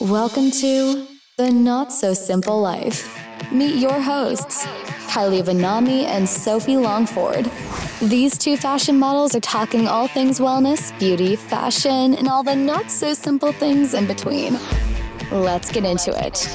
Welcome 0.00 0.52
to 0.52 1.08
The 1.38 1.50
Not 1.50 1.92
So 1.92 2.14
Simple 2.14 2.60
Life. 2.60 3.20
Meet 3.50 3.80
your 3.80 4.00
hosts, 4.00 4.64
Kylie 5.08 5.42
Vonnahme 5.42 6.04
and 6.04 6.28
Sophie 6.28 6.76
Longford. 6.76 7.50
These 8.00 8.38
two 8.38 8.56
fashion 8.56 8.96
models 8.96 9.34
are 9.34 9.40
talking 9.40 9.88
all 9.88 10.06
things 10.06 10.38
wellness, 10.38 10.96
beauty, 11.00 11.34
fashion, 11.34 12.14
and 12.14 12.28
all 12.28 12.44
the 12.44 12.54
not 12.54 12.92
so 12.92 13.12
simple 13.12 13.50
things 13.50 13.92
in 13.92 14.06
between. 14.06 14.56
Let's 15.32 15.72
get 15.72 15.84
into 15.84 16.16
it. 16.24 16.46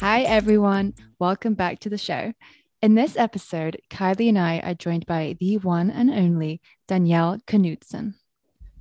Hi, 0.00 0.22
everyone. 0.22 0.94
Welcome 1.20 1.54
back 1.54 1.78
to 1.80 1.88
the 1.88 1.98
show. 1.98 2.32
In 2.80 2.94
this 2.94 3.16
episode, 3.16 3.80
Kylie 3.90 4.28
and 4.28 4.38
I 4.38 4.60
are 4.60 4.72
joined 4.72 5.04
by 5.04 5.36
the 5.40 5.58
one 5.58 5.90
and 5.90 6.10
only 6.10 6.60
Danielle 6.86 7.38
Knudson. 7.44 8.14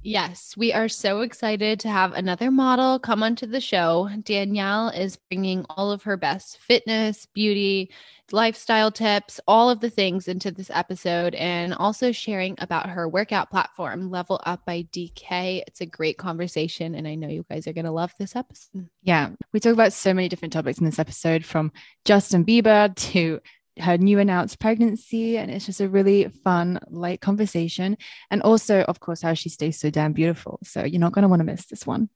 Yes, 0.03 0.53
we 0.55 0.71
are 0.71 0.87
so 0.87 1.21
excited 1.21 1.79
to 1.79 1.89
have 1.89 2.13
another 2.13 2.51
model 2.51 2.99
come 2.99 3.23
onto 3.23 3.47
the 3.47 3.59
show. 3.59 4.07
Danielle 4.21 4.89
is 4.89 5.17
bringing 5.29 5.65
all 5.67 5.91
of 5.91 6.03
her 6.03 6.15
best 6.15 6.59
fitness, 6.59 7.25
beauty, 7.33 7.89
lifestyle 8.31 8.91
tips, 8.91 9.39
all 9.47 9.69
of 9.69 9.79
the 9.79 9.89
things 9.89 10.27
into 10.27 10.51
this 10.51 10.69
episode, 10.69 11.33
and 11.33 11.73
also 11.73 12.11
sharing 12.11 12.55
about 12.59 12.91
her 12.91 13.09
workout 13.09 13.49
platform, 13.49 14.11
Level 14.11 14.39
Up 14.45 14.63
by 14.63 14.83
DK. 14.93 15.63
It's 15.65 15.81
a 15.81 15.87
great 15.87 16.19
conversation, 16.19 16.93
and 16.93 17.07
I 17.07 17.15
know 17.15 17.29
you 17.29 17.45
guys 17.49 17.67
are 17.67 17.73
going 17.73 17.85
to 17.85 17.91
love 17.91 18.13
this 18.19 18.35
episode. 18.35 18.89
Yeah, 19.01 19.31
we 19.51 19.59
talk 19.59 19.73
about 19.73 19.91
so 19.91 20.13
many 20.13 20.29
different 20.29 20.53
topics 20.53 20.77
in 20.77 20.85
this 20.85 20.99
episode 20.99 21.43
from 21.43 21.71
Justin 22.05 22.45
Bieber 22.45 22.95
to 22.95 23.41
her 23.79 23.97
new 23.97 24.19
announced 24.19 24.59
pregnancy. 24.59 25.37
And 25.37 25.51
it's 25.51 25.65
just 25.65 25.81
a 25.81 25.89
really 25.89 26.29
fun, 26.43 26.79
light 26.89 27.21
conversation. 27.21 27.97
And 28.31 28.41
also, 28.41 28.81
of 28.81 28.99
course, 28.99 29.21
how 29.21 29.33
she 29.33 29.49
stays 29.49 29.79
so 29.79 29.89
damn 29.89 30.13
beautiful. 30.13 30.59
So 30.63 30.83
you're 30.83 30.99
not 30.99 31.13
going 31.13 31.23
to 31.23 31.29
want 31.29 31.39
to 31.41 31.45
miss 31.45 31.65
this 31.65 31.85
one. 31.85 32.09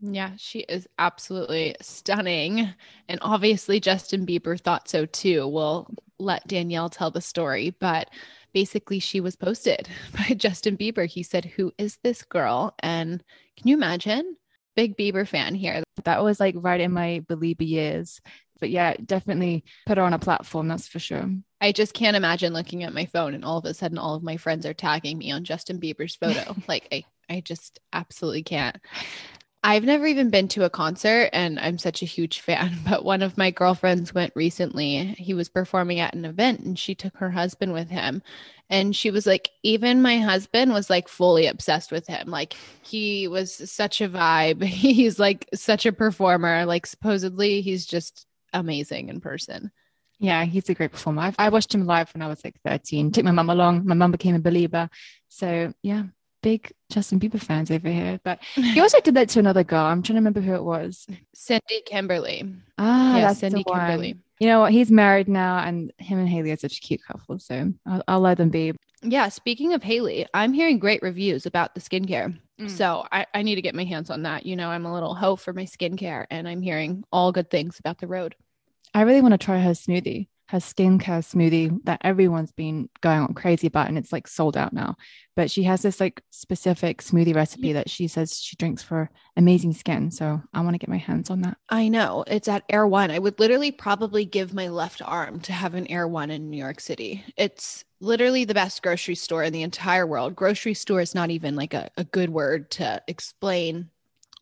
Yeah, 0.00 0.32
she 0.38 0.60
is 0.60 0.88
absolutely 0.98 1.76
stunning. 1.82 2.72
And 3.08 3.18
obviously, 3.22 3.80
Justin 3.80 4.26
Bieber 4.26 4.58
thought 4.58 4.88
so 4.88 5.04
too. 5.04 5.46
We'll 5.46 5.88
let 6.18 6.46
Danielle 6.46 6.88
tell 6.88 7.10
the 7.10 7.20
story. 7.20 7.74
But 7.78 8.08
basically, 8.54 8.98
she 8.98 9.20
was 9.20 9.36
posted 9.36 9.88
by 10.16 10.34
Justin 10.34 10.76
Bieber. 10.76 11.06
He 11.06 11.22
said, 11.22 11.44
Who 11.44 11.72
is 11.76 11.98
this 12.02 12.22
girl? 12.22 12.74
And 12.80 13.22
can 13.58 13.68
you 13.68 13.76
imagine? 13.76 14.36
Big 14.76 14.96
Bieber 14.96 15.28
fan 15.28 15.54
here. 15.54 15.82
That 16.04 16.22
was 16.22 16.40
like 16.40 16.54
right 16.56 16.80
in 16.80 16.92
my 16.92 17.22
Belieber 17.28 17.68
years. 17.68 18.20
But 18.60 18.70
yeah, 18.70 18.94
definitely 19.04 19.64
put 19.86 19.98
her 19.98 20.04
on 20.04 20.12
a 20.12 20.18
platform, 20.18 20.68
that's 20.68 20.88
for 20.88 20.98
sure. 20.98 21.28
I 21.60 21.72
just 21.72 21.94
can't 21.94 22.16
imagine 22.16 22.52
looking 22.52 22.84
at 22.84 22.94
my 22.94 23.06
phone 23.06 23.34
and 23.34 23.44
all 23.44 23.58
of 23.58 23.64
a 23.64 23.74
sudden 23.74 23.98
all 23.98 24.14
of 24.14 24.22
my 24.22 24.36
friends 24.36 24.64
are 24.66 24.74
tagging 24.74 25.18
me 25.18 25.30
on 25.30 25.44
Justin 25.44 25.80
Bieber's 25.80 26.16
photo. 26.16 26.56
like 26.68 26.88
I 26.92 27.04
I 27.28 27.40
just 27.40 27.78
absolutely 27.92 28.42
can't. 28.42 28.76
I've 29.62 29.84
never 29.84 30.06
even 30.06 30.30
been 30.30 30.48
to 30.48 30.64
a 30.64 30.70
concert 30.70 31.28
and 31.34 31.60
I'm 31.60 31.76
such 31.76 32.02
a 32.02 32.06
huge 32.06 32.40
fan, 32.40 32.78
but 32.88 33.04
one 33.04 33.22
of 33.22 33.36
my 33.36 33.50
girlfriends 33.50 34.14
went 34.14 34.32
recently. 34.34 35.14
He 35.18 35.34
was 35.34 35.48
performing 35.48 36.00
at 36.00 36.14
an 36.14 36.24
event 36.24 36.60
and 36.60 36.78
she 36.78 36.94
took 36.94 37.16
her 37.18 37.30
husband 37.30 37.72
with 37.72 37.90
him. 37.90 38.22
And 38.70 38.94
she 38.94 39.10
was 39.10 39.26
like, 39.26 39.50
even 39.62 40.00
my 40.00 40.18
husband 40.18 40.72
was 40.72 40.88
like 40.88 41.08
fully 41.08 41.46
obsessed 41.46 41.90
with 41.90 42.06
him. 42.06 42.28
Like 42.28 42.54
he 42.82 43.28
was 43.28 43.70
such 43.70 44.00
a 44.00 44.08
vibe. 44.08 44.62
He's 44.64 45.18
like 45.18 45.48
such 45.54 45.86
a 45.86 45.92
performer. 45.92 46.64
Like 46.64 46.86
supposedly 46.86 47.60
he's 47.60 47.84
just 47.84 48.26
amazing 48.52 49.08
in 49.08 49.20
person. 49.20 49.70
Yeah, 50.18 50.44
he's 50.44 50.68
a 50.68 50.74
great 50.74 50.92
performer. 50.92 51.22
I've, 51.22 51.36
I 51.38 51.48
watched 51.48 51.74
him 51.74 51.86
live 51.86 52.12
when 52.12 52.22
I 52.22 52.28
was 52.28 52.44
like 52.44 52.60
13. 52.64 53.10
Took 53.10 53.24
my 53.24 53.30
mum 53.30 53.48
along. 53.48 53.86
My 53.86 53.94
mum 53.94 54.10
became 54.12 54.34
a 54.34 54.40
believer. 54.40 54.90
So 55.28 55.72
yeah, 55.82 56.04
big 56.42 56.72
Justin 56.90 57.20
Bieber 57.20 57.40
fans 57.40 57.70
over 57.70 57.88
here. 57.88 58.20
But 58.22 58.40
he 58.54 58.80
also 58.80 59.00
did 59.00 59.14
that 59.14 59.30
to 59.30 59.38
another 59.38 59.64
girl. 59.64 59.84
I'm 59.84 60.02
trying 60.02 60.16
to 60.16 60.20
remember 60.20 60.40
who 60.40 60.54
it 60.54 60.64
was. 60.64 61.06
Cindy 61.34 61.82
Kimberly. 61.86 62.54
Ah, 62.78 63.16
yeah, 63.16 63.28
that's 63.28 63.40
Cindy 63.40 63.64
Kimberly. 63.64 64.18
You 64.38 64.46
know 64.46 64.60
what? 64.60 64.72
He's 64.72 64.90
married 64.90 65.28
now, 65.28 65.58
and 65.58 65.92
him 65.98 66.18
and 66.18 66.28
Hailey 66.28 66.50
are 66.50 66.56
such 66.56 66.78
a 66.78 66.80
cute 66.80 67.04
couple. 67.04 67.38
So 67.38 67.72
I'll, 67.86 68.02
I'll 68.08 68.20
let 68.20 68.38
them 68.38 68.48
be. 68.48 68.72
Yeah. 69.02 69.28
Speaking 69.28 69.72
of 69.72 69.82
Hailey, 69.82 70.26
I'm 70.34 70.52
hearing 70.52 70.78
great 70.78 71.02
reviews 71.02 71.46
about 71.46 71.74
the 71.74 71.80
skincare. 71.80 72.38
Mm. 72.60 72.70
So 72.70 73.06
I, 73.10 73.26
I 73.32 73.42
need 73.42 73.54
to 73.54 73.62
get 73.62 73.74
my 73.74 73.84
hands 73.84 74.10
on 74.10 74.22
that. 74.24 74.44
You 74.44 74.54
know, 74.54 74.68
I'm 74.68 74.84
a 74.84 74.92
little 74.92 75.14
hoe 75.14 75.36
for 75.36 75.52
my 75.52 75.64
skincare, 75.64 76.26
and 76.30 76.46
I'm 76.46 76.60
hearing 76.60 77.04
all 77.10 77.32
good 77.32 77.50
things 77.50 77.78
about 77.78 77.98
the 77.98 78.06
Rhode. 78.06 78.36
I 78.92 79.02
really 79.02 79.22
want 79.22 79.32
to 79.32 79.38
try 79.38 79.60
her 79.60 79.70
smoothie, 79.70 80.28
her 80.50 80.58
skincare 80.58 81.22
smoothie 81.22 81.78
that 81.84 82.00
everyone's 82.02 82.50
been 82.50 82.88
going 83.00 83.20
on 83.20 83.34
crazy 83.34 83.68
about, 83.68 83.86
and 83.86 83.96
it's 83.96 84.12
like 84.12 84.26
sold 84.26 84.56
out 84.56 84.72
now. 84.72 84.96
But 85.36 85.48
she 85.48 85.62
has 85.62 85.82
this 85.82 86.00
like 86.00 86.22
specific 86.30 87.02
smoothie 87.02 87.36
recipe 87.36 87.72
that 87.74 87.88
she 87.88 88.08
says 88.08 88.36
she 88.36 88.56
drinks 88.56 88.82
for 88.82 89.10
amazing 89.36 89.74
skin. 89.74 90.10
So 90.10 90.42
I 90.52 90.60
want 90.62 90.74
to 90.74 90.78
get 90.78 90.90
my 90.90 90.98
hands 90.98 91.30
on 91.30 91.42
that. 91.42 91.56
I 91.68 91.88
know 91.88 92.24
it's 92.26 92.48
at 92.48 92.64
Erewhon. 92.68 93.12
I 93.12 93.20
would 93.20 93.38
literally 93.38 93.70
probably 93.70 94.24
give 94.24 94.52
my 94.52 94.68
left 94.68 95.00
arm 95.04 95.38
to 95.42 95.52
have 95.52 95.74
an 95.74 95.86
Erewhon 95.86 96.32
in 96.32 96.50
New 96.50 96.58
York 96.58 96.80
City. 96.80 97.24
It's 97.36 97.84
literally 98.00 98.44
the 98.44 98.54
best 98.54 98.82
grocery 98.82 99.14
store 99.14 99.44
in 99.44 99.52
the 99.52 99.62
entire 99.62 100.06
world. 100.06 100.34
Grocery 100.34 100.74
store 100.74 101.00
is 101.00 101.14
not 101.14 101.30
even 101.30 101.54
like 101.54 101.74
a, 101.74 101.90
a 101.96 102.02
good 102.02 102.30
word 102.30 102.72
to 102.72 103.00
explain 103.06 103.90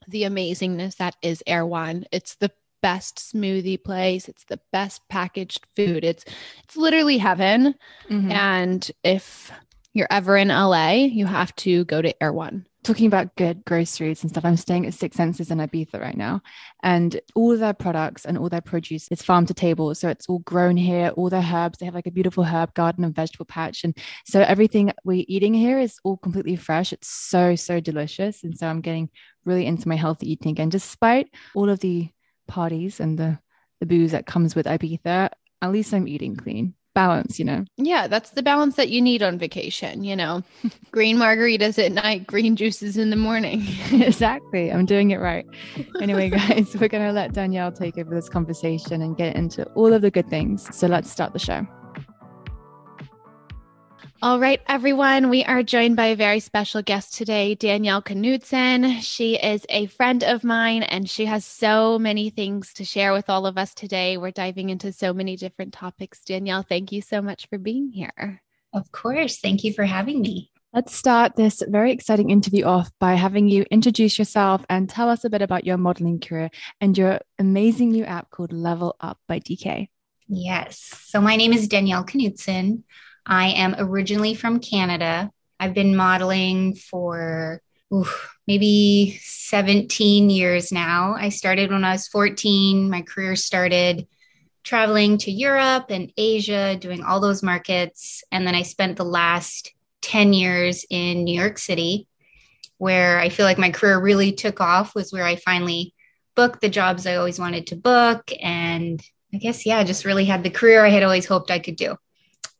the 0.08 0.22
amazingness 0.22 0.96
that 0.96 1.16
is 1.20 1.42
Erewhon. 1.46 2.06
It's 2.10 2.36
the 2.36 2.50
best 2.82 3.18
smoothie 3.18 3.82
place. 3.82 4.28
It's 4.28 4.44
the 4.44 4.60
best 4.72 5.02
packaged 5.08 5.66
food. 5.76 6.04
It's 6.04 6.24
it's 6.64 6.76
literally 6.76 7.18
heaven. 7.18 7.74
Mm-hmm. 8.08 8.30
And 8.30 8.90
if 9.04 9.52
you're 9.94 10.08
ever 10.10 10.36
in 10.36 10.48
LA, 10.48 10.92
you 10.92 11.26
have 11.26 11.54
to 11.56 11.84
go 11.86 12.00
to 12.00 12.22
Erewhon. 12.22 12.64
Talking 12.84 13.06
about 13.06 13.34
good 13.36 13.64
groceries 13.64 14.22
and 14.22 14.30
stuff, 14.30 14.44
I'm 14.44 14.56
staying 14.56 14.86
at 14.86 14.94
Six 14.94 15.16
Senses 15.16 15.50
in 15.50 15.58
Ibiza 15.58 16.00
right 16.00 16.16
now, 16.16 16.40
and 16.82 17.20
all 17.34 17.56
their 17.56 17.74
products 17.74 18.24
and 18.24 18.38
all 18.38 18.48
their 18.48 18.60
produce 18.60 19.08
is 19.08 19.20
farm 19.20 19.44
to 19.46 19.54
table. 19.54 19.94
So 19.94 20.08
it's 20.08 20.28
all 20.28 20.38
grown 20.38 20.76
here, 20.76 21.08
all 21.08 21.28
their 21.28 21.42
herbs. 21.42 21.78
They 21.78 21.86
have 21.86 21.96
like 21.96 22.06
a 22.06 22.12
beautiful 22.12 22.44
herb 22.44 22.72
garden 22.74 23.04
and 23.04 23.14
vegetable 23.14 23.46
patch, 23.46 23.82
and 23.82 23.98
so 24.24 24.40
everything 24.40 24.92
we're 25.04 25.24
eating 25.26 25.52
here 25.52 25.80
is 25.80 25.98
all 26.04 26.16
completely 26.16 26.56
fresh. 26.56 26.92
It's 26.92 27.08
so 27.08 27.56
so 27.56 27.80
delicious, 27.80 28.44
and 28.44 28.56
so 28.56 28.68
I'm 28.68 28.80
getting 28.80 29.10
really 29.44 29.66
into 29.66 29.88
my 29.88 29.96
healthy 29.96 30.30
eating 30.30 30.52
again, 30.52 30.68
despite 30.68 31.28
all 31.54 31.68
of 31.68 31.80
the 31.80 32.08
parties 32.48 32.98
and 32.98 33.18
the 33.18 33.38
the 33.80 33.86
booze 33.86 34.12
that 34.12 34.26
comes 34.26 34.56
with 34.56 34.66
Ibiza, 34.66 35.30
at 35.62 35.72
least 35.72 35.94
I'm 35.94 36.08
eating 36.08 36.36
clean. 36.36 36.74
Balance, 36.94 37.38
you 37.38 37.44
know. 37.44 37.64
Yeah, 37.76 38.08
that's 38.08 38.30
the 38.30 38.42
balance 38.42 38.74
that 38.74 38.88
you 38.88 39.00
need 39.00 39.22
on 39.22 39.38
vacation, 39.38 40.02
you 40.02 40.16
know. 40.16 40.42
green 40.90 41.16
margaritas 41.16 41.78
at 41.84 41.92
night, 41.92 42.26
green 42.26 42.56
juices 42.56 42.96
in 42.96 43.10
the 43.10 43.16
morning. 43.16 43.64
exactly. 43.92 44.72
I'm 44.72 44.84
doing 44.84 45.12
it 45.12 45.18
right. 45.18 45.46
Anyway, 46.00 46.28
guys, 46.30 46.74
we're 46.80 46.88
going 46.88 47.06
to 47.06 47.12
let 47.12 47.34
Danielle 47.34 47.70
take 47.70 47.98
over 47.98 48.12
this 48.12 48.28
conversation 48.28 49.00
and 49.00 49.16
get 49.16 49.36
into 49.36 49.64
all 49.74 49.92
of 49.92 50.02
the 50.02 50.10
good 50.10 50.28
things. 50.28 50.74
So 50.76 50.88
let's 50.88 51.08
start 51.08 51.32
the 51.32 51.38
show. 51.38 51.68
All 54.20 54.40
right, 54.40 54.60
everyone. 54.66 55.30
We 55.30 55.44
are 55.44 55.62
joined 55.62 55.94
by 55.94 56.06
a 56.06 56.16
very 56.16 56.40
special 56.40 56.82
guest 56.82 57.14
today, 57.14 57.54
Danielle 57.54 58.02
Knudson. 58.02 59.00
She 59.00 59.36
is 59.36 59.64
a 59.68 59.86
friend 59.86 60.24
of 60.24 60.42
mine 60.42 60.82
and 60.82 61.08
she 61.08 61.26
has 61.26 61.44
so 61.44 62.00
many 62.00 62.28
things 62.28 62.72
to 62.74 62.84
share 62.84 63.12
with 63.12 63.30
all 63.30 63.46
of 63.46 63.56
us 63.56 63.74
today. 63.74 64.16
We're 64.16 64.32
diving 64.32 64.70
into 64.70 64.92
so 64.92 65.12
many 65.12 65.36
different 65.36 65.72
topics. 65.72 66.24
Danielle, 66.24 66.64
thank 66.64 66.90
you 66.90 67.00
so 67.00 67.22
much 67.22 67.48
for 67.48 67.58
being 67.58 67.92
here. 67.92 68.42
Of 68.74 68.90
course. 68.90 69.38
Thank 69.38 69.62
you 69.62 69.72
for 69.72 69.84
having 69.84 70.20
me. 70.20 70.50
Let's 70.72 70.96
start 70.96 71.36
this 71.36 71.62
very 71.68 71.92
exciting 71.92 72.30
interview 72.30 72.64
off 72.64 72.90
by 72.98 73.14
having 73.14 73.46
you 73.46 73.66
introduce 73.70 74.18
yourself 74.18 74.64
and 74.68 74.88
tell 74.88 75.08
us 75.08 75.22
a 75.22 75.30
bit 75.30 75.42
about 75.42 75.64
your 75.64 75.76
modeling 75.76 76.18
career 76.18 76.50
and 76.80 76.98
your 76.98 77.20
amazing 77.38 77.90
new 77.90 78.04
app 78.04 78.30
called 78.30 78.52
Level 78.52 78.96
Up 79.00 79.20
by 79.28 79.38
DK. 79.38 79.90
Yes. 80.26 80.92
So, 81.06 81.20
my 81.20 81.36
name 81.36 81.52
is 81.52 81.68
Danielle 81.68 82.04
Knudson. 82.04 82.82
I 83.28 83.48
am 83.48 83.74
originally 83.78 84.34
from 84.34 84.58
Canada. 84.58 85.30
I've 85.60 85.74
been 85.74 85.94
modeling 85.94 86.74
for 86.74 87.60
oof, 87.92 88.36
maybe 88.46 89.18
17 89.22 90.30
years 90.30 90.72
now. 90.72 91.14
I 91.14 91.28
started 91.28 91.70
when 91.70 91.84
I 91.84 91.92
was 91.92 92.08
14. 92.08 92.88
My 92.88 93.02
career 93.02 93.36
started 93.36 94.06
traveling 94.64 95.18
to 95.18 95.30
Europe 95.30 95.86
and 95.90 96.12
Asia, 96.16 96.76
doing 96.76 97.02
all 97.02 97.20
those 97.20 97.42
markets. 97.42 98.24
And 98.32 98.46
then 98.46 98.54
I 98.54 98.62
spent 98.62 98.96
the 98.96 99.04
last 99.04 99.72
10 100.02 100.32
years 100.32 100.86
in 100.88 101.24
New 101.24 101.38
York 101.38 101.58
City, 101.58 102.06
where 102.78 103.18
I 103.18 103.28
feel 103.28 103.44
like 103.44 103.58
my 103.58 103.70
career 103.70 104.00
really 104.00 104.32
took 104.32 104.60
off, 104.60 104.94
was 104.94 105.12
where 105.12 105.24
I 105.24 105.36
finally 105.36 105.94
booked 106.34 106.60
the 106.60 106.68
jobs 106.68 107.06
I 107.06 107.16
always 107.16 107.38
wanted 107.38 107.66
to 107.68 107.76
book. 107.76 108.30
And 108.40 109.02
I 109.34 109.38
guess, 109.38 109.66
yeah, 109.66 109.84
just 109.84 110.04
really 110.04 110.24
had 110.24 110.44
the 110.44 110.50
career 110.50 110.84
I 110.84 110.90
had 110.90 111.02
always 111.02 111.26
hoped 111.26 111.50
I 111.50 111.58
could 111.58 111.76
do. 111.76 111.96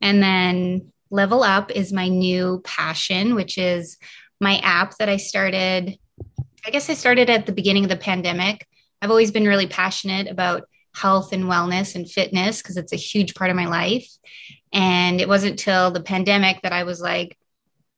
And 0.00 0.22
then 0.22 0.92
Level 1.10 1.42
Up 1.42 1.70
is 1.70 1.92
my 1.92 2.08
new 2.08 2.60
passion, 2.64 3.34
which 3.34 3.58
is 3.58 3.98
my 4.40 4.58
app 4.58 4.96
that 4.98 5.08
I 5.08 5.16
started. 5.16 5.98
I 6.64 6.70
guess 6.70 6.90
I 6.90 6.94
started 6.94 7.30
at 7.30 7.46
the 7.46 7.52
beginning 7.52 7.84
of 7.84 7.90
the 7.90 7.96
pandemic. 7.96 8.66
I've 9.00 9.10
always 9.10 9.30
been 9.30 9.46
really 9.46 9.66
passionate 9.66 10.28
about 10.28 10.68
health 10.94 11.32
and 11.32 11.44
wellness 11.44 11.94
and 11.94 12.10
fitness 12.10 12.60
because 12.60 12.76
it's 12.76 12.92
a 12.92 12.96
huge 12.96 13.34
part 13.34 13.50
of 13.50 13.56
my 13.56 13.66
life. 13.66 14.08
And 14.72 15.20
it 15.20 15.28
wasn't 15.28 15.58
till 15.58 15.90
the 15.90 16.02
pandemic 16.02 16.62
that 16.62 16.72
I 16.72 16.84
was 16.84 17.00
like, 17.00 17.38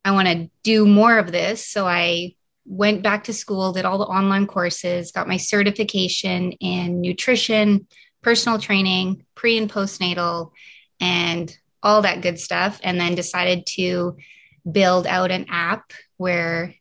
I 0.04 0.12
want 0.12 0.28
to 0.28 0.50
do 0.62 0.86
more 0.86 1.18
of 1.18 1.32
this. 1.32 1.66
So 1.66 1.86
I 1.86 2.34
went 2.64 3.02
back 3.02 3.24
to 3.24 3.32
school, 3.32 3.72
did 3.72 3.84
all 3.84 3.98
the 3.98 4.04
online 4.04 4.46
courses, 4.46 5.12
got 5.12 5.28
my 5.28 5.36
certification 5.36 6.52
in 6.52 7.00
nutrition, 7.00 7.86
personal 8.22 8.58
training, 8.58 9.24
pre 9.34 9.58
and 9.58 9.70
postnatal, 9.70 10.52
and 11.00 11.54
all 11.82 12.02
that 12.02 12.22
good 12.22 12.38
stuff. 12.38 12.80
And 12.82 13.00
then 13.00 13.14
decided 13.14 13.66
to 13.74 14.16
build 14.70 15.06
out 15.06 15.30
an 15.30 15.46
app 15.48 15.92
where 16.16 16.74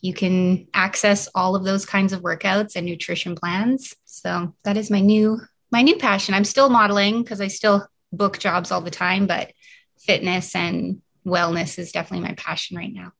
you 0.00 0.12
can 0.12 0.66
access 0.74 1.28
all 1.34 1.54
of 1.54 1.64
those 1.64 1.86
kinds 1.86 2.12
of 2.12 2.22
workouts 2.22 2.76
and 2.76 2.84
nutrition 2.84 3.34
plans. 3.34 3.94
So 4.04 4.54
that 4.64 4.76
is 4.76 4.90
my 4.90 5.00
new 5.00 5.40
my 5.70 5.80
new 5.80 5.96
passion. 5.96 6.34
I'm 6.34 6.44
still 6.44 6.68
modeling 6.68 7.22
because 7.22 7.40
I 7.40 7.48
still 7.48 7.88
book 8.12 8.38
jobs 8.38 8.70
all 8.70 8.82
the 8.82 8.90
time, 8.90 9.26
but 9.26 9.52
fitness 9.98 10.54
and 10.54 11.00
wellness 11.26 11.78
is 11.78 11.92
definitely 11.92 12.28
my 12.28 12.34
passion 12.34 12.76
right 12.76 12.92
now. 12.92 13.12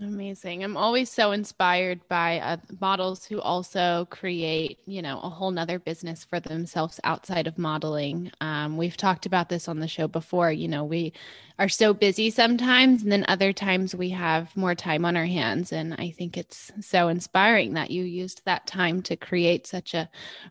Amazing. 0.00 0.62
I'm 0.62 0.76
always 0.76 1.10
so 1.10 1.32
inspired 1.32 2.06
by 2.08 2.38
uh, 2.38 2.58
models 2.80 3.24
who 3.24 3.40
also 3.40 4.06
create, 4.10 4.78
you 4.86 5.02
know, 5.02 5.18
a 5.20 5.28
whole 5.28 5.50
nother 5.50 5.80
business 5.80 6.24
for 6.24 6.38
themselves 6.38 7.00
outside 7.02 7.48
of 7.48 7.58
modeling. 7.58 8.30
Um, 8.40 8.76
we've 8.76 8.96
talked 8.96 9.26
about 9.26 9.48
this 9.48 9.66
on 9.66 9.80
the 9.80 9.88
show 9.88 10.06
before. 10.06 10.52
You 10.52 10.68
know, 10.68 10.84
we 10.84 11.14
are 11.58 11.68
so 11.68 11.92
busy 11.92 12.30
sometimes, 12.30 13.02
and 13.02 13.10
then 13.10 13.24
other 13.26 13.52
times 13.52 13.92
we 13.92 14.10
have 14.10 14.56
more 14.56 14.76
time 14.76 15.04
on 15.04 15.16
our 15.16 15.26
hands. 15.26 15.72
And 15.72 15.94
I 15.94 16.10
think 16.10 16.36
it's 16.36 16.70
so 16.80 17.08
inspiring 17.08 17.74
that 17.74 17.90
you 17.90 18.04
used 18.04 18.42
that 18.44 18.68
time 18.68 19.02
to 19.02 19.16
create 19.16 19.66
such 19.66 19.94
a 19.94 20.08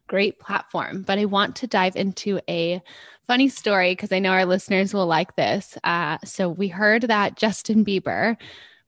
great 0.07 0.39
platform. 0.39 1.03
But 1.03 1.19
I 1.19 1.25
want 1.25 1.55
to 1.57 1.67
dive 1.67 1.95
into 1.95 2.41
a 2.50 2.81
funny 3.27 3.47
story 3.47 3.93
because 3.93 4.11
I 4.11 4.19
know 4.19 4.31
our 4.31 4.45
listeners 4.45 4.93
will 4.93 5.07
like 5.07 5.38
this. 5.38 5.77
Uh, 5.85 6.17
so 6.25 6.50
we 6.50 6.67
heard 6.67 7.03
that 7.03 7.38
Justin 7.38 7.85
Bieber 7.85 8.35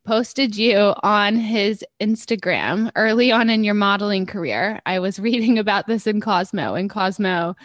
posted 0.09 0.57
you 0.57 0.95
on 1.03 1.35
his 1.35 1.85
Instagram 2.01 2.89
early 2.95 3.31
on 3.31 3.47
in 3.47 3.63
your 3.63 3.75
modeling 3.75 4.25
career. 4.25 4.81
I 4.83 4.97
was 4.97 5.19
reading 5.29 5.59
about 5.59 5.85
this 5.85 6.07
in 6.07 6.19
Cosmo. 6.19 6.73
In 6.73 6.89
Cosmo, 6.89 7.55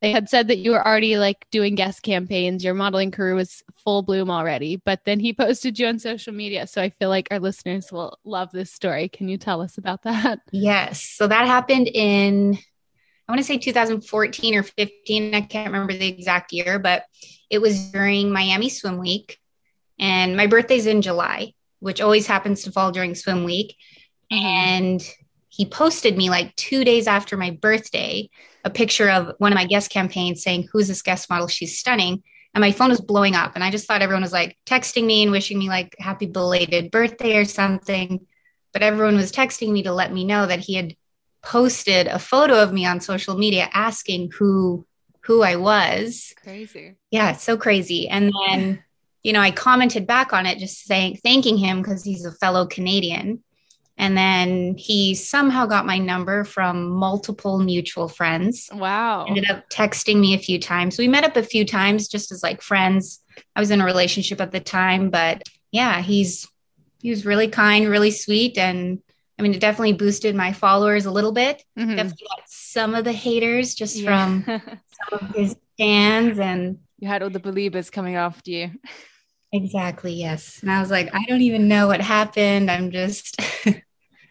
they 0.00 0.12
had 0.12 0.28
said 0.28 0.46
that 0.46 0.58
you 0.58 0.70
were 0.70 0.86
already 0.86 1.18
like 1.18 1.44
doing 1.50 1.74
Guess 1.74 1.98
campaigns. 1.98 2.62
Your 2.62 2.74
modeling 2.74 3.10
career 3.10 3.34
was 3.34 3.64
full 3.82 4.02
bloom 4.02 4.30
already, 4.30 4.76
but 4.76 5.00
then 5.06 5.18
he 5.18 5.32
posted 5.34 5.76
you 5.76 5.88
on 5.88 5.98
social 5.98 6.32
media. 6.32 6.68
So 6.68 6.80
I 6.80 6.90
feel 6.90 7.08
like 7.08 7.26
our 7.32 7.40
listeners 7.40 7.90
will 7.90 8.16
love 8.22 8.52
this 8.52 8.70
story. 8.70 9.08
Can 9.08 9.28
you 9.28 9.36
tell 9.36 9.60
us 9.60 9.76
about 9.76 10.04
that? 10.04 10.38
Yes. 10.52 11.02
So 11.02 11.26
that 11.26 11.48
happened 11.48 11.88
in, 11.88 12.56
I 13.26 13.32
want 13.32 13.40
to 13.40 13.44
say 13.44 13.58
2014 13.58 14.54
or 14.54 14.62
15. 14.62 15.34
I 15.34 15.40
can't 15.40 15.72
remember 15.72 15.94
the 15.94 16.06
exact 16.06 16.52
year, 16.52 16.78
but 16.78 17.06
it 17.50 17.60
was 17.60 17.90
during 17.90 18.30
Miami 18.30 18.68
Swim 18.68 18.98
Week. 18.98 19.40
And 19.98 20.36
my 20.36 20.46
birthday's 20.46 20.86
in 20.86 21.02
July 21.02 21.54
which 21.80 22.00
always 22.00 22.26
happens 22.26 22.62
to 22.62 22.72
fall 22.72 22.92
during 22.92 23.14
swim 23.14 23.44
week. 23.44 23.76
Mm-hmm. 24.32 24.46
And 24.46 25.14
he 25.48 25.66
posted 25.66 26.16
me 26.16 26.30
like 26.30 26.54
two 26.56 26.84
days 26.84 27.06
after 27.06 27.36
my 27.36 27.50
birthday 27.50 28.28
a 28.64 28.70
picture 28.70 29.10
of 29.10 29.34
one 29.38 29.52
of 29.52 29.56
my 29.56 29.66
Guess 29.66 29.88
campaigns 29.88 30.42
saying, 30.42 30.68
Who's 30.72 30.88
this 30.88 31.02
Guess 31.02 31.28
model? 31.28 31.48
She's 31.48 31.78
stunning. 31.78 32.22
And 32.54 32.62
my 32.62 32.72
phone 32.72 32.90
was 32.90 33.00
blowing 33.00 33.34
up. 33.34 33.52
And 33.54 33.62
I 33.62 33.70
just 33.70 33.86
thought 33.86 34.02
everyone 34.02 34.22
was 34.22 34.32
like 34.32 34.56
texting 34.66 35.04
me 35.04 35.22
and 35.22 35.30
wishing 35.30 35.58
me 35.58 35.68
like 35.68 35.94
happy 35.98 36.26
belated 36.26 36.90
birthday 36.90 37.36
or 37.36 37.44
something. 37.44 38.26
But 38.72 38.82
everyone 38.82 39.16
was 39.16 39.32
texting 39.32 39.70
me 39.70 39.82
to 39.84 39.92
let 39.92 40.12
me 40.12 40.24
know 40.24 40.46
that 40.46 40.60
he 40.60 40.74
had 40.74 40.94
posted 41.42 42.06
a 42.06 42.18
photo 42.18 42.62
of 42.62 42.72
me 42.72 42.84
on 42.84 43.00
social 43.00 43.36
media 43.36 43.68
asking 43.72 44.30
who 44.32 44.86
who 45.22 45.42
I 45.42 45.56
was. 45.56 46.34
Crazy. 46.42 46.96
Yeah, 47.10 47.32
it's 47.32 47.44
so 47.44 47.56
crazy. 47.56 48.08
And 48.08 48.32
then 48.46 48.82
you 49.22 49.32
know, 49.32 49.40
I 49.40 49.50
commented 49.50 50.06
back 50.06 50.32
on 50.32 50.46
it 50.46 50.58
just 50.58 50.84
saying, 50.84 51.18
thanking 51.22 51.56
him 51.56 51.82
because 51.82 52.04
he's 52.04 52.24
a 52.24 52.32
fellow 52.32 52.66
Canadian. 52.66 53.42
And 54.00 54.16
then 54.16 54.76
he 54.76 55.16
somehow 55.16 55.66
got 55.66 55.84
my 55.84 55.98
number 55.98 56.44
from 56.44 56.88
multiple 56.88 57.58
mutual 57.58 58.08
friends. 58.08 58.70
Wow. 58.72 59.24
Ended 59.24 59.50
up 59.50 59.68
texting 59.70 60.20
me 60.20 60.34
a 60.34 60.38
few 60.38 60.60
times. 60.60 60.98
We 60.98 61.08
met 61.08 61.24
up 61.24 61.36
a 61.36 61.42
few 61.42 61.64
times 61.64 62.06
just 62.06 62.30
as 62.30 62.42
like 62.42 62.62
friends. 62.62 63.20
I 63.56 63.60
was 63.60 63.72
in 63.72 63.80
a 63.80 63.84
relationship 63.84 64.40
at 64.40 64.52
the 64.52 64.60
time, 64.60 65.10
but 65.10 65.42
yeah, 65.72 66.00
he's 66.00 66.46
he 67.02 67.10
was 67.10 67.26
really 67.26 67.48
kind, 67.48 67.88
really 67.88 68.12
sweet. 68.12 68.56
And 68.56 69.02
I 69.36 69.42
mean, 69.42 69.54
it 69.54 69.60
definitely 69.60 69.94
boosted 69.94 70.34
my 70.34 70.52
followers 70.52 71.06
a 71.06 71.10
little 71.10 71.32
bit. 71.32 71.64
Mm-hmm. 71.76 71.96
Definitely 71.96 72.26
got 72.36 72.48
some 72.48 72.94
of 72.94 73.04
the 73.04 73.12
haters 73.12 73.74
just 73.74 73.96
yeah. 73.96 74.06
from 74.06 74.44
some 75.10 75.28
of 75.28 75.34
his 75.34 75.56
fans 75.76 76.38
and 76.38 76.78
you 76.98 77.08
had 77.08 77.22
all 77.22 77.30
the 77.30 77.40
Beliebers 77.40 77.90
coming 77.90 78.16
after 78.16 78.50
you. 78.50 78.70
Exactly, 79.52 80.12
yes. 80.12 80.58
And 80.60 80.70
I 80.70 80.80
was 80.80 80.90
like, 80.90 81.14
I 81.14 81.24
don't 81.26 81.40
even 81.40 81.68
know 81.68 81.86
what 81.86 82.00
happened. 82.00 82.70
I'm 82.70 82.90
just 82.90 83.40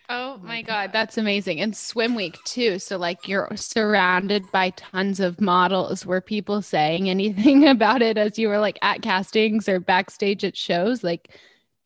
Oh 0.10 0.40
my 0.42 0.62
god, 0.62 0.92
that's 0.94 1.18
amazing. 1.18 1.60
And 1.60 1.76
swim 1.76 2.16
week 2.16 2.38
too. 2.46 2.80
So 2.80 2.98
like 2.98 3.28
you're 3.28 3.50
surrounded 3.56 4.50
by 4.54 4.70
tons 4.70 5.20
of 5.20 5.42
models. 5.42 6.06
Were 6.06 6.22
people 6.22 6.62
saying 6.62 7.10
anything 7.10 7.68
about 7.68 8.02
it 8.02 8.18
as 8.18 8.40
you 8.40 8.48
were 8.48 8.60
like 8.60 8.80
at 8.82 9.02
castings 9.02 9.68
or 9.68 9.82
backstage 9.82 10.46
at 10.46 10.56
shows? 10.56 11.04
Like 11.04 11.38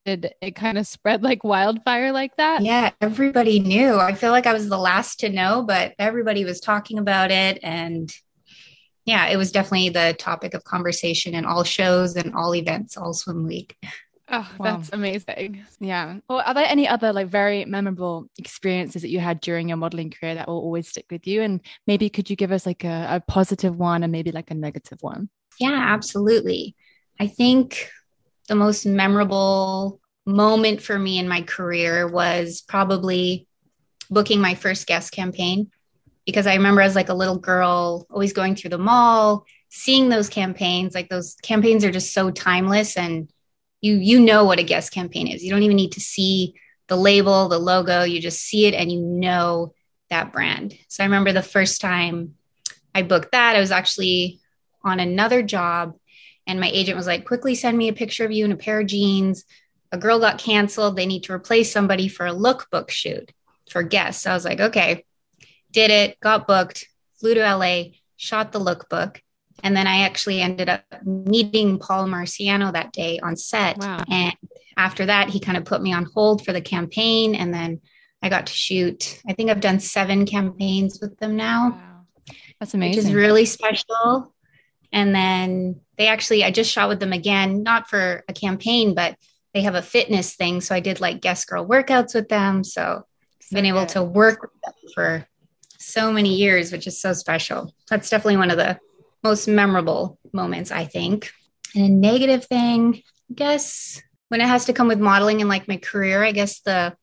did 0.06 0.34
it 0.42 0.56
kind 0.56 0.78
of 0.78 0.86
spread 0.86 1.24
like 1.24 1.44
wildfire 1.44 2.12
like 2.12 2.36
that? 2.38 2.62
Yeah, 2.62 2.92
everybody 3.02 3.60
knew. 3.60 3.96
I 3.98 4.14
feel 4.14 4.32
like 4.32 4.46
I 4.46 4.54
was 4.54 4.70
the 4.70 4.78
last 4.78 5.20
to 5.22 5.30
know, 5.30 5.64
but 5.64 5.94
everybody 5.98 6.44
was 6.46 6.60
talking 6.60 7.00
about 7.00 7.32
it 7.32 7.60
and 7.64 8.12
yeah, 9.06 9.28
it 9.28 9.38
was 9.38 9.52
definitely 9.52 9.90
the 9.90 10.16
topic 10.18 10.54
of 10.54 10.64
conversation 10.64 11.34
in 11.34 11.46
all 11.46 11.64
shows 11.64 12.16
and 12.16 12.36
all 12.36 12.56
events 12.56 12.98
all 12.98 13.14
swim 13.14 13.46
week. 13.46 13.76
Oh, 14.34 14.50
wow. 14.58 14.78
that's 14.78 14.92
amazing. 14.94 15.66
Yeah. 15.80 16.20
Well, 16.30 16.42
are 16.46 16.54
there 16.54 16.66
any 16.66 16.88
other 16.88 17.12
like 17.12 17.28
very 17.28 17.66
memorable 17.66 18.30
experiences 18.38 19.02
that 19.02 19.10
you 19.10 19.20
had 19.20 19.42
during 19.42 19.68
your 19.68 19.78
modeling 19.78 20.10
career 20.10 20.36
that 20.36 20.48
will 20.48 20.60
always 20.60 20.88
stick 20.88 21.06
with 21.12 21.28
you? 21.28 21.42
And 21.42 21.60
maybe 21.86 22.10
could 22.10 22.30
you 22.30 22.38
give 22.38 22.52
us 22.52 22.66
like 22.66 22.86
a, 22.86 23.08
a 23.10 23.24
positive 23.28 23.76
one 23.76 24.04
and 24.04 24.12
maybe 24.12 24.32
like 24.32 24.50
a 24.50 24.54
negative 24.54 25.00
one? 25.02 25.30
Yeah, 25.60 25.74
absolutely. 25.74 26.76
I 27.20 27.28
think 27.28 27.92
the 28.48 28.56
most 28.56 28.86
memorable 28.86 30.00
moment 30.26 30.82
for 30.82 30.98
me 30.98 31.18
in 31.18 31.28
my 31.28 31.42
career 31.42 32.08
was 32.08 32.62
probably 32.66 33.48
booking 34.10 34.40
my 34.40 34.56
first 34.56 34.88
Guess 34.88 35.10
campaign 35.10 35.72
because 36.26 36.48
I 36.48 36.56
remember 36.56 36.82
as 36.82 36.96
like 36.96 37.10
a 37.10 37.14
little 37.14 37.38
girl 37.38 38.06
always 38.10 38.34
going 38.34 38.56
through 38.56 38.70
the 38.72 38.78
mall, 38.78 39.46
seeing 39.70 40.10
those 40.10 40.30
campaigns, 40.30 40.94
like 40.94 41.10
those 41.10 41.36
campaigns 41.42 41.84
are 41.84 41.92
just 41.92 42.14
so 42.14 42.30
timeless 42.30 42.98
and 42.98 43.30
you 43.82 43.96
you 43.96 44.20
know 44.20 44.46
what 44.46 44.60
a 44.60 44.64
Guess 44.64 44.90
campaign 44.90 45.28
is. 45.28 45.44
You 45.44 45.52
don't 45.52 45.64
even 45.64 45.78
need 45.78 45.94
to 45.94 46.00
see 46.00 46.54
the 46.88 46.98
label, 46.98 47.48
the 47.48 47.58
logo, 47.58 48.04
you 48.04 48.20
just 48.20 48.42
see 48.42 48.66
it 48.66 48.74
and 48.74 48.92
you 48.92 49.02
know 49.02 49.74
that 50.10 50.34
brand. 50.34 50.78
So 50.88 51.04
I 51.04 51.08
remember 51.08 51.32
the 51.32 51.42
first 51.42 51.82
time 51.82 52.36
I 52.94 53.02
booked 53.02 53.32
that, 53.32 53.56
I 53.56 53.60
was 53.60 53.72
actually 53.72 54.40
on 54.84 55.00
another 55.00 55.42
job 55.42 55.96
and 56.46 56.60
my 56.60 56.70
agent 56.70 56.98
was 56.98 57.08
like, 57.08 57.26
"Quickly 57.26 57.56
send 57.56 57.78
me 57.78 57.88
a 57.88 57.94
picture 57.94 58.26
of 58.26 58.32
you 58.32 58.46
in 58.46 58.52
a 58.52 58.58
pair 58.58 58.82
of 58.82 58.88
jeans." 58.88 59.46
A 59.94 59.98
girl 59.98 60.20
got 60.20 60.38
canceled. 60.38 60.96
They 60.96 61.06
need 61.06 61.24
to 61.24 61.34
replace 61.34 61.72
somebody 61.72 62.08
for 62.08 62.26
a 62.26 62.34
lookbook 62.34 62.90
shoot 62.90 63.32
for 63.70 63.84
Guess. 63.84 64.22
So 64.22 64.32
I 64.32 64.34
was 64.34 64.46
like, 64.46 64.60
"Okay, 64.60 65.06
did 65.72 65.92
it, 65.92 66.20
got 66.20 66.48
booked, 66.48 66.86
flew 67.20 67.34
to 67.34 67.56
LA, 67.56 67.84
shot 68.16 68.52
the 68.52 68.60
lookbook. 68.60 69.20
And 69.64 69.76
then 69.76 69.88
I 69.88 70.02
actually 70.02 70.42
ended 70.42 70.70
up 70.70 70.84
meeting 71.06 71.78
Paul 71.78 72.08
Marciano 72.08 72.74
that 72.74 72.92
day 72.94 73.20
on 73.20 73.36
set. 73.36 73.78
Wow. 73.78 74.04
And 74.10 74.36
after 74.78 75.06
that, 75.06 75.30
he 75.30 75.40
kind 75.40 75.58
of 75.58 75.66
put 75.66 75.82
me 75.82 75.94
on 75.94 76.08
hold 76.14 76.44
for 76.44 76.54
the 76.54 76.62
campaign. 76.62 77.36
And 77.36 77.54
then 77.54 77.82
I 78.22 78.30
got 78.30 78.48
to 78.48 78.54
shoot, 78.54 79.22
I 79.28 79.34
think 79.34 79.50
I've 79.50 79.60
done 79.60 79.80
seven 79.80 80.26
campaigns 80.26 81.00
with 81.02 81.18
them 81.18 81.36
now. 81.36 81.72
Wow. 81.72 82.36
That's 82.60 82.74
amazing. 82.74 83.04
Which 83.04 83.10
is 83.10 83.14
really 83.14 83.46
special. 83.46 84.34
And 84.92 85.16
then 85.16 85.82
they 85.98 86.08
actually, 86.08 86.44
I 86.44 86.52
just 86.52 86.72
shot 86.72 86.90
with 86.90 87.00
them 87.00 87.14
again, 87.14 87.64
not 87.64 87.90
for 87.90 88.24
a 88.28 88.34
campaign, 88.34 88.94
but 88.94 89.16
they 89.54 89.62
have 89.62 89.76
a 89.76 89.82
fitness 89.82 90.36
thing. 90.36 90.62
So 90.62 90.76
I 90.76 90.80
did 90.80 91.02
like 91.02 91.22
Guess 91.22 91.46
girl 91.46 91.68
workouts 91.68 92.16
with 92.16 92.30
them. 92.30 92.64
So, 92.64 93.06
so 93.42 93.56
been 93.56 93.66
able 93.66 93.86
to 93.88 94.04
work 94.04 94.42
with 94.42 94.62
them 94.64 94.74
for 94.94 95.28
so 95.82 96.12
many 96.12 96.36
years, 96.36 96.72
which 96.72 96.88
is 96.88 97.02
so 97.02 97.14
special. 97.14 97.74
That's 97.90 98.10
definitely 98.10 98.38
one 98.38 98.52
of 98.52 98.58
the 98.58 98.80
most 99.24 99.48
memorable 99.48 100.20
moments, 100.34 100.72
I 100.72 100.86
think. 100.86 101.32
And 101.76 101.86
a 101.86 101.90
negative 101.90 102.46
thing, 102.46 103.02
I 103.30 103.34
guess, 103.34 104.02
when 104.30 104.42
it 104.42 104.48
has 104.48 104.66
to 104.66 104.74
come 104.74 104.88
with 104.88 105.00
modeling 105.00 105.42
and 105.42 105.50
like 105.50 105.68
my 105.68 105.78
career, 105.78 106.24
I 106.24 106.32
guess 106.32 106.62
the 106.62 106.96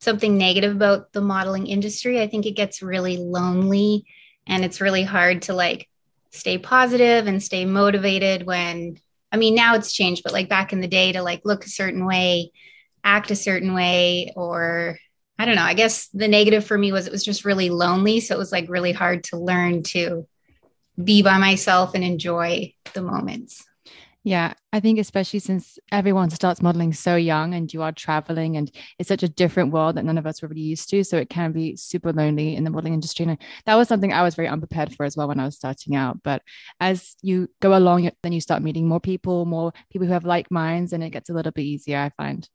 something 0.00 0.36
negative 0.36 0.72
about 0.72 1.12
the 1.12 1.20
modeling 1.20 1.66
industry, 1.66 2.20
I 2.20 2.28
think 2.28 2.46
it 2.46 2.52
gets 2.52 2.82
really 2.82 3.16
lonely 3.16 4.04
and 4.46 4.64
it's 4.64 4.80
really 4.80 5.02
hard 5.02 5.42
to 5.42 5.54
like 5.54 5.88
stay 6.30 6.58
positive 6.58 7.26
and 7.26 7.42
stay 7.42 7.64
motivated 7.64 8.46
when 8.46 8.98
I 9.32 9.36
mean 9.38 9.54
now 9.54 9.74
it's 9.74 9.92
changed, 9.92 10.22
but 10.22 10.32
like 10.32 10.48
back 10.48 10.72
in 10.72 10.80
the 10.80 10.88
day 10.88 11.12
to 11.12 11.22
like 11.22 11.42
look 11.44 11.64
a 11.64 11.70
certain 11.70 12.04
way, 12.06 12.52
act 13.02 13.30
a 13.30 13.36
certain 13.36 13.74
way, 13.74 14.32
or 14.36 14.98
I 15.38 15.44
don't 15.44 15.56
know. 15.56 15.62
I 15.62 15.74
guess 15.74 16.08
the 16.08 16.28
negative 16.28 16.64
for 16.64 16.78
me 16.78 16.92
was 16.92 17.06
it 17.06 17.12
was 17.12 17.24
just 17.24 17.44
really 17.44 17.70
lonely. 17.70 18.20
So 18.20 18.34
it 18.34 18.38
was 18.38 18.52
like 18.52 18.68
really 18.68 18.92
hard 18.92 19.24
to 19.24 19.38
learn 19.38 19.82
to 19.84 20.26
be 21.02 21.22
by 21.22 21.38
myself 21.38 21.94
and 21.94 22.02
enjoy 22.02 22.72
the 22.94 23.02
moments. 23.02 23.64
Yeah, 24.24 24.54
I 24.72 24.80
think 24.80 24.98
especially 24.98 25.38
since 25.38 25.78
everyone 25.92 26.30
starts 26.30 26.60
modeling 26.60 26.92
so 26.92 27.14
young 27.14 27.54
and 27.54 27.72
you 27.72 27.82
are 27.82 27.92
traveling 27.92 28.56
and 28.56 28.68
it's 28.98 29.06
such 29.06 29.22
a 29.22 29.28
different 29.28 29.72
world 29.72 29.94
that 29.94 30.04
none 30.04 30.18
of 30.18 30.26
us 30.26 30.42
were 30.42 30.48
really 30.48 30.62
used 30.62 30.88
to. 30.90 31.04
So 31.04 31.16
it 31.16 31.30
can 31.30 31.52
be 31.52 31.76
super 31.76 32.12
lonely 32.12 32.56
in 32.56 32.64
the 32.64 32.70
modeling 32.70 32.94
industry. 32.94 33.24
And 33.26 33.38
that 33.66 33.76
was 33.76 33.86
something 33.86 34.12
I 34.12 34.24
was 34.24 34.34
very 34.34 34.48
unprepared 34.48 34.96
for 34.96 35.06
as 35.06 35.16
well 35.16 35.28
when 35.28 35.38
I 35.38 35.44
was 35.44 35.54
starting 35.54 35.94
out. 35.94 36.24
But 36.24 36.42
as 36.80 37.14
you 37.22 37.48
go 37.60 37.76
along, 37.76 38.10
then 38.24 38.32
you 38.32 38.40
start 38.40 38.64
meeting 38.64 38.88
more 38.88 38.98
people, 38.98 39.44
more 39.44 39.72
people 39.92 40.08
who 40.08 40.12
have 40.12 40.24
like 40.24 40.50
minds, 40.50 40.92
and 40.92 41.04
it 41.04 41.10
gets 41.10 41.30
a 41.30 41.32
little 41.32 41.52
bit 41.52 41.62
easier, 41.62 41.98
I 41.98 42.10
find. 42.20 42.48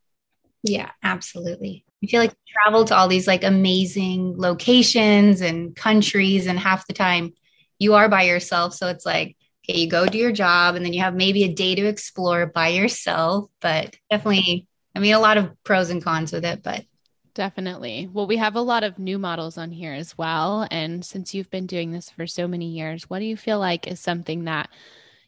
Yeah, 0.63 0.89
absolutely. 1.01 1.85
I 2.03 2.07
feel 2.07 2.21
like 2.21 2.31
you 2.31 2.53
travel 2.63 2.85
to 2.85 2.95
all 2.95 3.07
these 3.07 3.27
like 3.27 3.43
amazing 3.43 4.35
locations 4.37 5.41
and 5.41 5.75
countries, 5.75 6.47
and 6.47 6.57
half 6.57 6.87
the 6.87 6.93
time 6.93 7.33
you 7.79 7.93
are 7.95 8.09
by 8.09 8.23
yourself. 8.23 8.73
So 8.73 8.87
it's 8.87 9.05
like, 9.05 9.37
okay, 9.63 9.79
you 9.79 9.89
go 9.89 10.05
do 10.05 10.17
your 10.17 10.31
job 10.31 10.75
and 10.75 10.85
then 10.85 10.93
you 10.93 11.01
have 11.01 11.15
maybe 11.15 11.43
a 11.43 11.53
day 11.53 11.75
to 11.75 11.85
explore 11.85 12.45
by 12.47 12.69
yourself. 12.69 13.49
But 13.59 13.95
definitely, 14.09 14.67
I 14.95 14.99
mean, 14.99 15.13
a 15.13 15.19
lot 15.19 15.37
of 15.37 15.51
pros 15.63 15.89
and 15.89 16.03
cons 16.03 16.31
with 16.31 16.45
it, 16.45 16.63
but 16.63 16.85
Definitely. 17.33 18.09
Well, 18.11 18.27
we 18.27 18.37
have 18.37 18.55
a 18.55 18.61
lot 18.61 18.83
of 18.83 18.99
new 18.99 19.17
models 19.17 19.57
on 19.57 19.71
here 19.71 19.93
as 19.93 20.17
well. 20.17 20.67
And 20.69 21.05
since 21.05 21.33
you've 21.33 21.49
been 21.49 21.65
doing 21.65 21.91
this 21.91 22.09
for 22.09 22.27
so 22.27 22.47
many 22.47 22.67
years, 22.67 23.09
what 23.09 23.19
do 23.19 23.25
you 23.25 23.37
feel 23.37 23.57
like 23.57 23.87
is 23.87 23.99
something 23.99 24.45
that 24.45 24.69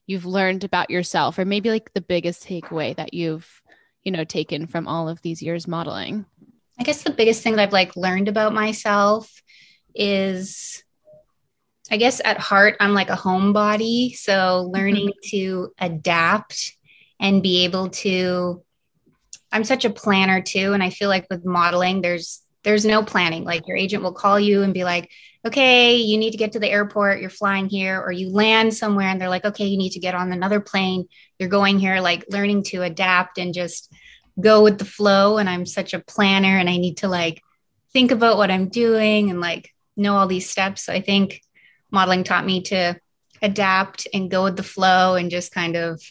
you've 0.06 0.26
learned 0.26 0.66
about 0.66 0.90
yourself, 0.90 1.40
or 1.40 1.46
maybe 1.46 1.70
like 1.70 1.94
the 1.94 2.02
biggest 2.02 2.46
takeaway 2.46 2.94
that 2.98 3.14
you've, 3.14 3.62
you 4.04 4.12
know, 4.12 4.26
taken 4.26 4.68
from 4.68 4.86
all 4.86 5.08
of 5.08 5.22
these 5.22 5.42
years 5.42 5.66
modeling? 5.66 6.26
I 6.80 6.84
guess 6.84 7.04
the 7.04 7.12
biggest 7.12 7.44
thing 7.44 7.56
that 7.56 7.62
I've 7.62 7.74
like 7.74 7.96
learned 7.96 8.28
about 8.28 8.54
myself 8.54 9.32
is 9.94 10.84
I 11.92 11.98
guess 11.98 12.22
at 12.24 12.40
heart, 12.40 12.78
I'm 12.80 12.94
like 12.94 13.10
a 13.10 13.16
homebody. 13.16 14.16
So 14.16 14.70
learning 14.74 15.10
mm-hmm. 15.10 15.30
to 15.30 15.74
adapt 15.78 16.76
and 17.20 17.44
be 17.44 17.66
able 17.66 17.90
to, 17.90 18.64
I'm 19.52 19.64
such 19.64 19.86
a 19.86 19.90
planner 19.90 20.42
too. 20.42 20.74
And 20.74 20.82
I 20.82 20.90
feel 20.90 21.10
like 21.10 21.28
with 21.30 21.46
modeling, 21.46 22.02
there's, 22.02 22.42
there's 22.64 22.86
no 22.86 23.04
planning. 23.04 23.44
Like 23.44 23.68
your 23.68 23.78
agent 23.78 24.02
will 24.02 24.14
call 24.14 24.40
you 24.40 24.64
and 24.64 24.74
be 24.74 24.84
like, 24.84 25.12
okay, 25.46 25.98
you 25.98 26.18
need 26.18 26.32
to 26.32 26.38
get 26.38 26.54
to 26.54 26.60
the 26.60 26.70
airport. 26.70 27.20
You're 27.20 27.30
flying 27.30 27.68
here, 27.68 28.02
or 28.02 28.12
you 28.12 28.30
land 28.32 28.74
somewhere 28.74 29.10
and 29.10 29.20
they're 29.20 29.30
like, 29.30 29.46
okay, 29.46 29.66
you 29.66 29.78
need 29.78 29.92
to 29.92 30.00
get 30.00 30.16
on 30.16 30.32
another 30.32 30.62
plane. 30.62 31.06
You're 31.38 31.50
going 31.50 31.80
here, 31.80 32.00
like 32.00 32.26
learning 32.30 32.64
to 32.68 32.82
adapt 32.82 33.38
and 33.38 33.54
just 33.54 33.94
go 34.40 34.64
with 34.64 34.78
the 34.78 34.86
flow. 34.86 35.38
And 35.38 35.50
I'm 35.50 35.66
such 35.66 35.94
a 35.94 36.00
planner 36.00 36.58
and 36.58 36.70
I 36.70 36.78
need 36.78 36.98
to 36.98 37.08
like 37.08 37.42
think 37.92 38.12
about 38.12 38.38
what 38.38 38.52
I'm 38.52 38.70
doing 38.70 39.30
and 39.30 39.40
like 39.40 39.74
know 39.96 40.16
all 40.16 40.28
these 40.28 40.50
steps. 40.50 40.84
So 40.84 40.94
I 40.94 41.02
think 41.02 41.42
modeling 41.92 42.24
taught 42.24 42.46
me 42.46 42.64
to 42.64 43.00
adapt 43.42 44.08
and 44.14 44.32
go 44.32 44.44
with 44.44 44.58
the 44.58 44.64
flow 44.64 45.16
and 45.16 45.30
just 45.30 45.52
kind 45.52 45.76
of 45.76 46.02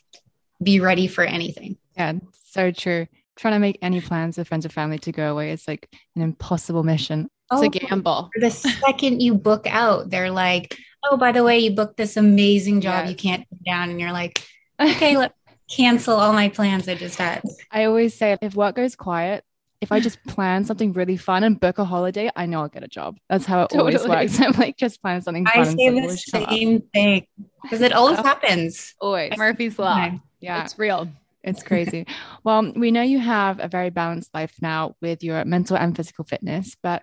be 0.62 0.80
ready 0.80 1.08
for 1.08 1.24
anything. 1.24 1.76
Yeah, 1.96 2.14
so 2.46 2.70
true. 2.70 3.06
Trying 3.36 3.54
to 3.54 3.58
make 3.58 3.78
any 3.82 4.00
plans 4.00 4.38
with 4.38 4.48
friends 4.48 4.66
or 4.66 4.68
family 4.68 4.98
to 5.00 5.12
go 5.12 5.32
away 5.32 5.50
is 5.50 5.66
like 5.66 5.88
an 6.14 6.22
impossible 6.22 6.84
mission. 6.84 7.30
It's 7.50 7.62
oh, 7.62 7.64
a 7.64 7.68
gamble. 7.68 8.30
The 8.36 8.50
second 8.50 9.20
you 9.20 9.34
book 9.34 9.66
out, 9.68 10.10
they're 10.10 10.30
like, 10.30 10.78
oh, 11.02 11.16
by 11.16 11.32
the 11.32 11.42
way, 11.42 11.58
you 11.58 11.72
booked 11.72 11.96
this 11.96 12.16
amazing 12.16 12.80
job. 12.80 13.04
Yes. 13.04 13.10
You 13.10 13.16
can't 13.16 13.64
down. 13.64 13.90
And 13.90 14.00
you're 14.00 14.12
like, 14.12 14.46
okay, 14.78 15.16
let 15.18 15.34
cancel 15.74 16.16
all 16.16 16.32
my 16.32 16.48
plans 16.48 16.88
I 16.88 16.94
just 16.94 17.18
had. 17.18 17.42
I 17.70 17.84
always 17.84 18.14
say 18.14 18.36
if 18.40 18.54
work 18.54 18.76
goes 18.76 18.94
quiet, 18.96 19.44
if 19.80 19.90
I 19.90 19.98
just 19.98 20.22
plan 20.24 20.64
something 20.64 20.92
really 20.92 21.16
fun 21.16 21.42
and 21.42 21.58
book 21.58 21.78
a 21.78 21.84
holiday, 21.84 22.30
I 22.36 22.46
know 22.46 22.60
I'll 22.60 22.68
get 22.68 22.84
a 22.84 22.88
job. 22.88 23.18
That's 23.28 23.44
how 23.44 23.62
it 23.62 23.70
totally. 23.70 23.96
always 23.96 24.08
works. 24.08 24.40
I'm 24.46 24.52
like, 24.52 24.76
just 24.76 25.02
plan 25.02 25.22
something 25.22 25.44
fun. 25.44 25.58
I 25.58 25.64
say 25.64 25.90
the 25.90 26.16
same 26.16 26.82
thing 26.92 27.26
because 27.62 27.80
it 27.80 27.92
always 27.92 28.18
happens. 28.18 28.94
Always. 29.00 29.36
Murphy's 29.36 29.78
Law. 29.78 30.10
Yeah. 30.40 30.62
It's 30.62 30.78
real. 30.78 31.08
It's 31.42 31.64
crazy. 31.64 32.06
well, 32.44 32.72
we 32.72 32.92
know 32.92 33.02
you 33.02 33.18
have 33.18 33.58
a 33.58 33.66
very 33.66 33.90
balanced 33.90 34.32
life 34.32 34.54
now 34.62 34.94
with 35.00 35.24
your 35.24 35.44
mental 35.44 35.76
and 35.76 35.96
physical 35.96 36.24
fitness, 36.24 36.76
but 36.80 37.02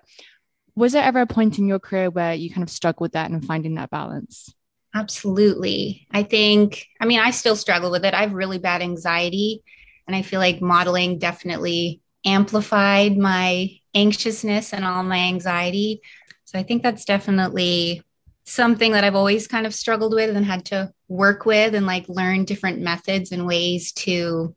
was 0.74 0.92
there 0.92 1.04
ever 1.04 1.20
a 1.20 1.26
point 1.26 1.58
in 1.58 1.66
your 1.66 1.78
career 1.78 2.08
where 2.08 2.32
you 2.32 2.48
kind 2.48 2.62
of 2.62 2.70
struggled 2.70 3.02
with 3.02 3.12
that 3.12 3.30
and 3.30 3.44
finding 3.44 3.74
that 3.74 3.90
balance? 3.90 4.54
Absolutely. 4.94 6.06
I 6.10 6.24
think, 6.24 6.86
I 7.00 7.06
mean, 7.06 7.20
I 7.20 7.30
still 7.30 7.56
struggle 7.56 7.90
with 7.90 8.04
it. 8.04 8.14
I 8.14 8.22
have 8.22 8.32
really 8.32 8.58
bad 8.58 8.82
anxiety. 8.82 9.62
And 10.06 10.16
I 10.16 10.22
feel 10.22 10.40
like 10.40 10.60
modeling 10.60 11.18
definitely 11.18 12.00
amplified 12.24 13.16
my 13.16 13.70
anxiousness 13.94 14.72
and 14.72 14.84
all 14.84 15.02
my 15.04 15.18
anxiety. 15.18 16.00
So 16.44 16.58
I 16.58 16.64
think 16.64 16.82
that's 16.82 17.04
definitely 17.04 18.02
something 18.44 18.92
that 18.92 19.04
I've 19.04 19.14
always 19.14 19.46
kind 19.46 19.66
of 19.66 19.74
struggled 19.74 20.12
with 20.12 20.36
and 20.36 20.44
had 20.44 20.64
to 20.66 20.92
work 21.06 21.46
with 21.46 21.74
and 21.74 21.86
like 21.86 22.08
learn 22.08 22.44
different 22.44 22.80
methods 22.80 23.30
and 23.30 23.46
ways 23.46 23.92
to 23.92 24.56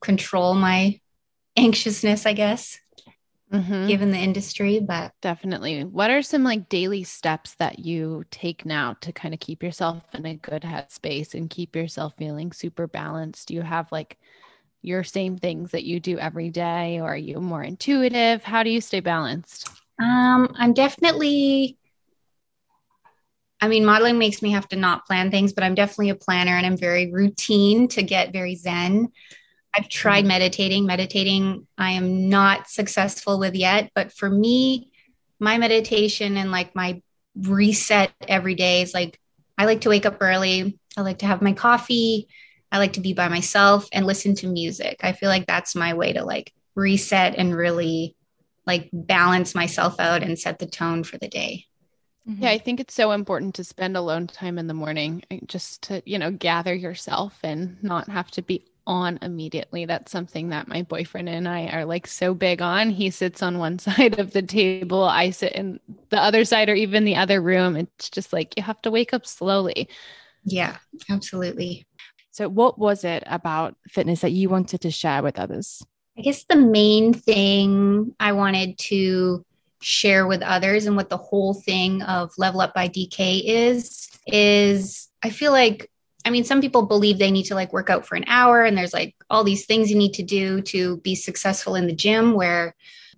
control 0.00 0.54
my 0.54 1.00
anxiousness, 1.56 2.24
I 2.24 2.34
guess. 2.34 2.78
Mm-hmm. 3.52 3.86
given 3.86 4.10
the 4.10 4.18
industry 4.18 4.80
but 4.80 5.12
definitely. 5.20 5.84
What 5.84 6.10
are 6.10 6.22
some 6.22 6.42
like 6.42 6.70
daily 6.70 7.04
steps 7.04 7.54
that 7.56 7.80
you 7.80 8.24
take 8.30 8.64
now 8.64 8.96
to 9.02 9.12
kind 9.12 9.34
of 9.34 9.40
keep 9.40 9.62
yourself 9.62 10.02
in 10.14 10.24
a 10.24 10.36
good 10.36 10.62
headspace 10.62 11.34
and 11.34 11.50
keep 11.50 11.76
yourself 11.76 12.14
feeling 12.16 12.52
super 12.52 12.86
balanced? 12.86 13.48
Do 13.48 13.54
you 13.54 13.60
have 13.62 13.92
like 13.92 14.18
your 14.80 15.04
same 15.04 15.36
things 15.36 15.72
that 15.72 15.84
you 15.84 16.00
do 16.00 16.18
every 16.18 16.48
day 16.50 16.98
or 16.98 17.12
are 17.12 17.16
you 17.16 17.40
more 17.40 17.62
intuitive? 17.62 18.42
How 18.42 18.62
do 18.62 18.70
you 18.70 18.80
stay 18.80 19.00
balanced? 19.00 19.68
Um 20.00 20.54
i'm 20.56 20.72
definitely 20.72 21.76
i 23.60 23.68
mean 23.68 23.84
modeling 23.84 24.18
makes 24.18 24.42
me 24.42 24.50
have 24.52 24.66
to 24.68 24.76
not 24.76 25.06
plan 25.06 25.30
things 25.30 25.52
but 25.52 25.62
i'm 25.62 25.74
definitely 25.74 26.08
a 26.08 26.14
planner 26.14 26.56
and 26.56 26.66
i'm 26.66 26.76
very 26.76 27.12
routine 27.12 27.86
to 27.88 28.02
get 28.02 28.32
very 28.32 28.56
zen 28.56 29.08
i've 29.74 29.88
tried 29.88 30.24
meditating 30.24 30.86
meditating 30.86 31.66
i 31.78 31.92
am 31.92 32.28
not 32.28 32.68
successful 32.68 33.38
with 33.38 33.54
yet 33.54 33.90
but 33.94 34.12
for 34.12 34.28
me 34.28 34.90
my 35.40 35.58
meditation 35.58 36.36
and 36.36 36.50
like 36.50 36.74
my 36.74 37.00
reset 37.36 38.12
every 38.28 38.54
day 38.54 38.82
is 38.82 38.92
like 38.92 39.18
i 39.56 39.64
like 39.64 39.80
to 39.80 39.88
wake 39.88 40.06
up 40.06 40.18
early 40.20 40.78
i 40.96 41.00
like 41.00 41.18
to 41.18 41.26
have 41.26 41.42
my 41.42 41.52
coffee 41.52 42.28
I 42.72 42.78
like 42.78 42.94
to 42.94 43.00
be 43.00 43.12
by 43.12 43.28
myself 43.28 43.86
and 43.92 44.06
listen 44.06 44.34
to 44.36 44.46
music. 44.46 45.00
I 45.02 45.12
feel 45.12 45.28
like 45.28 45.46
that's 45.46 45.76
my 45.76 45.92
way 45.92 46.14
to 46.14 46.24
like 46.24 46.54
reset 46.74 47.34
and 47.36 47.54
really 47.54 48.16
like 48.66 48.88
balance 48.92 49.54
myself 49.54 50.00
out 50.00 50.22
and 50.22 50.38
set 50.38 50.58
the 50.58 50.66
tone 50.66 51.04
for 51.04 51.18
the 51.18 51.28
day. 51.28 51.66
Yeah, 52.24 52.50
I 52.50 52.58
think 52.58 52.80
it's 52.80 52.94
so 52.94 53.10
important 53.10 53.56
to 53.56 53.64
spend 53.64 53.96
alone 53.96 54.26
time 54.26 54.56
in 54.56 54.68
the 54.68 54.74
morning 54.74 55.22
eh, 55.30 55.40
just 55.44 55.82
to, 55.82 56.02
you 56.06 56.18
know, 56.18 56.30
gather 56.30 56.72
yourself 56.72 57.38
and 57.42 57.82
not 57.82 58.08
have 58.08 58.30
to 58.32 58.42
be 58.42 58.64
on 58.86 59.18
immediately. 59.22 59.84
That's 59.84 60.10
something 60.10 60.50
that 60.50 60.68
my 60.68 60.82
boyfriend 60.82 61.28
and 61.28 61.48
I 61.48 61.66
are 61.68 61.84
like 61.84 62.06
so 62.06 62.34
big 62.34 62.62
on. 62.62 62.90
He 62.90 63.10
sits 63.10 63.42
on 63.42 63.58
one 63.58 63.78
side 63.78 64.18
of 64.18 64.32
the 64.32 64.42
table, 64.42 65.04
I 65.04 65.30
sit 65.30 65.52
in 65.52 65.80
the 66.10 66.20
other 66.20 66.44
side 66.44 66.68
or 66.68 66.74
even 66.74 67.04
the 67.04 67.16
other 67.16 67.40
room. 67.40 67.76
It's 67.76 68.10
just 68.10 68.32
like 68.32 68.54
you 68.56 68.62
have 68.62 68.82
to 68.82 68.90
wake 68.90 69.12
up 69.12 69.26
slowly. 69.26 69.88
Yeah, 70.44 70.76
absolutely. 71.08 71.86
So, 72.30 72.48
what 72.48 72.78
was 72.78 73.04
it 73.04 73.22
about 73.26 73.76
fitness 73.88 74.22
that 74.22 74.32
you 74.32 74.48
wanted 74.48 74.80
to 74.80 74.90
share 74.90 75.22
with 75.22 75.38
others? 75.38 75.84
I 76.16 76.22
guess 76.22 76.44
the 76.44 76.56
main 76.56 77.12
thing 77.12 78.14
I 78.18 78.32
wanted 78.32 78.78
to 78.78 79.44
share 79.82 80.26
with 80.26 80.42
others 80.42 80.86
and 80.86 80.96
what 80.96 81.10
the 81.10 81.16
whole 81.16 81.54
thing 81.54 82.02
of 82.02 82.32
Level 82.38 82.60
Up 82.60 82.74
by 82.74 82.88
DK 82.88 83.42
is, 83.44 84.08
is 84.26 85.08
I 85.22 85.30
feel 85.30 85.52
like, 85.52 85.90
I 86.24 86.30
mean, 86.30 86.44
some 86.44 86.60
people 86.60 86.86
believe 86.86 87.18
they 87.18 87.30
need 87.30 87.44
to 87.44 87.54
like 87.54 87.72
work 87.72 87.90
out 87.90 88.06
for 88.06 88.14
an 88.14 88.24
hour 88.26 88.64
and 88.64 88.76
there's 88.76 88.92
like 88.92 89.14
all 89.28 89.44
these 89.44 89.66
things 89.66 89.90
you 89.90 89.96
need 89.96 90.14
to 90.14 90.22
do 90.22 90.60
to 90.62 90.98
be 90.98 91.14
successful 91.14 91.74
in 91.74 91.86
the 91.86 91.94
gym 91.94 92.34
where 92.34 92.74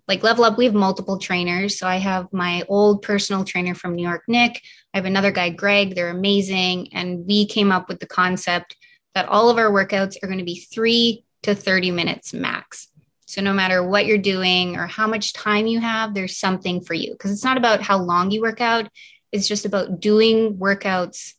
like 0.07 0.23
level 0.23 0.45
up 0.45 0.59
we 0.59 0.65
have 0.67 0.75
multiple 0.75 1.19
trainers. 1.19 1.79
So 1.79 1.87
i 1.87 1.97
have 1.97 2.33
my 2.33 2.63
old 2.69 3.03
personal 3.03 3.45
trainer 3.45 3.75
from 3.75 3.95
new 3.95 4.07
york 4.07 4.25
nick. 4.29 4.63
I 4.93 4.99
have 4.99 5.07
another 5.07 5.33
guy 5.33 5.51
greg. 5.51 5.95
They're 5.95 6.11
amazing. 6.11 6.93
And 6.93 7.27
we 7.27 7.47
came 7.47 7.73
up 7.73 7.89
with 7.89 8.01
the 8.01 8.07
concept 8.07 8.77
that 9.15 9.29
all 9.29 9.49
of 9.49 9.59
our 9.59 9.71
workouts 9.71 10.17
are 10.23 10.27
going 10.27 10.39
to 10.39 10.45
be 10.45 10.61
three 10.61 11.25
to 11.43 11.55
30 11.55 11.91
minutes 11.91 12.33
max. 12.33 12.89
So, 13.27 13.41
no 13.41 13.53
matter 13.53 13.83
what 13.83 14.07
you're 14.07 14.19
doing 14.19 14.77
or 14.77 14.87
how 14.87 15.07
much 15.07 15.33
time 15.33 15.67
you 15.67 15.81
have, 15.81 16.15
there's 16.15 16.37
something 16.37 16.83
for 16.83 16.95
you. 16.95 17.13
Because 17.13 17.33
it's 17.33 17.45
not 17.45 17.57
about 17.57 17.81
how 17.81 17.99
long 17.99 18.31
you 18.31 18.43
work 18.43 18.61
out, 18.61 18.89
it's 19.33 19.49
just 19.49 19.65
about 19.65 20.01
doing 20.01 20.57
workouts 20.57 21.33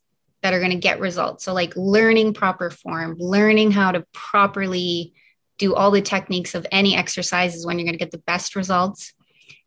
that 0.45 0.53
are 0.53 0.59
going 0.59 0.71
to 0.71 0.77
get 0.77 0.99
results. 0.99 1.43
So, 1.43 1.53
like 1.53 1.75
learning 1.75 2.35
proper 2.35 2.69
form, 2.69 3.15
learning 3.17 3.71
how 3.71 3.91
to 3.91 4.05
properly 4.13 5.15
do 5.57 5.73
all 5.73 5.89
the 5.89 6.03
techniques 6.03 6.53
of 6.53 6.67
any 6.71 6.95
exercises 6.95 7.65
when 7.65 7.79
you're 7.79 7.87
going 7.87 7.97
to 7.97 7.99
get 7.99 8.11
the 8.11 8.19
best 8.19 8.55
results. 8.55 9.13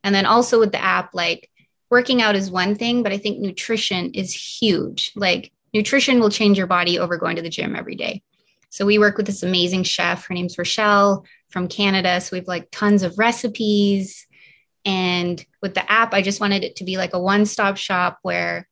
And 0.04 0.14
then 0.14 0.25
also 0.25 0.61
with 0.61 0.70
the 0.70 0.80
app, 0.80 1.14
like 1.14 1.50
working 1.90 2.23
out 2.23 2.37
is 2.37 2.49
one 2.49 2.76
thing, 2.76 3.02
but 3.02 3.11
I 3.11 3.18
think 3.18 3.40
nutrition 3.40 4.12
is 4.12 4.32
huge. 4.32 5.11
Like, 5.16 5.50
nutrition 5.75 6.20
will 6.20 6.30
change 6.30 6.56
your 6.56 6.68
body 6.68 7.00
over 7.00 7.16
going 7.16 7.35
to 7.35 7.42
the 7.42 7.50
gym 7.50 7.75
every 7.75 7.97
day. 7.97 8.23
So 8.70 8.87
we 8.87 9.00
work 9.00 9.16
with 9.16 9.26
this 9.26 9.42
amazing 9.42 9.82
chef. 9.82 10.28
Her 10.28 10.35
name's 10.35 10.58
Rochelle 10.58 11.25
from 11.50 11.66
Canada. 11.66 12.20
So 12.20 12.30
we 12.35 12.38
have 12.38 12.47
like 12.47 12.68
tons 12.70 13.02
of 13.02 13.18
recipes. 13.18 14.28
And 14.85 15.44
with 15.61 15.75
the 15.75 15.90
app, 15.90 16.14
I 16.14 16.23
just 16.23 16.40
wanted 16.40 16.62
it 16.62 16.76
to 16.76 16.85
be 16.85 16.99
like 16.99 17.14
a 17.14 17.20
one 17.20 17.47
stop 17.47 17.78
shop 17.78 18.20
where 18.23 18.67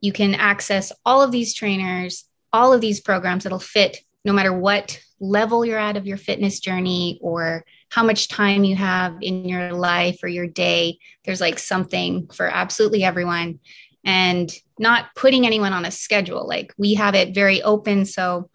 you 0.00 0.12
can 0.12 0.34
access 0.34 0.92
all 1.04 1.22
of 1.22 1.32
these 1.32 1.54
trainers, 1.54 2.24
all 2.52 2.72
of 2.72 2.80
these 2.80 3.00
programs 3.00 3.44
that'll 3.44 3.58
fit 3.58 3.98
no 4.24 4.32
matter 4.32 4.52
what 4.52 5.00
level 5.20 5.64
you're 5.64 5.78
at 5.78 5.96
of 5.96 6.06
your 6.06 6.16
fitness 6.16 6.60
journey 6.60 7.18
or 7.22 7.64
how 7.90 8.04
much 8.04 8.28
time 8.28 8.64
you 8.64 8.76
have 8.76 9.16
in 9.22 9.48
your 9.48 9.72
life 9.72 10.20
or 10.22 10.28
your 10.28 10.46
day, 10.46 10.98
there's 11.24 11.40
like 11.40 11.58
something 11.58 12.28
for 12.28 12.46
absolutely 12.46 13.04
everyone. 13.04 13.60
And 14.04 14.50
not 14.78 15.14
putting 15.14 15.44
anyone 15.44 15.72
on 15.72 15.84
a 15.84 15.90
schedule. 15.90 16.46
Like 16.46 16.72
we 16.78 16.94
have 16.94 17.14
it 17.14 17.34
very 17.34 17.62
open. 17.62 18.04
So 18.04 18.48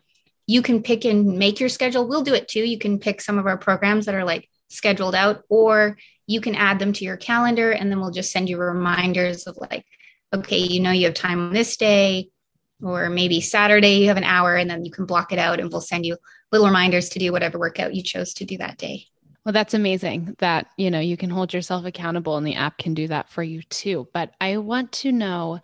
you 0.47 0.61
can 0.61 0.81
pick 0.81 1.05
and 1.05 1.37
make 1.37 1.59
your 1.59 1.69
schedule. 1.69 2.07
We'll 2.07 2.23
do 2.23 2.33
it 2.33 2.47
too. 2.47 2.63
You 2.63 2.79
can 2.79 2.99
pick 2.99 3.21
some 3.21 3.37
of 3.37 3.45
our 3.45 3.57
programs 3.57 4.05
that 4.05 4.15
are 4.15 4.23
like 4.23 4.49
scheduled 4.69 5.15
out, 5.15 5.43
or 5.49 5.97
you 6.25 6.41
can 6.41 6.55
add 6.55 6.79
them 6.79 6.93
to 6.93 7.05
your 7.05 7.17
calendar 7.17 7.71
and 7.71 7.91
then 7.91 7.99
we'll 7.99 8.11
just 8.11 8.31
send 8.31 8.49
you 8.49 8.57
reminders 8.57 9.45
of 9.45 9.57
like, 9.57 9.85
okay, 10.33 10.57
you 10.57 10.79
know, 10.79 10.91
you 10.91 11.05
have 11.05 11.13
time 11.13 11.39
on 11.39 11.53
this 11.53 11.77
day, 11.77 12.29
or 12.81 13.09
maybe 13.09 13.39
Saturday, 13.39 13.99
you 13.99 14.07
have 14.07 14.17
an 14.17 14.23
hour 14.23 14.55
and 14.55 14.69
then 14.69 14.83
you 14.83 14.91
can 14.91 15.05
block 15.05 15.31
it 15.31 15.39
out 15.39 15.59
and 15.59 15.71
we'll 15.71 15.81
send 15.81 16.05
you 16.05 16.17
little 16.51 16.67
reminders 16.67 17.09
to 17.09 17.19
do 17.19 17.31
whatever 17.31 17.57
workout 17.57 17.95
you 17.95 18.03
chose 18.03 18.33
to 18.35 18.45
do 18.45 18.57
that 18.57 18.77
day. 18.77 19.05
Well, 19.45 19.53
that's 19.53 19.73
amazing 19.73 20.35
that, 20.39 20.67
you 20.77 20.89
know, 20.89 20.99
you 20.99 21.17
can 21.17 21.29
hold 21.29 21.53
yourself 21.53 21.85
accountable 21.85 22.37
and 22.37 22.47
the 22.47 22.55
app 22.55 22.77
can 22.77 22.93
do 22.93 23.07
that 23.07 23.29
for 23.29 23.43
you 23.43 23.61
too. 23.63 24.07
But 24.13 24.33
I 24.39 24.57
want 24.57 24.91
to 24.93 25.11
know 25.11 25.59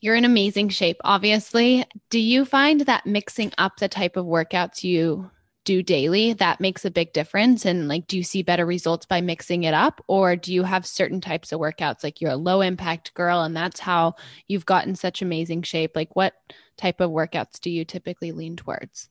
you're 0.00 0.14
in 0.14 0.24
amazing 0.24 0.68
shape, 0.68 0.98
obviously. 1.02 1.84
Do 2.10 2.20
you 2.20 2.44
find 2.44 2.82
that 2.82 3.06
mixing 3.06 3.52
up 3.58 3.78
the 3.78 3.88
type 3.88 4.16
of 4.16 4.26
workouts 4.26 4.84
you 4.84 5.30
do 5.68 5.82
daily 5.82 6.32
that 6.32 6.62
makes 6.62 6.86
a 6.86 6.90
big 6.90 7.12
difference 7.12 7.66
and 7.66 7.88
like 7.88 8.06
do 8.06 8.16
you 8.16 8.22
see 8.22 8.42
better 8.42 8.64
results 8.64 9.04
by 9.04 9.20
mixing 9.20 9.64
it 9.64 9.74
up 9.74 10.02
or 10.06 10.34
do 10.34 10.54
you 10.54 10.62
have 10.62 10.86
certain 10.86 11.20
types 11.20 11.52
of 11.52 11.60
workouts 11.60 12.02
like 12.02 12.22
you're 12.22 12.30
a 12.30 12.36
low 12.36 12.62
impact 12.62 13.12
girl 13.12 13.42
and 13.42 13.54
that's 13.54 13.78
how 13.78 14.14
you've 14.46 14.64
gotten 14.64 14.94
such 14.94 15.20
amazing 15.20 15.60
shape 15.60 15.90
like 15.94 16.16
what 16.16 16.32
type 16.78 17.02
of 17.02 17.10
workouts 17.10 17.60
do 17.60 17.68
you 17.68 17.84
typically 17.84 18.32
lean 18.32 18.56
towards 18.56 19.10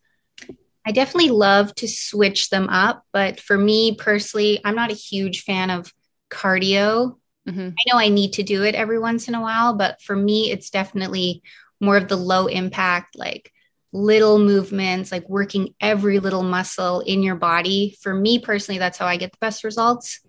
I 0.84 0.94
definitely 0.94 1.30
love 1.30 1.76
to 1.76 1.88
switch 1.88 2.50
them 2.50 2.70
up, 2.70 3.04
but 3.12 3.42
for 3.42 3.58
me 3.58 3.96
personally, 3.96 4.62
I'm 4.64 4.76
not 4.76 4.90
a 4.90 4.96
huge 4.96 5.44
fan 5.44 5.70
of 5.70 5.94
cardio. 6.32 7.18
Mm-hmm. 7.46 7.70
I 7.78 7.84
know 7.92 8.00
I 8.00 8.08
need 8.08 8.32
to 8.34 8.44
do 8.44 8.64
it 8.64 8.74
every 8.74 8.98
once 8.98 9.28
in 9.28 9.36
a 9.36 9.42
while, 9.42 9.74
but 9.74 10.02
for 10.02 10.16
me, 10.16 10.50
it's 10.50 10.70
definitely 10.70 11.44
more 11.82 11.98
of 11.98 12.08
the 12.08 12.16
low 12.16 12.48
impact, 12.48 13.18
like 13.18 13.52
little 13.94 14.40
movements, 14.40 15.12
like 15.12 15.28
working 15.30 15.74
every 15.80 16.20
little 16.20 16.44
muscle 16.44 17.00
in 17.02 17.24
your 17.24 17.36
body. 17.36 17.98
For 18.02 18.14
me 18.14 18.40
personally, 18.40 18.80
that's 18.80 18.98
how 18.98 19.06
I 19.06 19.18
get 19.18 19.32
the 19.32 19.38
best 19.40 19.64
results. 19.64 20.20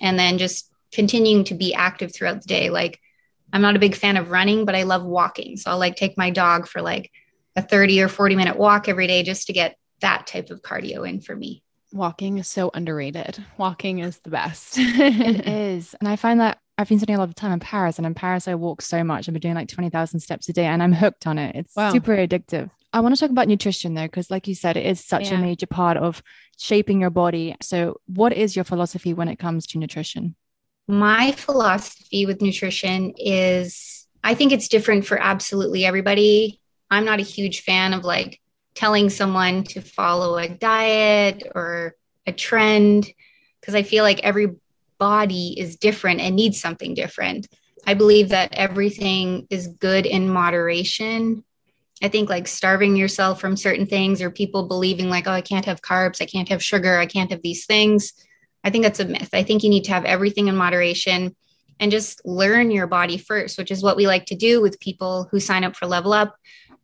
And 0.00 0.18
then 0.18 0.38
just 0.38 0.70
continuing 0.92 1.44
to 1.44 1.54
be 1.54 1.74
active 1.74 2.14
throughout 2.14 2.40
the 2.40 2.48
day. 2.48 2.70
Like, 2.70 3.00
I'm 3.52 3.62
not 3.62 3.76
a 3.76 3.80
big 3.80 3.94
fan 3.94 4.16
of 4.16 4.30
running, 4.30 4.64
but 4.64 4.74
I 4.74 4.82
love 4.82 5.04
walking. 5.04 5.56
So 5.56 5.70
I'll 5.70 5.78
like 5.78 5.96
take 5.96 6.18
my 6.18 6.30
dog 6.30 6.66
for 6.66 6.82
like 6.82 7.10
a 7.56 7.62
30 7.62 8.02
or 8.02 8.08
40 8.08 8.36
minute 8.36 8.56
walk 8.56 8.88
every 8.88 9.06
day 9.06 9.22
just 9.22 9.46
to 9.46 9.52
get 9.52 9.76
that 10.00 10.26
type 10.26 10.50
of 10.50 10.62
cardio 10.62 11.08
in 11.08 11.20
for 11.20 11.36
me. 11.36 11.62
Walking 11.92 12.38
is 12.38 12.48
so 12.48 12.72
underrated. 12.74 13.44
Walking 13.56 14.00
is 14.00 14.18
the 14.20 14.30
best. 14.30 14.74
it 14.78 15.46
is. 15.46 15.94
And 16.00 16.08
I 16.08 16.16
find 16.16 16.40
that 16.40 16.58
I've 16.76 16.88
been 16.88 16.98
spending 16.98 17.16
a 17.16 17.20
lot 17.20 17.28
of 17.28 17.36
time 17.36 17.52
in 17.52 17.60
Paris, 17.60 17.98
and 17.98 18.06
in 18.06 18.14
Paris, 18.14 18.48
I 18.48 18.56
walk 18.56 18.82
so 18.82 19.04
much. 19.04 19.28
I've 19.28 19.32
been 19.32 19.40
doing 19.40 19.54
like 19.54 19.68
20,000 19.68 20.18
steps 20.18 20.48
a 20.48 20.52
day, 20.52 20.64
and 20.64 20.82
I'm 20.82 20.92
hooked 20.92 21.26
on 21.26 21.38
it. 21.38 21.54
It's 21.54 21.76
wow. 21.76 21.92
super 21.92 22.16
addictive. 22.16 22.70
I 22.94 23.00
want 23.00 23.12
to 23.12 23.20
talk 23.20 23.30
about 23.30 23.48
nutrition 23.48 23.94
though, 23.94 24.06
because 24.06 24.30
like 24.30 24.46
you 24.46 24.54
said, 24.54 24.76
it 24.76 24.86
is 24.86 25.04
such 25.04 25.30
yeah. 25.30 25.38
a 25.38 25.40
major 25.40 25.66
part 25.66 25.96
of 25.96 26.22
shaping 26.56 27.00
your 27.00 27.10
body. 27.10 27.56
So, 27.60 28.00
what 28.06 28.32
is 28.32 28.54
your 28.54 28.64
philosophy 28.64 29.12
when 29.12 29.26
it 29.26 29.36
comes 29.36 29.66
to 29.68 29.78
nutrition? 29.78 30.36
My 30.86 31.32
philosophy 31.32 32.24
with 32.24 32.40
nutrition 32.40 33.12
is 33.18 34.06
I 34.22 34.34
think 34.34 34.52
it's 34.52 34.68
different 34.68 35.06
for 35.06 35.20
absolutely 35.20 35.84
everybody. 35.84 36.60
I'm 36.88 37.04
not 37.04 37.18
a 37.18 37.24
huge 37.24 37.62
fan 37.62 37.94
of 37.94 38.04
like 38.04 38.40
telling 38.76 39.10
someone 39.10 39.64
to 39.64 39.80
follow 39.80 40.38
a 40.38 40.48
diet 40.48 41.42
or 41.52 41.96
a 42.26 42.32
trend 42.32 43.10
because 43.60 43.74
I 43.74 43.82
feel 43.82 44.04
like 44.04 44.20
every 44.20 44.52
body 44.98 45.58
is 45.58 45.76
different 45.76 46.20
and 46.20 46.36
needs 46.36 46.60
something 46.60 46.94
different. 46.94 47.48
I 47.86 47.94
believe 47.94 48.28
that 48.28 48.54
everything 48.54 49.48
is 49.50 49.66
good 49.66 50.06
in 50.06 50.28
moderation. 50.28 51.42
I 52.04 52.08
think 52.08 52.28
like 52.28 52.46
starving 52.46 52.96
yourself 52.96 53.40
from 53.40 53.56
certain 53.56 53.86
things 53.86 54.20
or 54.20 54.30
people 54.30 54.68
believing 54.68 55.08
like, 55.08 55.26
oh, 55.26 55.30
I 55.32 55.40
can't 55.40 55.64
have 55.64 55.80
carbs, 55.80 56.20
I 56.20 56.26
can't 56.26 56.50
have 56.50 56.62
sugar, 56.62 56.98
I 56.98 57.06
can't 57.06 57.30
have 57.30 57.40
these 57.40 57.64
things. 57.64 58.12
I 58.62 58.68
think 58.68 58.84
that's 58.84 59.00
a 59.00 59.06
myth. 59.06 59.30
I 59.32 59.42
think 59.42 59.62
you 59.62 59.70
need 59.70 59.84
to 59.84 59.92
have 59.92 60.04
everything 60.04 60.48
in 60.48 60.54
moderation 60.54 61.34
and 61.80 61.90
just 61.90 62.20
learn 62.26 62.70
your 62.70 62.86
body 62.86 63.16
first, 63.16 63.56
which 63.56 63.70
is 63.70 63.82
what 63.82 63.96
we 63.96 64.06
like 64.06 64.26
to 64.26 64.34
do 64.34 64.60
with 64.60 64.78
people 64.80 65.28
who 65.30 65.40
sign 65.40 65.64
up 65.64 65.76
for 65.76 65.86
Level 65.86 66.12
Up. 66.12 66.36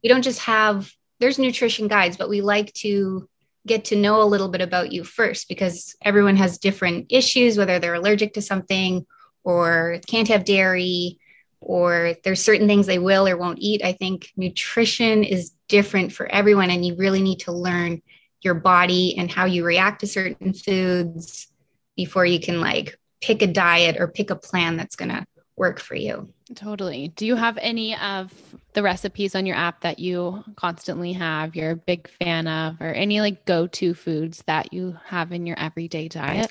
We 0.03 0.09
don't 0.09 0.23
just 0.23 0.39
have 0.41 0.91
there's 1.19 1.39
nutrition 1.39 1.87
guides, 1.87 2.17
but 2.17 2.31
we 2.31 2.41
like 2.41 2.73
to 2.77 3.29
get 3.67 3.85
to 3.87 3.97
know 3.97 4.23
a 4.23 4.25
little 4.25 4.49
bit 4.49 4.63
about 4.63 4.91
you 4.91 5.05
first 5.05 5.51
because 5.51 5.95
everyone 6.03 6.37
has 6.37 6.57
different 6.57 7.09
issues, 7.11 7.59
whether 7.59 7.79
they're 7.79 7.93
allergic 7.93 8.33
to 8.33 8.41
something 8.41 9.05
or 9.45 10.01
can't 10.07 10.29
have 10.29 10.47
dairy 10.47 11.19
or 11.61 12.15
there's 12.25 12.43
certain 12.43 12.67
things 12.67 12.87
they 12.87 12.99
will 12.99 13.29
or 13.29 13.37
won't 13.37 13.59
eat. 13.61 13.85
I 13.85 13.93
think 13.93 14.31
nutrition 14.37 15.25
is 15.25 15.53
different 15.69 16.13
for 16.13 16.27
everyone, 16.27 16.71
and 16.71 16.85
you 16.85 16.97
really 16.97 17.23
need 17.23 17.41
to 17.41 17.53
learn 17.53 18.03
your 18.43 18.55
body 18.55 19.17
and 19.19 19.31
how 19.31 19.45
you 19.45 19.65
react 19.65 20.01
to 20.01 20.07
certain 20.07 20.55
foods 20.55 21.49
before 21.97 22.25
you 22.25 22.41
can 22.41 22.61
like 22.61 22.99
pick 23.21 23.43
a 23.43 23.47
diet 23.47 23.97
or 23.99 24.09
pick 24.09 24.31
a 24.31 24.37
plan 24.37 24.77
that's 24.77 24.97
going 24.97 25.11
to 25.11 25.27
work 25.57 25.79
for 25.79 25.95
you. 25.95 26.33
Totally. 26.55 27.09
Do 27.09 27.27
you 27.27 27.37
have 27.37 27.59
any 27.61 27.95
of 27.97 28.33
the 28.73 28.83
recipes 28.83 29.35
on 29.35 29.45
your 29.45 29.57
app 29.57 29.83
that 29.83 29.99
you 29.99 30.43
constantly 30.57 31.13
have, 31.13 31.55
you're 31.55 31.73
a 31.73 31.77
big 31.77 32.09
fan 32.09 32.49
of, 32.49 32.81
or 32.81 32.89
any 32.89 33.21
like 33.21 33.45
go 33.45 33.67
to 33.67 33.93
foods 33.93 34.43
that 34.47 34.73
you 34.73 34.97
have 35.05 35.33
in 35.33 35.45
your 35.45 35.59
everyday 35.59 36.09
diet? 36.09 36.51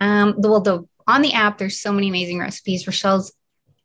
Um, 0.00 0.34
well, 0.38 0.60
the 0.60 0.88
on 1.06 1.22
the 1.22 1.32
app, 1.32 1.58
there's 1.58 1.78
so 1.78 1.92
many 1.92 2.08
amazing 2.08 2.40
recipes. 2.40 2.86
Rochelle's 2.86 3.32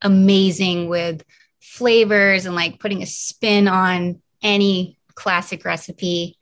amazing 0.04 0.90
with 0.90 1.24
flavors 1.62 2.46
and 2.46 2.56
like 2.56 2.80
putting 2.80 3.02
a 3.02 3.08
spin 3.08 3.68
on 3.68 4.22
any 4.42 4.98
classic 5.16 5.66
recipe. 5.66 6.38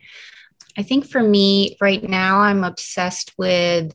I 0.78 0.84
think 0.84 1.08
for 1.08 1.22
me 1.22 1.78
right 1.80 2.04
now, 2.04 2.40
I'm 2.40 2.64
obsessed 2.64 3.34
with 3.38 3.94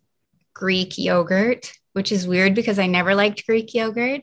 Greek 0.54 0.96
yogurt 0.96 1.72
which 1.96 2.12
is 2.12 2.28
weird 2.28 2.54
because 2.54 2.78
I 2.78 2.88
never 2.88 3.14
liked 3.14 3.46
Greek 3.46 3.72
yogurt, 3.72 4.20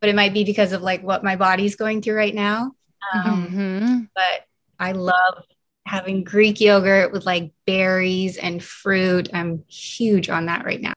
but 0.00 0.08
it 0.08 0.16
might 0.16 0.34
be 0.34 0.42
because 0.42 0.72
of 0.72 0.82
like 0.82 1.04
what 1.04 1.22
my 1.22 1.36
body's 1.36 1.76
going 1.76 2.02
through 2.02 2.16
right 2.16 2.34
now. 2.34 2.72
Um, 3.14 3.46
mm-hmm. 3.46 4.00
But 4.12 4.44
I 4.80 4.90
love 4.90 5.44
having 5.86 6.24
Greek 6.24 6.60
yogurt 6.60 7.12
with 7.12 7.24
like 7.24 7.52
berries 7.64 8.38
and 8.38 8.60
fruit. 8.60 9.28
I'm 9.32 9.62
huge 9.68 10.30
on 10.30 10.46
that 10.46 10.64
right 10.64 10.80
now. 10.80 10.94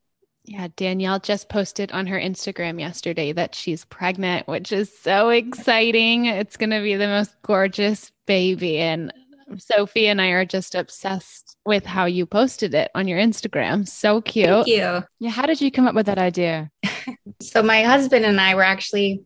Yeah, 0.47 0.67
Danielle 0.75 1.19
just 1.19 1.49
posted 1.49 1.91
on 1.91 2.05
her 2.08 2.19
Instagram 2.19 2.79
yesterday 2.79 3.31
that 3.31 3.55
she's 3.55 3.84
pregnant, 3.86 4.47
which 4.47 4.71
is 4.71 4.95
so 4.95 5.29
exciting. 5.29 6.25
It's 6.25 6.55
going 6.55 6.69
to 6.69 6.81
be 6.81 6.95
the 6.95 7.08
most 7.08 7.36
gorgeous 7.41 8.12
baby. 8.27 8.77
And 8.77 9.12
Sophie 9.58 10.08
and 10.08 10.21
I 10.21 10.27
are 10.29 10.45
just 10.45 10.75
obsessed 10.75 11.58
with 11.65 11.86
how 11.86 12.05
you 12.05 12.27
posted 12.27 12.75
it 12.75 12.91
on 12.93 13.08
your 13.08 13.19
Instagram. 13.19 13.88
So 13.88 14.21
cute. 14.21 14.47
Thank 14.47 14.67
you. 14.67 15.03
Yeah. 15.19 15.31
How 15.31 15.47
did 15.47 15.62
you 15.62 15.71
come 15.71 15.88
up 15.88 15.95
with 15.95 16.05
that 16.05 16.19
idea? 16.19 16.69
so, 17.41 17.63
my 17.63 17.81
husband 17.84 18.23
and 18.23 18.39
I 18.39 18.53
were 18.53 18.63
actually, 18.63 19.23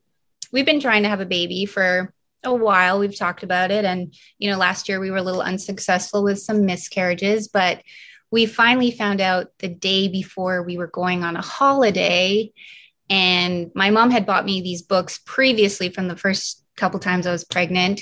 we've 0.53 0.65
been 0.65 0.79
trying 0.79 1.03
to 1.03 1.09
have 1.09 1.21
a 1.21 1.25
baby 1.25 1.65
for 1.65 2.13
a 2.43 2.53
while. 2.53 2.99
We've 2.99 3.17
talked 3.17 3.43
about 3.43 3.71
it. 3.71 3.83
And, 3.83 4.13
you 4.37 4.49
know, 4.49 4.57
last 4.57 4.87
year 4.87 5.01
we 5.01 5.11
were 5.11 5.17
a 5.17 5.23
little 5.23 5.41
unsuccessful 5.41 6.23
with 6.23 6.39
some 6.39 6.65
miscarriages, 6.65 7.49
but 7.49 7.81
we 8.31 8.45
finally 8.45 8.91
found 8.91 9.21
out 9.21 9.51
the 9.59 9.67
day 9.67 10.07
before 10.07 10.63
we 10.63 10.77
were 10.77 10.87
going 10.87 11.23
on 11.23 11.35
a 11.35 11.41
holiday. 11.41 12.51
And 13.09 13.71
my 13.73 13.89
mom 13.89 14.11
had 14.11 14.25
bought 14.25 14.45
me 14.45 14.61
these 14.61 14.83
books 14.83 15.19
previously 15.25 15.89
from 15.89 16.07
the 16.07 16.15
first 16.15 16.63
couple 16.75 16.99
times 16.99 17.27
I 17.27 17.31
was 17.31 17.43
pregnant 17.43 18.01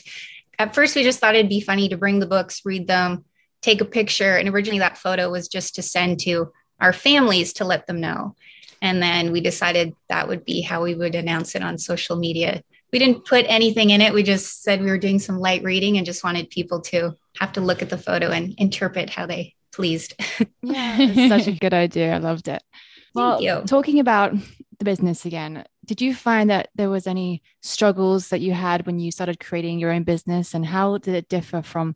at 0.60 0.74
first 0.74 0.96
we 0.96 1.04
just 1.04 1.20
thought 1.20 1.36
it'd 1.36 1.50
be 1.50 1.62
funny 1.62 1.90
to 1.90 1.98
bring 1.98 2.20
the 2.20 2.26
books, 2.26 2.62
read 2.66 2.88
them, 2.88 3.26
take 3.62 3.82
a 3.82 3.86
picture. 3.86 4.38
And 4.38 4.50
originally 4.50 4.80
that 4.80 4.98
photo 4.98 5.30
was 5.30 5.48
just 5.48 5.76
to 5.76 5.82
send 5.82 6.20
to 6.22 6.52
our 6.80 6.94
families 6.94 7.54
to 7.54 7.66
let 7.66 7.88
them 7.88 8.00
know. 8.00 8.36
And 8.82 9.02
then 9.02 9.32
we 9.32 9.42
decided 9.42 9.96
that 10.10 10.28
would 10.28 10.46
be 10.46 10.62
how 10.62 10.84
we 10.84 10.94
would 10.94 11.16
announce 11.16 11.56
it 11.56 11.63
on 11.63 11.78
social 11.78 12.16
media. 12.16 12.62
We 12.94 13.00
didn't 13.00 13.26
put 13.26 13.46
anything 13.48 13.90
in 13.90 14.02
it. 14.02 14.13
We 14.13 14.24
just 14.24 14.63
said 14.63 14.82
we 14.82 14.90
were 14.90 15.00
doing 15.00 15.20
some 15.20 15.40
light 15.40 15.63
reading 15.63 15.98
and 15.98 16.06
just 16.06 16.24
wanted 16.24 16.50
people 16.50 16.82
to 16.82 17.16
have 17.40 17.54
to 17.54 17.62
look 17.62 17.82
at 17.82 17.90
the 17.90 17.98
photo 17.98 18.30
and 18.30 18.54
interpret 18.58 19.10
how 19.10 19.26
they 19.26 19.56
pleased. 19.78 20.16
yeah, 20.62 21.30
such 21.30 21.48
a 21.48 21.54
good 21.54 21.74
idea. 21.74 22.16
I 22.16 22.18
loved 22.18 22.48
it. 22.50 22.62
Well, 23.13 23.63
talking 23.63 24.00
about 24.00 24.34
the 24.80 24.86
business 24.86 25.26
again, 25.26 25.63
did 25.86 26.02
you 26.02 26.13
find 26.13 26.50
that 26.50 26.70
there 26.76 26.90
was 26.90 27.08
any 27.08 27.42
struggles 27.62 28.30
that 28.30 28.42
you 28.42 28.54
had 28.54 28.86
when 28.86 29.00
you 29.00 29.12
started 29.12 29.40
creating 29.40 29.80
your 29.80 29.92
own 29.92 30.04
business 30.04 30.54
and 30.54 30.66
how 30.66 30.98
did 30.98 31.16
it 31.16 31.30
differ 31.30 31.62
from 31.62 31.96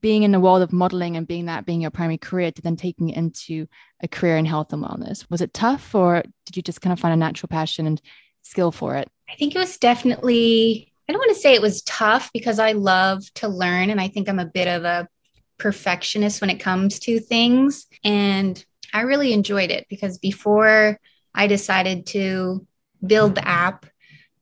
being 0.00 0.22
in 0.22 0.32
the 0.32 0.40
world 0.40 0.62
of 0.62 0.72
modeling 0.72 1.16
and 1.16 1.28
being 1.28 1.46
that 1.46 1.66
being 1.66 1.80
your 1.80 1.90
primary 1.90 2.18
career 2.18 2.50
to 2.50 2.62
then 2.62 2.76
taking 2.76 3.10
it 3.10 3.16
into 3.16 3.66
a 4.02 4.08
career 4.08 4.36
in 4.36 4.44
health 4.44 4.72
and 4.72 4.82
wellness 4.82 5.24
was 5.30 5.40
it 5.40 5.54
tough 5.54 5.94
or 5.94 6.22
did 6.44 6.56
you 6.56 6.62
just 6.62 6.80
kind 6.80 6.92
of 6.92 6.98
find 6.98 7.14
a 7.14 7.16
natural 7.16 7.48
passion 7.48 7.86
and 7.86 8.02
skill 8.42 8.72
for 8.72 8.96
it 8.96 9.08
i 9.30 9.34
think 9.36 9.54
it 9.54 9.58
was 9.58 9.78
definitely 9.78 10.92
i 11.08 11.12
don't 11.12 11.20
want 11.20 11.34
to 11.34 11.40
say 11.40 11.54
it 11.54 11.62
was 11.62 11.82
tough 11.82 12.30
because 12.34 12.58
i 12.58 12.72
love 12.72 13.22
to 13.34 13.46
learn 13.46 13.88
and 13.88 14.00
i 14.00 14.08
think 14.08 14.28
i'm 14.28 14.40
a 14.40 14.44
bit 14.44 14.66
of 14.66 14.84
a 14.84 15.08
perfectionist 15.58 16.40
when 16.40 16.50
it 16.50 16.60
comes 16.60 16.98
to 17.00 17.20
things. 17.20 17.86
And 18.04 18.62
I 18.92 19.02
really 19.02 19.32
enjoyed 19.32 19.70
it 19.70 19.86
because 19.88 20.18
before 20.18 20.98
I 21.34 21.46
decided 21.46 22.06
to 22.08 22.66
build 23.04 23.34
the 23.34 23.46
app, 23.46 23.86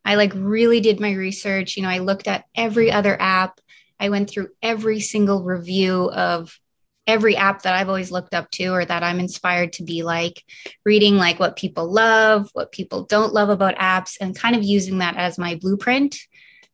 I 0.04 0.16
like 0.16 0.32
really 0.34 0.80
did 0.80 1.00
my 1.00 1.12
research. 1.12 1.76
You 1.76 1.82
know, 1.82 1.88
I 1.88 1.98
looked 1.98 2.28
at 2.28 2.44
every 2.54 2.92
other 2.92 3.20
app. 3.20 3.60
I 3.98 4.10
went 4.10 4.28
through 4.28 4.48
every 4.62 5.00
single 5.00 5.42
review 5.42 6.10
of 6.10 6.58
every 7.06 7.36
app 7.36 7.62
that 7.62 7.74
I've 7.74 7.88
always 7.88 8.10
looked 8.10 8.34
up 8.34 8.50
to 8.52 8.68
or 8.68 8.84
that 8.84 9.02
I'm 9.02 9.20
inspired 9.20 9.74
to 9.74 9.82
be 9.82 10.02
like, 10.02 10.42
reading 10.84 11.16
like 11.16 11.38
what 11.38 11.56
people 11.56 11.90
love, 11.90 12.48
what 12.52 12.72
people 12.72 13.04
don't 13.04 13.34
love 13.34 13.50
about 13.50 13.76
apps, 13.76 14.16
and 14.20 14.36
kind 14.36 14.56
of 14.56 14.62
using 14.62 14.98
that 14.98 15.16
as 15.16 15.38
my 15.38 15.56
blueprint 15.56 16.16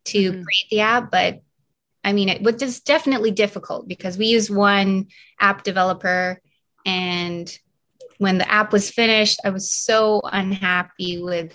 to 0.06 0.32
mm-hmm. 0.32 0.42
create 0.42 0.70
the 0.70 0.80
app. 0.80 1.10
But 1.10 1.40
I 2.02 2.12
mean, 2.12 2.28
it 2.28 2.42
was 2.42 2.80
definitely 2.80 3.30
difficult 3.30 3.86
because 3.86 4.16
we 4.16 4.26
use 4.26 4.50
one 4.50 5.08
app 5.38 5.62
developer. 5.62 6.40
And 6.86 7.58
when 8.18 8.38
the 8.38 8.50
app 8.50 8.72
was 8.72 8.90
finished, 8.90 9.40
I 9.44 9.50
was 9.50 9.70
so 9.70 10.20
unhappy 10.24 11.22
with 11.22 11.52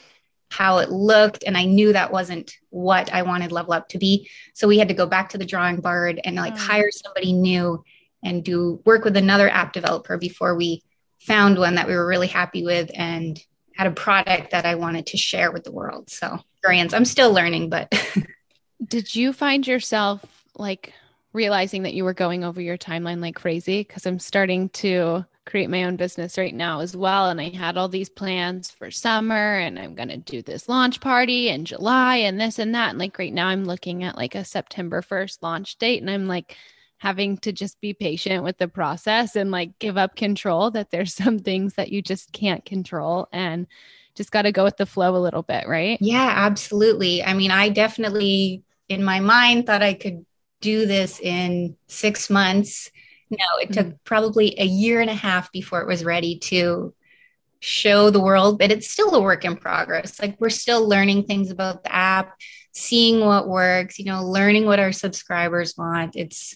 how 0.51 0.77
it 0.77 0.91
looked. 0.91 1.43
And 1.45 1.58
I 1.58 1.65
knew 1.65 1.93
that 1.93 2.12
wasn't 2.12 2.53
what 2.69 3.12
I 3.13 3.23
wanted 3.23 3.51
Level 3.51 3.73
Up 3.73 3.89
to 3.89 3.97
be. 3.97 4.29
So 4.53 4.67
we 4.67 4.77
had 4.77 4.89
to 4.89 4.93
go 4.93 5.08
back 5.08 5.29
to 5.29 5.38
the 5.38 5.45
drawing 5.45 5.77
board 5.77 6.19
and 6.23 6.36
like 6.36 6.53
mm. 6.53 6.60
hire 6.60 6.91
somebody 6.91 7.34
new 7.34 7.84
and 8.23 8.43
do 8.43 8.81
work 8.86 9.03
with 9.03 9.17
another 9.17 9.49
app 9.49 9.73
developer 9.73 10.17
before 10.17 10.55
we 10.55 10.84
found 11.19 11.58
one 11.58 11.75
that 11.75 11.88
we 11.88 11.95
were 11.95 12.08
really 12.08 12.27
happy 12.27 12.63
with 12.63 12.91
and 12.93 13.39
had 13.75 13.88
a 13.88 13.91
product 13.91 14.51
that 14.51 14.65
I 14.65 14.75
wanted 14.75 15.08
to 15.08 15.17
share 15.17 15.51
with 15.51 15.63
the 15.63 15.71
world. 15.71 16.10
So, 16.10 16.39
I'm 16.93 17.05
still 17.05 17.31
learning, 17.34 17.69
but 17.69 17.91
Did 18.84 19.16
you 19.16 19.34
find 19.34 19.66
yourself 19.66 20.24
like 20.58 20.94
realizing 21.34 21.84
that 21.84 21.94
you 21.94 22.04
were 22.04 22.14
going 22.14 22.44
over 22.44 22.62
your 22.62 22.78
timeline 22.78 23.22
like 23.22 23.36
crazy? 23.36 23.82
Because 23.82 24.06
I'm 24.06 24.20
starting 24.20 24.70
to 24.70 25.26
create 25.46 25.70
my 25.70 25.84
own 25.84 25.96
business 25.96 26.38
right 26.38 26.56
now 26.56 26.80
as 26.80 26.98
well. 26.98 27.30
And 27.30 27.40
I 27.40 27.50
had 27.50 27.78
all 27.78 27.88
these 27.88 28.10
plans 28.10 28.72
for 28.72 28.90
summer 28.90 29.58
and 29.58 29.78
I'm 29.78 29.94
going 29.94 30.10
to 30.10 30.18
do 30.18 30.42
this 30.42 30.68
launch 30.68 31.00
party 31.00 31.50
in 31.50 31.66
July 31.66 32.18
and 32.18 32.42
this 32.42 32.58
and 32.58 32.74
that. 32.74 32.90
And 32.90 33.00
like 33.00 33.20
right 33.20 33.34
now, 33.34 33.48
I'm 33.48 33.66
looking 33.66 34.04
at 34.04 34.18
like 34.18 34.34
a 34.34 34.44
September 34.44 35.02
1st 35.02 35.44
launch 35.44 35.78
date. 35.78 36.02
And 36.02 36.10
I'm 36.10 36.28
like, 36.28 36.58
having 36.98 37.38
to 37.38 37.52
just 37.52 37.80
be 37.82 37.94
patient 37.94 38.44
with 38.44 38.58
the 38.58 38.68
process 38.68 39.36
and 39.36 39.52
like 39.52 39.78
give 39.80 39.98
up 39.98 40.16
control 40.16 40.72
that 40.72 40.92
there's 40.92 41.14
some 41.24 41.40
things 41.40 41.76
that 41.76 41.92
you 41.92 42.02
just 42.02 42.32
can't 42.32 42.66
control 42.66 43.28
and 43.32 43.68
just 44.16 44.32
got 44.32 44.44
to 44.44 44.52
go 44.52 44.64
with 44.64 44.78
the 44.78 44.86
flow 44.86 45.16
a 45.16 45.20
little 45.20 45.44
bit, 45.44 45.68
right? 45.68 45.98
Yeah, 46.02 46.32
absolutely. 46.36 47.22
I 47.24 47.34
mean, 47.34 47.52
I 47.52 47.70
definitely 47.70 48.64
in 48.89 49.04
my 49.04 49.19
mind 49.19 49.65
thought 49.65 49.82
I 49.82 49.93
could 49.93 50.26
do 50.62 50.86
this 50.86 51.19
in 51.19 51.76
six 51.88 52.30
months. 52.30 52.91
No, 53.30 53.38
it 53.62 53.69
mm-hmm. 53.69 53.89
took 53.89 54.04
probably 54.04 54.56
a 54.60 54.65
year 54.65 55.02
and 55.02 55.10
a 55.10 55.15
half 55.15 55.52
before 55.52 55.82
it 55.82 55.88
was 55.88 56.04
ready 56.04 56.39
to 56.39 56.93
show 57.60 58.10
the 58.10 58.19
world, 58.19 58.60
but 58.60 58.71
it's 58.71 58.89
still 58.89 59.13
a 59.15 59.21
work 59.21 59.43
in 59.45 59.58
progress. 59.58 60.19
Like 60.21 60.39
we're 60.39 60.50
still 60.50 60.88
learning 60.88 61.24
things 61.24 61.50
about 61.50 61.84
the 61.84 61.93
app, 61.93 62.36
seeing 62.74 63.21
what 63.21 63.48
works, 63.48 63.98
you 63.98 64.06
know, 64.06 64.24
learning 64.24 64.65
what 64.65 64.80
our 64.80 64.91
subscribers 64.91 65.76
want. 65.78 66.15
It's, 66.15 66.56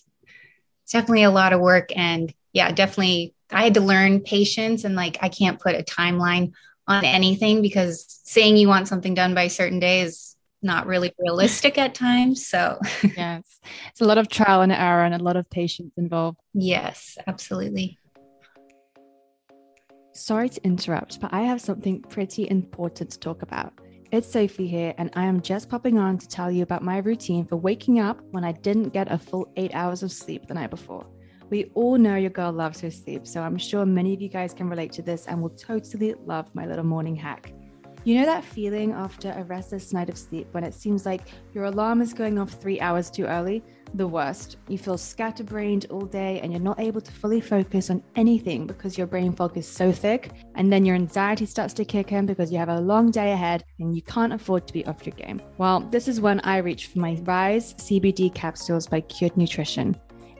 it's 0.83 0.91
definitely 0.91 1.23
a 1.23 1.31
lot 1.31 1.53
of 1.53 1.59
work. 1.59 1.89
And 1.95 2.33
yeah, 2.53 2.71
definitely 2.71 3.33
I 3.51 3.63
had 3.63 3.73
to 3.75 3.81
learn 3.81 4.21
patience 4.21 4.83
and 4.83 4.95
like 4.95 5.17
I 5.21 5.29
can't 5.29 5.59
put 5.59 5.75
a 5.75 5.83
timeline 5.83 6.53
on 6.87 7.05
anything 7.05 7.61
because 7.61 8.21
saying 8.23 8.57
you 8.57 8.67
want 8.67 8.87
something 8.87 9.13
done 9.13 9.35
by 9.35 9.43
a 9.43 9.49
certain 9.49 9.79
day 9.79 10.01
is 10.01 10.28
not 10.61 10.87
really 10.87 11.13
realistic 11.19 11.77
at 11.77 11.93
times. 11.93 12.47
So, 12.47 12.79
yes, 13.15 13.59
it's 13.89 14.01
a 14.01 14.05
lot 14.05 14.17
of 14.17 14.29
trial 14.29 14.61
and 14.61 14.71
error 14.71 15.03
and 15.03 15.13
a 15.13 15.23
lot 15.23 15.35
of 15.35 15.49
patience 15.49 15.93
involved. 15.97 16.37
Yes, 16.53 17.17
absolutely. 17.27 17.99
Sorry 20.13 20.49
to 20.49 20.63
interrupt, 20.65 21.21
but 21.21 21.33
I 21.33 21.41
have 21.43 21.61
something 21.61 22.01
pretty 22.01 22.49
important 22.49 23.11
to 23.11 23.19
talk 23.19 23.41
about. 23.41 23.73
It's 24.11 24.31
Sophie 24.31 24.67
here, 24.67 24.93
and 24.97 25.11
I 25.13 25.25
am 25.25 25.39
just 25.39 25.69
popping 25.69 25.99
on 25.99 26.17
to 26.17 26.27
tell 26.27 26.49
you 26.49 26.63
about 26.63 26.81
my 26.81 26.97
routine 26.97 27.45
for 27.45 27.57
waking 27.57 27.99
up 27.99 28.19
when 28.31 28.43
I 28.43 28.53
didn't 28.53 28.89
get 28.89 29.11
a 29.11 29.19
full 29.19 29.51
eight 29.55 29.73
hours 29.75 30.01
of 30.01 30.11
sleep 30.11 30.47
the 30.47 30.55
night 30.55 30.71
before. 30.71 31.05
We 31.49 31.65
all 31.75 31.97
know 31.97 32.15
your 32.15 32.31
girl 32.31 32.51
loves 32.51 32.81
her 32.81 32.91
sleep, 32.91 33.25
so 33.27 33.41
I'm 33.41 33.57
sure 33.57 33.85
many 33.85 34.13
of 34.13 34.21
you 34.21 34.29
guys 34.29 34.53
can 34.53 34.67
relate 34.67 34.91
to 34.93 35.03
this 35.03 35.27
and 35.27 35.41
will 35.41 35.51
totally 35.51 36.15
love 36.25 36.53
my 36.53 36.65
little 36.65 36.85
morning 36.85 37.15
hack. 37.15 37.53
You 38.09 38.15
know 38.15 38.25
that 38.25 38.43
feeling 38.43 38.91
after 38.93 39.35
a 39.37 39.43
restless 39.43 39.93
night 39.93 40.09
of 40.09 40.17
sleep 40.17 40.47
when 40.49 40.63
it 40.63 40.73
seems 40.73 41.05
like 41.05 41.27
your 41.53 41.65
alarm 41.65 42.01
is 42.01 42.11
going 42.11 42.39
off 42.39 42.49
three 42.49 42.79
hours 42.79 43.11
too 43.11 43.25
early? 43.25 43.63
The 43.93 44.07
worst. 44.07 44.57
You 44.67 44.79
feel 44.79 44.97
scatterbrained 44.97 45.85
all 45.91 46.07
day 46.07 46.39
and 46.39 46.51
you're 46.51 46.59
not 46.59 46.79
able 46.79 47.01
to 47.01 47.11
fully 47.11 47.39
focus 47.39 47.91
on 47.91 48.01
anything 48.15 48.65
because 48.65 48.97
your 48.97 49.05
brain 49.05 49.31
fog 49.33 49.55
is 49.59 49.67
so 49.67 49.91
thick. 49.91 50.31
And 50.55 50.73
then 50.73 50.85
your 50.85 50.95
anxiety 50.95 51.45
starts 51.45 51.75
to 51.75 51.85
kick 51.85 52.11
in 52.11 52.25
because 52.25 52.51
you 52.51 52.57
have 52.57 52.69
a 52.69 52.81
long 52.81 53.11
day 53.11 53.31
ahead 53.31 53.63
and 53.77 53.95
you 53.95 54.01
can't 54.01 54.33
afford 54.33 54.65
to 54.65 54.73
be 54.73 54.83
off 54.87 55.05
your 55.05 55.13
game. 55.15 55.39
Well, 55.59 55.81
this 55.91 56.07
is 56.07 56.19
when 56.19 56.39
I 56.39 56.57
reach 56.57 56.87
for 56.87 56.97
my 56.97 57.13
Rise 57.21 57.75
CBD 57.75 58.33
capsules 58.33 58.87
by 58.87 59.01
Cured 59.01 59.37
Nutrition. 59.37 59.95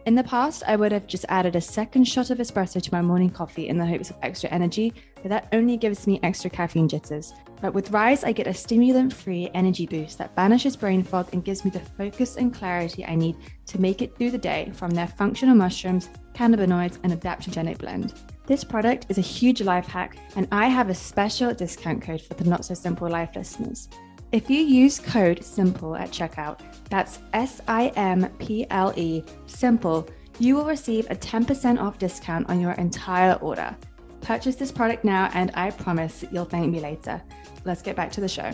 In 0.09 0.15
the 0.15 0.23
past, 0.23 0.63
I 0.65 0.75
would 0.75 0.91
have 0.91 1.05
just 1.05 1.27
added 1.29 1.55
a 1.55 1.61
second 1.61 2.05
shot 2.05 2.31
of 2.31 2.39
espresso 2.39 2.81
to 2.81 2.91
my 2.91 2.99
morning 2.99 3.29
coffee 3.29 3.67
in 3.67 3.77
the 3.77 3.85
hopes 3.85 4.09
of 4.09 4.15
extra 4.23 4.49
energy, 4.49 4.91
but 5.21 5.29
that 5.29 5.47
only 5.53 5.77
gives 5.77 6.07
me 6.07 6.19
extra 6.23 6.49
caffeine 6.49 6.87
jitters. 6.87 7.31
But 7.61 7.75
with 7.75 7.91
Rise, 7.91 8.23
I 8.23 8.31
get 8.31 8.47
a 8.47 8.53
stimulant 8.55 9.13
free 9.13 9.51
energy 9.53 9.85
boost 9.85 10.17
that 10.17 10.33
banishes 10.33 10.75
brain 10.75 11.03
fog 11.03 11.29
and 11.31 11.45
gives 11.45 11.63
me 11.63 11.69
the 11.69 11.79
focus 11.79 12.37
and 12.37 12.51
clarity 12.51 13.05
I 13.05 13.13
need 13.13 13.35
to 13.67 13.79
make 13.79 14.01
it 14.01 14.17
through 14.17 14.31
the 14.31 14.39
day 14.39 14.71
from 14.73 14.89
their 14.89 15.05
functional 15.05 15.53
mushrooms, 15.53 16.09
cannabinoids, 16.33 16.97
and 17.03 17.13
adaptogenic 17.13 17.77
blend. 17.77 18.15
This 18.47 18.63
product 18.63 19.05
is 19.09 19.19
a 19.19 19.21
huge 19.37 19.61
life 19.61 19.85
hack, 19.85 20.17
and 20.35 20.47
I 20.51 20.69
have 20.69 20.89
a 20.89 20.95
special 20.95 21.53
discount 21.53 22.01
code 22.01 22.21
for 22.21 22.33
the 22.33 22.49
Not 22.49 22.65
So 22.65 22.73
Simple 22.73 23.07
Life 23.07 23.35
listeners. 23.35 23.89
If 24.31 24.47
you 24.47 24.59
use 24.59 24.99
code 24.99 25.43
SIMPLE 25.43 25.95
at 25.95 26.11
checkout, 26.11 26.59
that's 26.87 27.17
S 27.33 27.61
I 27.67 27.87
M 27.95 28.29
P 28.37 28.67
L 28.69 28.93
E, 28.95 29.23
SIMPLE, 29.47 30.07
you 30.37 30.55
will 30.55 30.65
receive 30.65 31.09
a 31.09 31.15
10% 31.15 31.81
off 31.81 31.97
discount 31.97 32.47
on 32.47 32.61
your 32.61 32.73
entire 32.73 33.33
order. 33.35 33.75
Purchase 34.21 34.55
this 34.55 34.71
product 34.71 35.03
now, 35.03 35.31
and 35.33 35.49
I 35.55 35.71
promise 35.71 36.23
you'll 36.31 36.45
thank 36.45 36.71
me 36.71 36.79
later. 36.79 37.19
Let's 37.65 37.81
get 37.81 37.95
back 37.95 38.11
to 38.11 38.21
the 38.21 38.27
show. 38.27 38.51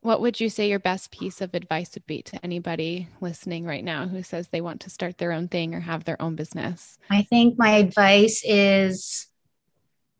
What 0.00 0.22
would 0.22 0.40
you 0.40 0.48
say 0.48 0.70
your 0.70 0.78
best 0.78 1.10
piece 1.10 1.42
of 1.42 1.54
advice 1.54 1.90
would 1.94 2.06
be 2.06 2.22
to 2.22 2.42
anybody 2.42 3.08
listening 3.20 3.66
right 3.66 3.84
now 3.84 4.06
who 4.06 4.22
says 4.22 4.48
they 4.48 4.62
want 4.62 4.80
to 4.82 4.90
start 4.90 5.18
their 5.18 5.32
own 5.32 5.48
thing 5.48 5.74
or 5.74 5.80
have 5.80 6.04
their 6.04 6.20
own 6.22 6.36
business? 6.36 6.98
I 7.10 7.22
think 7.22 7.58
my 7.58 7.72
advice 7.72 8.42
is 8.46 9.26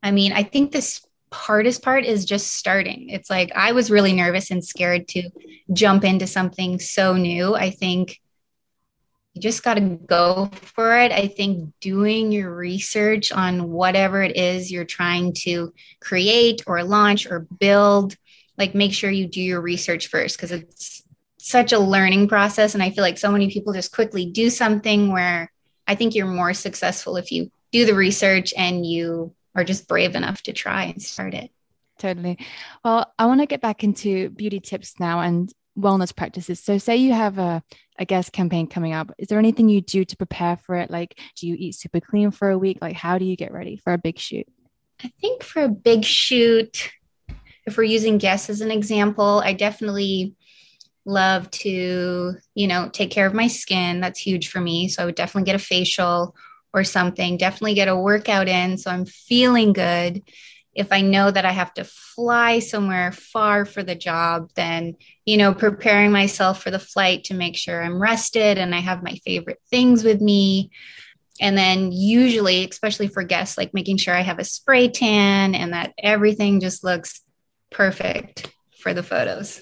I 0.03 0.11
mean, 0.11 0.35
I 0.35 0.43
think 0.43 0.71
this 0.71 1.01
hardest 1.35 1.83
part 1.83 2.05
is 2.05 2.25
just 2.25 2.55
starting. 2.55 3.11
It's 3.11 3.29
like 3.29 3.53
I 3.55 3.73
was 3.73 3.91
really 3.91 4.13
nervous 4.13 4.51
and 4.51 4.65
scared 4.65 5.09
to 5.09 5.31
jump 5.73 6.05
into 6.05 6.27
something 6.27 6.79
so 6.79 7.15
new. 7.15 7.55
I 7.55 7.71
think 7.71 8.21
you 9.35 9.43
just 9.43 9.65
got 9.65 9.75
to 9.75 9.81
go 9.81 10.51
for 10.55 10.97
it. 10.97 11.11
I 11.11 11.27
think 11.27 11.73
doing 11.81 12.31
your 12.31 12.55
research 12.55 13.33
on 13.33 13.71
whatever 13.71 14.23
it 14.23 14.37
is 14.37 14.71
you're 14.71 14.85
trying 14.85 15.33
to 15.45 15.75
create 16.01 16.63
or 16.67 16.85
launch 16.85 17.27
or 17.27 17.41
build, 17.59 18.17
like 18.57 18.75
make 18.75 18.95
sure 18.95 19.11
you 19.11 19.27
do 19.27 19.43
your 19.43 19.61
research 19.61 20.07
first 20.07 20.37
because 20.37 20.53
it's 20.53 21.03
such 21.39 21.73
a 21.73 21.79
learning 21.79 22.29
process. 22.29 22.75
And 22.75 22.83
I 22.83 22.91
feel 22.91 23.03
like 23.03 23.19
so 23.19 23.33
many 23.33 23.51
people 23.51 23.73
just 23.73 23.93
quickly 23.93 24.25
do 24.25 24.51
something 24.51 25.11
where 25.13 25.51
I 25.87 25.97
think 25.97 26.15
you're 26.15 26.27
more 26.27 26.55
successful 26.55 27.17
if 27.17 27.33
you 27.33 27.51
do 27.73 27.85
the 27.85 27.95
research 27.95 28.55
and 28.57 28.87
you 28.87 29.35
are 29.55 29.65
just 29.65 29.89
brave 29.89 30.15
enough 30.15 30.43
to 30.43 30.53
try 30.53 30.85
and 30.85 31.03
start 31.03 31.35
it. 31.35 31.51
Totally. 31.99 32.39
Well, 32.85 33.13
I 33.19 33.27
want 33.27 33.41
to 33.41 33.47
get 33.47 33.61
back 33.61 33.85
into 33.85 34.31
beauty 34.31 34.61
tips 34.61 34.99
now 34.99 35.21
and 35.21 35.53
wellness 35.79 36.15
practices. 36.15 36.61
So, 36.61 36.79
say 36.79 36.97
you 36.97 37.13
have 37.13 37.39
a, 37.39 37.63
a 37.99 38.05
Guess 38.05 38.31
campaign 38.31 38.67
coming 38.67 38.93
up. 38.93 39.13
Is 39.19 39.29
there 39.29 39.39
anything 39.39 39.69
you 39.69 39.81
do 39.81 40.05
to 40.05 40.17
prepare 40.17 40.57
for 40.57 40.77
it? 40.77 40.91
Like, 40.91 41.19
do 41.37 41.47
you 41.47 41.57
eat 41.59 41.77
super 41.77 42.01
clean 42.01 42.31
for 42.31 42.51
a 42.51 42.59
week? 42.59 42.79
Like, 42.81 42.97
how 42.97 43.19
do 43.19 43.25
you 43.25 43.37
get 43.37 43.53
ready 43.53 43.77
for 43.77 43.93
a 43.93 43.99
big 43.99 44.19
shoot? 44.19 44.47
I 45.03 45.13
think 45.21 45.43
for 45.43 45.63
a 45.63 45.69
big 45.69 46.05
shoot, 46.05 46.91
if 47.67 47.77
we're 47.77 47.85
using 47.85 48.19
Guess 48.19 48.51
as 48.51 48.61
an 48.61 48.71
example, 48.71 49.43
I 49.45 49.53
definitely 49.53 50.35
love 51.05 51.51
to, 51.51 52.35
you 52.55 52.67
know, 52.67 52.89
take 52.89 53.11
care 53.11 53.27
of 53.27 53.35
my 53.35 53.47
skin. 53.47 54.01
That's 54.01 54.21
huge 54.21 54.49
for 54.49 54.61
me. 54.61 54.89
So 54.89 55.03
I 55.03 55.07
would 55.07 55.15
definitely 55.15 55.47
get 55.47 55.57
a 55.57 55.65
facial 55.65 56.35
or 56.75 56.83
something, 56.83 57.37
definitely 57.37 57.75
get 57.75 57.89
a 57.89 57.97
workout 57.97 58.49
in 58.49 58.77
so 58.77 58.91
I'm 58.91 59.07
feeling 59.07 59.73
good. 59.73 60.25
If 60.75 60.91
I 60.91 61.03
know 61.03 61.31
that 61.31 61.45
I 61.45 61.53
have 61.53 61.73
to 61.75 61.85
fly 61.85 62.59
somewhere 62.59 63.13
far 63.13 63.65
for 63.65 63.85
the 63.85 63.95
job, 63.95 64.51
then, 64.57 64.97
you 65.25 65.37
know, 65.37 65.55
preparing 65.55 66.11
myself 66.11 66.61
for 66.61 66.73
the 66.73 66.81
flight 66.81 67.25
to 67.25 67.35
make 67.35 67.57
sure 67.57 67.81
I'm 67.81 68.03
rested 68.03 68.59
and 68.59 68.75
I 68.75 68.81
have 68.81 69.05
my 69.05 69.15
favorite 69.25 69.61
things 69.71 70.03
with 70.03 70.21
me. 70.21 70.73
And 71.41 71.57
then, 71.57 71.93
usually, 71.93 72.69
especially 72.69 73.09
for 73.09 73.23
Guess, 73.23 73.57
like 73.57 73.73
making 73.73 73.99
sure 73.99 74.15
I 74.15 74.23
have 74.23 74.41
a 74.41 74.45
spray 74.45 74.89
tan 74.89 75.55
and 75.55 75.73
that 75.73 75.93
everything 75.99 76.61
just 76.61 76.83
looks 76.83 77.21
perfect 77.71 78.53
for 78.81 78.95
the 78.95 79.03
photos. 79.03 79.61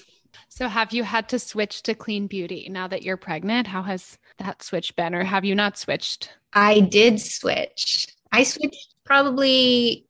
So, 0.49 0.67
have 0.67 0.93
you 0.93 1.03
had 1.03 1.29
to 1.29 1.39
switch 1.39 1.81
to 1.83 1.95
clean 1.95 2.27
beauty 2.27 2.67
now 2.69 2.87
that 2.87 3.01
you're 3.01 3.17
pregnant? 3.17 3.67
How 3.67 3.83
has 3.83 4.19
that 4.39 4.63
switch 4.63 4.95
been, 4.95 5.15
or 5.15 5.23
have 5.23 5.45
you 5.45 5.55
not 5.55 5.77
switched? 5.77 6.29
I 6.53 6.79
did 6.79 7.19
switch. 7.19 8.07
I 8.31 8.43
switched 8.43 8.95
probably 9.03 10.05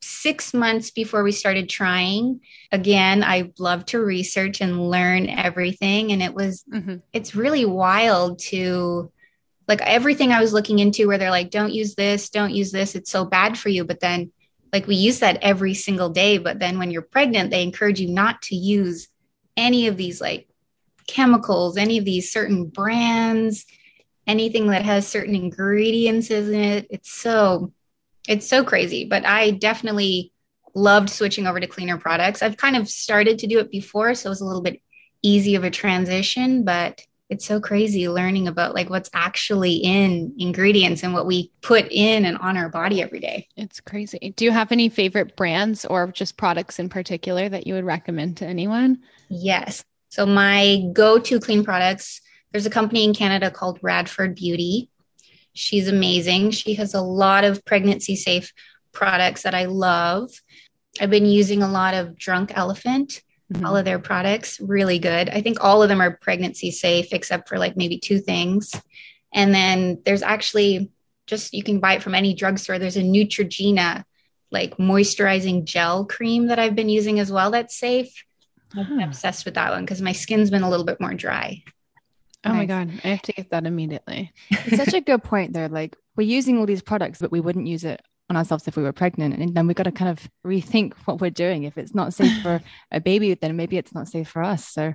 six 0.00 0.54
months 0.54 0.90
before 0.90 1.22
we 1.22 1.32
started 1.32 1.68
trying. 1.68 2.40
Again, 2.72 3.22
I 3.24 3.52
love 3.58 3.84
to 3.86 3.98
research 3.98 4.60
and 4.60 4.88
learn 4.90 5.28
everything. 5.28 6.12
And 6.12 6.22
it 6.22 6.34
was, 6.34 6.64
mm-hmm. 6.72 6.96
it's 7.12 7.34
really 7.34 7.64
wild 7.64 8.38
to 8.50 9.12
like 9.66 9.80
everything 9.82 10.32
I 10.32 10.40
was 10.40 10.52
looking 10.52 10.78
into 10.78 11.06
where 11.06 11.18
they're 11.18 11.30
like, 11.30 11.50
don't 11.50 11.72
use 11.72 11.94
this, 11.94 12.30
don't 12.30 12.54
use 12.54 12.72
this. 12.72 12.94
It's 12.94 13.10
so 13.10 13.24
bad 13.24 13.58
for 13.58 13.68
you. 13.68 13.84
But 13.84 14.00
then, 14.00 14.32
like, 14.72 14.86
we 14.86 14.96
use 14.96 15.18
that 15.20 15.38
every 15.42 15.74
single 15.74 16.10
day. 16.10 16.38
But 16.38 16.58
then 16.58 16.78
when 16.78 16.90
you're 16.90 17.02
pregnant, 17.02 17.50
they 17.50 17.62
encourage 17.62 18.00
you 18.00 18.08
not 18.08 18.40
to 18.42 18.56
use 18.56 19.08
any 19.56 19.88
of 19.88 19.96
these 19.96 20.20
like 20.20 20.47
chemicals, 21.08 21.76
any 21.76 21.98
of 21.98 22.04
these 22.04 22.30
certain 22.30 22.66
brands, 22.66 23.66
anything 24.28 24.68
that 24.68 24.84
has 24.84 25.08
certain 25.08 25.34
ingredients 25.34 26.30
in 26.30 26.54
it. 26.54 26.86
It's 26.90 27.10
so 27.10 27.72
it's 28.28 28.46
so 28.46 28.62
crazy, 28.62 29.06
but 29.06 29.24
I 29.24 29.52
definitely 29.52 30.32
loved 30.74 31.08
switching 31.08 31.46
over 31.46 31.58
to 31.58 31.66
cleaner 31.66 31.96
products. 31.96 32.42
I've 32.42 32.58
kind 32.58 32.76
of 32.76 32.88
started 32.88 33.38
to 33.40 33.46
do 33.46 33.58
it 33.58 33.70
before, 33.70 34.14
so 34.14 34.28
it 34.28 34.30
was 34.30 34.42
a 34.42 34.44
little 34.44 34.62
bit 34.62 34.80
easy 35.22 35.54
of 35.54 35.64
a 35.64 35.70
transition, 35.70 36.62
but 36.62 37.00
it's 37.30 37.44
so 37.44 37.60
crazy 37.60 38.08
learning 38.08 38.48
about 38.48 38.74
like 38.74 38.88
what's 38.88 39.10
actually 39.12 39.76
in 39.76 40.34
ingredients 40.38 41.02
and 41.02 41.12
what 41.12 41.26
we 41.26 41.52
put 41.60 41.86
in 41.90 42.24
and 42.24 42.38
on 42.38 42.56
our 42.56 42.68
body 42.68 43.02
every 43.02 43.20
day. 43.20 43.48
It's 43.56 43.80
crazy. 43.80 44.32
Do 44.36 44.44
you 44.44 44.50
have 44.50 44.72
any 44.72 44.88
favorite 44.88 45.36
brands 45.36 45.84
or 45.84 46.06
just 46.08 46.36
products 46.36 46.78
in 46.78 46.88
particular 46.88 47.48
that 47.48 47.66
you 47.66 47.74
would 47.74 47.84
recommend 47.84 48.38
to 48.38 48.46
anyone? 48.46 49.00
Yes. 49.28 49.84
So 50.08 50.26
my 50.26 50.82
go-to 50.92 51.40
clean 51.40 51.64
products, 51.64 52.20
there's 52.52 52.66
a 52.66 52.70
company 52.70 53.04
in 53.04 53.14
Canada 53.14 53.50
called 53.50 53.78
Radford 53.82 54.34
Beauty. 54.34 54.90
She's 55.52 55.88
amazing. 55.88 56.52
She 56.52 56.74
has 56.74 56.94
a 56.94 57.00
lot 57.02 57.44
of 57.44 57.64
pregnancy 57.64 58.16
safe 58.16 58.52
products 58.92 59.42
that 59.42 59.54
I 59.54 59.66
love. 59.66 60.30
I've 61.00 61.10
been 61.10 61.26
using 61.26 61.62
a 61.62 61.70
lot 61.70 61.94
of 61.94 62.16
Drunk 62.16 62.52
Elephant, 62.54 63.22
mm-hmm. 63.52 63.66
all 63.66 63.76
of 63.76 63.84
their 63.84 63.98
products, 63.98 64.60
really 64.60 64.98
good. 64.98 65.28
I 65.28 65.42
think 65.42 65.62
all 65.62 65.82
of 65.82 65.88
them 65.88 66.00
are 66.00 66.16
pregnancy 66.16 66.70
safe, 66.70 67.12
except 67.12 67.48
for 67.48 67.58
like 67.58 67.76
maybe 67.76 67.98
two 67.98 68.18
things. 68.18 68.72
And 69.32 69.54
then 69.54 70.00
there's 70.04 70.22
actually 70.22 70.90
just 71.26 71.52
you 71.52 71.62
can 71.62 71.80
buy 71.80 71.94
it 71.94 72.02
from 72.02 72.14
any 72.14 72.34
drugstore. 72.34 72.78
There's 72.78 72.96
a 72.96 73.02
Neutrogena 73.02 74.04
like 74.50 74.78
moisturizing 74.78 75.64
gel 75.64 76.06
cream 76.06 76.46
that 76.46 76.58
I've 76.58 76.74
been 76.74 76.88
using 76.88 77.20
as 77.20 77.30
well 77.30 77.50
that's 77.50 77.76
safe. 77.76 78.24
I'm 78.76 79.00
obsessed 79.00 79.44
with 79.44 79.54
that 79.54 79.70
one 79.70 79.84
because 79.84 80.02
my 80.02 80.12
skin's 80.12 80.50
been 80.50 80.62
a 80.62 80.70
little 80.70 80.86
bit 80.86 81.00
more 81.00 81.14
dry. 81.14 81.62
Oh 82.44 82.52
nice. 82.52 82.58
my 82.58 82.66
God. 82.66 83.00
I 83.04 83.08
have 83.08 83.22
to 83.22 83.32
get 83.32 83.50
that 83.50 83.66
immediately. 83.66 84.32
It's 84.50 84.76
such 84.76 84.94
a 84.94 85.00
good 85.00 85.22
point, 85.22 85.52
there. 85.52 85.68
Like, 85.68 85.96
we're 86.16 86.26
using 86.26 86.58
all 86.58 86.66
these 86.66 86.82
products, 86.82 87.18
but 87.20 87.32
we 87.32 87.40
wouldn't 87.40 87.66
use 87.66 87.84
it 87.84 88.00
on 88.30 88.36
ourselves 88.36 88.68
if 88.68 88.76
we 88.76 88.82
were 88.82 88.92
pregnant. 88.92 89.34
And 89.34 89.54
then 89.54 89.66
we've 89.66 89.76
got 89.76 89.84
to 89.84 89.92
kind 89.92 90.10
of 90.10 90.28
rethink 90.46 90.94
what 91.04 91.20
we're 91.20 91.30
doing. 91.30 91.64
If 91.64 91.78
it's 91.78 91.94
not 91.94 92.14
safe 92.14 92.42
for 92.42 92.60
a 92.90 93.00
baby, 93.00 93.34
then 93.34 93.56
maybe 93.56 93.76
it's 93.76 93.94
not 93.94 94.08
safe 94.08 94.28
for 94.28 94.42
us. 94.42 94.66
So 94.66 94.94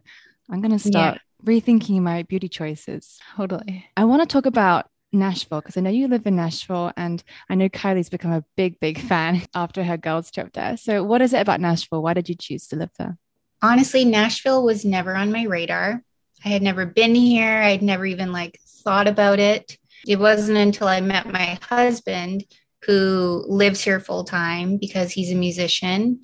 I'm 0.49 0.61
going 0.61 0.77
to 0.77 0.79
start 0.79 1.19
yeah. 1.43 1.51
rethinking 1.51 2.01
my 2.01 2.23
beauty 2.23 2.47
choices. 2.47 3.19
Totally. 3.35 3.85
I 3.97 4.05
want 4.05 4.21
to 4.21 4.31
talk 4.31 4.45
about 4.45 4.87
Nashville 5.11 5.61
because 5.61 5.77
I 5.77 5.81
know 5.81 5.89
you 5.89 6.07
live 6.07 6.25
in 6.25 6.35
Nashville 6.35 6.91
and 6.97 7.23
I 7.49 7.55
know 7.55 7.69
Kylie's 7.69 8.09
become 8.09 8.33
a 8.33 8.43
big, 8.55 8.79
big 8.79 8.99
fan 8.99 9.43
after 9.53 9.83
her 9.83 9.97
girls 9.97 10.31
trip 10.31 10.53
there. 10.53 10.77
So, 10.77 11.03
what 11.03 11.21
is 11.21 11.33
it 11.33 11.39
about 11.39 11.61
Nashville? 11.61 12.01
Why 12.01 12.13
did 12.13 12.29
you 12.29 12.35
choose 12.35 12.67
to 12.67 12.75
live 12.75 12.91
there? 12.97 13.17
Honestly, 13.63 14.03
Nashville 14.03 14.65
was 14.65 14.83
never 14.83 15.15
on 15.15 15.31
my 15.31 15.43
radar. 15.43 16.03
I 16.43 16.49
had 16.49 16.61
never 16.61 16.85
been 16.85 17.15
here. 17.15 17.61
I'd 17.61 17.81
never 17.81 18.05
even 18.05 18.33
like 18.33 18.59
thought 18.83 19.07
about 19.07 19.39
it. 19.39 19.77
It 20.05 20.19
wasn't 20.19 20.57
until 20.57 20.89
I 20.89 20.99
met 20.99 21.31
my 21.31 21.57
husband 21.61 22.43
who 22.81 23.45
lives 23.47 23.81
here 23.81 24.01
full 24.01 24.25
time 24.25 24.75
because 24.77 25.13
he's 25.13 25.31
a 25.31 25.35
musician. 25.35 26.23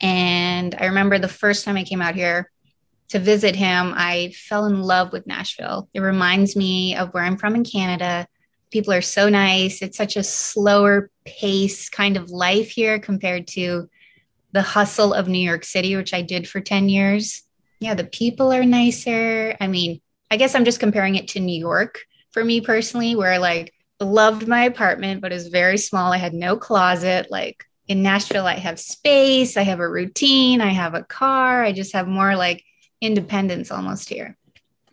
And 0.00 0.74
I 0.74 0.86
remember 0.86 1.20
the 1.20 1.28
first 1.28 1.64
time 1.64 1.76
I 1.76 1.84
came 1.84 2.02
out 2.02 2.16
here 2.16 2.50
to 3.10 3.20
visit 3.20 3.54
him, 3.54 3.92
I 3.96 4.32
fell 4.34 4.64
in 4.64 4.82
love 4.82 5.12
with 5.12 5.24
Nashville. 5.24 5.88
It 5.94 6.00
reminds 6.00 6.56
me 6.56 6.96
of 6.96 7.14
where 7.14 7.22
I'm 7.22 7.36
from 7.36 7.54
in 7.54 7.62
Canada. 7.62 8.26
People 8.72 8.92
are 8.92 9.02
so 9.02 9.28
nice. 9.28 9.82
It's 9.82 9.96
such 9.96 10.16
a 10.16 10.24
slower 10.24 11.10
pace 11.24 11.88
kind 11.88 12.16
of 12.16 12.30
life 12.30 12.70
here 12.70 12.98
compared 12.98 13.46
to 13.48 13.88
the 14.52 14.62
hustle 14.62 15.14
of 15.14 15.28
New 15.28 15.38
York 15.38 15.64
City, 15.64 15.96
which 15.96 16.14
I 16.14 16.22
did 16.22 16.48
for 16.48 16.60
10 16.60 16.88
years 16.88 17.42
yeah, 17.82 17.94
the 17.94 18.04
people 18.04 18.52
are 18.52 18.64
nicer. 18.64 19.56
I 19.60 19.66
mean, 19.66 20.00
I 20.30 20.36
guess 20.36 20.54
I'm 20.54 20.64
just 20.64 20.78
comparing 20.78 21.16
it 21.16 21.28
to 21.28 21.40
New 21.40 21.58
York 21.58 21.98
for 22.30 22.44
me 22.44 22.60
personally, 22.60 23.16
where 23.16 23.32
I 23.32 23.38
like 23.38 23.74
loved 23.98 24.46
my 24.46 24.64
apartment, 24.64 25.20
but 25.20 25.32
it's 25.32 25.48
very 25.48 25.76
small. 25.78 26.12
I 26.12 26.18
had 26.18 26.32
no 26.32 26.56
closet. 26.56 27.26
Like 27.28 27.64
in 27.88 28.02
Nashville, 28.02 28.46
I 28.46 28.54
have 28.54 28.78
space, 28.78 29.56
I 29.56 29.62
have 29.62 29.80
a 29.80 29.88
routine, 29.88 30.60
I 30.60 30.68
have 30.68 30.94
a 30.94 31.02
car. 31.02 31.64
I 31.64 31.72
just 31.72 31.92
have 31.92 32.06
more 32.06 32.36
like 32.36 32.62
independence 33.00 33.72
almost 33.72 34.08
here. 34.08 34.38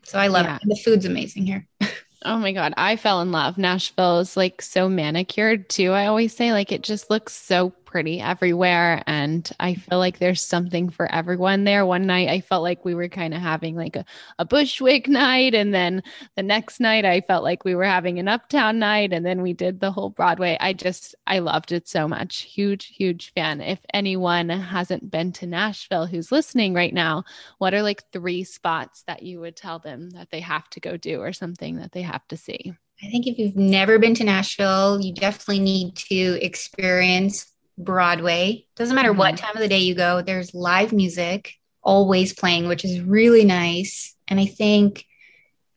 So 0.04 0.18
I 0.18 0.28
love 0.28 0.48
yeah. 0.48 0.56
it. 0.56 0.68
The 0.68 0.82
food's 0.84 1.06
amazing 1.06 1.46
here. 1.46 1.68
Oh 2.26 2.38
my 2.38 2.52
God. 2.52 2.74
I 2.76 2.98
fell 2.98 3.22
in 3.22 3.32
love. 3.32 3.58
Nashville 3.58 4.20
is 4.20 4.36
like 4.36 4.62
so 4.62 4.90
manicured 4.90 5.70
too. 5.70 5.94
I 5.94 6.08
always 6.08 6.36
say, 6.36 6.52
like, 6.52 6.72
it 6.72 6.82
just 6.82 7.10
looks 7.10 7.34
so 7.34 7.70
pretty 7.90 8.22
everywhere. 8.22 9.02
And 9.08 9.50
I 9.60 9.74
feel 9.74 9.98
like 9.98 10.20
there's 10.20 10.44
something 10.44 10.90
for 10.90 11.12
everyone 11.12 11.64
there. 11.64 11.88
One 11.88 12.06
night 12.06 12.30
I 12.30 12.40
felt 12.40 12.62
like 12.62 12.86
we 12.86 12.94
were 12.94 13.10
kind 13.10 13.34
of 13.34 13.42
having 13.42 13.76
like 13.76 13.96
a, 13.96 14.06
a 14.38 14.46
Bushwick 14.46 15.08
night. 15.08 15.56
And 15.56 15.74
then 15.74 16.04
the 16.36 16.44
next 16.44 16.80
night 16.80 17.04
I 17.04 17.22
felt 17.22 17.44
like 17.44 17.66
we 17.66 17.74
were 17.74 17.86
having 17.86 18.20
an 18.20 18.28
uptown 18.28 18.78
night. 18.78 19.12
And 19.12 19.26
then 19.26 19.42
we 19.42 19.54
did 19.54 19.80
the 19.80 19.92
whole 19.92 20.12
Broadway. 20.12 20.56
I 20.62 20.74
just, 20.74 21.16
I 21.26 21.40
loved 21.40 21.72
it 21.72 21.88
so 21.88 22.08
much. 22.08 22.42
Huge, 22.42 22.86
huge 22.86 23.34
fan. 23.34 23.60
If 23.60 23.80
anyone 23.92 24.50
hasn't 24.50 25.10
been 25.10 25.32
to 25.34 25.48
Nashville 25.48 26.06
who's 26.06 26.32
listening 26.32 26.76
right 26.76 26.94
now, 26.94 27.24
what 27.58 27.74
are 27.74 27.82
like 27.82 28.04
three 28.12 28.44
spots 28.44 29.04
that 29.08 29.24
you 29.24 29.40
would 29.40 29.56
tell 29.56 29.80
them 29.80 30.12
that 30.12 30.30
they 30.30 30.42
have 30.42 30.70
to 30.72 30.80
go 30.80 30.96
do 30.96 31.22
or 31.22 31.34
something 31.34 31.78
that 31.78 31.94
they 31.94 32.04
have 32.04 32.28
to 32.28 32.38
see? 32.38 32.72
I 33.02 33.10
think 33.10 33.26
if 33.26 33.40
you've 33.40 33.56
never 33.56 33.98
been 33.98 34.14
to 34.16 34.24
Nashville, 34.26 35.00
you 35.02 35.14
definitely 35.14 35.62
need 35.62 35.96
to 35.96 36.38
experience 36.44 37.48
Broadway. 37.80 38.68
Doesn't 38.76 38.96
matter 38.96 39.10
mm-hmm. 39.10 39.20
what 39.20 39.38
time 39.38 39.56
of 39.56 39.62
the 39.62 39.68
day 39.68 39.80
you 39.80 39.96
go, 39.96 40.22
there's 40.22 40.54
live 40.54 40.94
music 40.94 41.54
always 41.82 42.34
playing, 42.34 42.68
which 42.68 42.86
is 42.86 43.02
really 43.02 43.46
nice. 43.46 44.16
And 44.28 44.40
I 44.40 44.46
think 44.46 45.06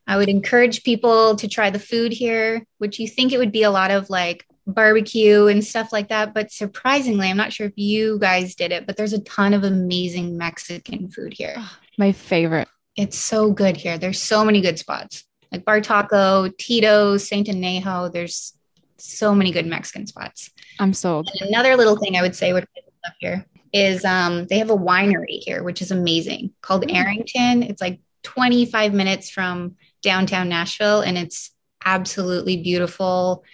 I 0.07 0.17
would 0.17 0.29
encourage 0.29 0.83
people 0.83 1.37
to 1.37 1.49
try 1.49 1.71
the 1.71 1.79
food 1.79 2.13
here, 2.13 2.67
which 2.79 2.99
you 2.99 3.07
think 3.07 3.33
it 3.33 3.39
would 3.39 3.53
be 3.53 3.63
a 3.63 3.71
lot 3.71 3.91
of 3.91 4.11
like 4.11 4.45
barbecue 4.67 5.47
and 5.47 5.65
stuff 5.65 5.93
like 5.93 6.09
that. 6.09 6.35
But 6.35 6.51
surprisingly, 6.51 7.31
I'm 7.31 7.37
not 7.37 7.53
sure 7.53 7.69
if 7.69 7.77
you 7.77 8.19
guys 8.19 8.55
did 8.57 8.73
it, 8.73 8.87
but 8.87 8.97
there's 8.97 9.13
a 9.13 9.23
ton 9.23 9.55
of 9.55 9.65
amazing 9.65 10.37
Mexican 10.37 11.09
food 11.09 11.33
here. 11.33 11.57
My 11.99 12.13
favorite. 12.13 12.69
It's 12.97 13.19
so 13.19 13.53
good 13.53 13.77
here. 13.77 13.97
There's 13.97 14.21
so 14.21 14.45
many 14.45 14.61
good 14.61 14.79
spots 14.79 15.25
like 15.53 15.65
Bar 15.65 15.83
Taco, 15.83 16.49
Tito's, 16.49 17.29
Saint 17.29 17.47
Anejo. 17.47 18.13
There's 18.13 18.55
so 19.03 19.35
many 19.35 19.51
good 19.51 19.67
Mexican 19.67 20.07
spots. 20.07 20.51
I'm 20.79 20.95
sold. 20.95 21.31
And 21.41 21.49
another 21.49 21.77
little 21.77 21.97
thing 21.97 22.17
I 22.17 22.23
would 22.23 22.37
say 22.37 22.53
would 22.53 22.67
love 23.05 23.15
here 23.19 23.47
is 23.73 24.05
um, 24.05 24.47
they 24.47 24.59
have 24.59 24.71
a 24.71 24.77
winery 24.77 25.41
here, 25.41 25.63
which 25.63 25.83
is 25.83 25.91
amazing 25.91 26.53
called 26.61 26.87
mm. 26.87 26.95
Arrington. 26.95 27.63
It's 27.63 27.81
like 27.81 28.01
25 28.23 28.95
minutes 28.95 29.31
from 29.31 29.77
downtown 30.03 30.49
Nashville 30.49 31.01
and 31.01 31.19
it's 31.19 31.51
absolutely 31.85 32.63
beautiful. 32.63 33.45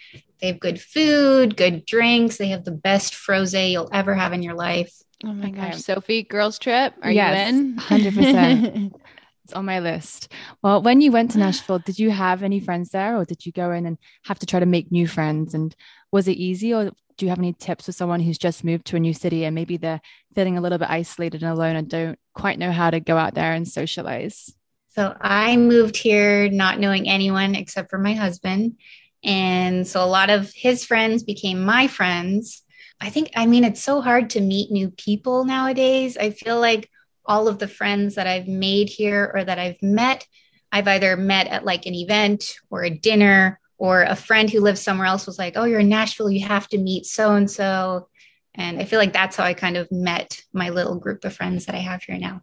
They 0.41 0.49
have 0.49 0.61
good 0.61 0.81
food, 0.81 1.57
good 1.57 1.85
drinks. 1.87 2.37
They 2.37 2.49
have 2.49 2.65
the 2.65 2.71
best 2.71 3.15
frosé 3.15 3.73
you'll 3.73 3.91
ever 3.93 4.15
have 4.15 4.33
in 4.33 4.43
your 4.43 4.55
life. 4.55 4.93
Oh 5.25 5.33
my 5.33 5.51
gosh, 5.51 5.79
Sophie, 5.79 6.23
girls 6.23 6.59
trip. 6.61 6.95
Are 7.03 7.11
yes, 7.11 7.53
you 7.53 7.59
in? 7.59 7.77
100%. 7.77 8.93
It's 9.49 9.55
on 9.55 9.65
my 9.65 9.81
list. 9.81 10.31
Well, 10.63 10.83
when 10.83 11.01
you 11.01 11.11
went 11.11 11.31
to 11.31 11.39
Nashville, 11.39 11.79
did 11.79 11.99
you 11.99 12.11
have 12.11 12.43
any 12.43 12.61
friends 12.61 12.91
there 12.91 13.17
or 13.17 13.25
did 13.25 13.47
you 13.47 13.53
go 13.53 13.71
in 13.71 13.87
and 13.87 13.97
have 14.27 14.39
to 14.41 14.47
try 14.47 14.61
to 14.61 14.67
make 14.67 14.93
new 14.93 15.07
friends? 15.07 15.55
And 15.55 15.75
was 16.13 16.29
it 16.29 16.33
easy 16.33 16.75
or 16.75 16.91
do 17.17 17.25
you 17.25 17.31
have 17.31 17.39
any 17.39 17.55
tips 17.55 17.87
for 17.87 17.93
someone 17.93 18.21
who's 18.21 18.37
just 18.37 18.63
moved 18.63 18.85
to 18.89 18.97
a 18.97 19.01
new 19.01 19.15
city 19.15 19.47
and 19.47 19.55
maybe 19.55 19.79
they're 19.79 20.03
feeling 20.35 20.59
a 20.59 20.61
little 20.61 20.77
bit 20.77 20.91
isolated 20.91 21.43
and 21.43 21.51
alone 21.51 21.77
and 21.77 21.89
don't 21.89 22.19
quite 22.35 22.59
know 22.59 22.71
how 22.71 22.91
to 22.91 23.01
go 23.01 23.17
out 23.17 23.33
there 23.33 23.55
and 23.55 23.67
socialize? 23.67 24.55
So 24.91 25.17
I 25.19 25.57
moved 25.57 25.97
here 25.97 26.51
not 26.51 26.79
knowing 26.79 27.09
anyone 27.09 27.55
except 27.55 27.89
for 27.89 27.99
my 27.99 28.13
husband. 28.13 28.77
And 29.25 29.89
so 29.89 30.05
a 30.05 30.13
lot 30.13 30.29
of 30.29 30.53
his 30.55 30.85
friends 30.85 31.23
became 31.23 31.65
my 31.65 31.87
friends. 31.87 32.65
I 33.01 33.09
think, 33.09 33.31
I 33.35 33.47
mean, 33.47 33.65
it's 33.65 33.83
so 33.83 34.03
hard 34.03 34.29
to 34.31 34.43
meet 34.43 34.71
new 34.71 34.91
people 34.91 35.47
nowadays. 35.47 36.19
I 36.19 36.33
feel 36.33 36.61
like 36.61 36.91
all 37.29 37.47
of 37.47 37.59
the 37.59 37.69
friends 37.69 38.17
that 38.17 38.27
I've 38.27 38.49
made 38.49 38.89
here 38.89 39.31
or 39.33 39.45
that 39.45 39.59
I've 39.59 39.81
met, 39.83 40.27
I've 40.73 40.89
either 40.89 41.17
met 41.17 41.47
at 41.47 41.65
like 41.65 41.87
an 41.87 41.95
event 41.95 42.55
or 42.71 42.83
a 42.83 42.91
dinner, 42.91 43.61
or 43.79 44.03
a 44.03 44.17
friend 44.17 44.51
who 44.51 44.61
lives 44.61 44.83
somewhere 44.83 45.07
else 45.07 45.27
was 45.27 45.39
like, 45.39 45.55
Oh, 45.57 45.65
you're 45.65 45.81
in 45.81 45.89
Nashville, 45.89 46.31
you 46.31 46.47
have 46.47 46.69
to 46.69 46.79
meet 46.79 47.07
so 47.07 47.35
and 47.35 47.51
so. 47.51 48.09
And 48.55 48.81
I 48.81 48.85
feel 48.85 48.99
like 48.99 49.13
that's 49.13 49.37
how 49.37 49.45
I 49.45 49.55
kind 49.55 49.77
of 49.77 49.91
met 49.93 50.43
my 50.53 50.71
little 50.71 50.97
group 50.97 51.25
of 51.25 51.35
friends 51.35 51.67
that 51.67 51.77
I 51.77 51.79
have 51.79 52.03
here 52.03 52.19
now. 52.19 52.43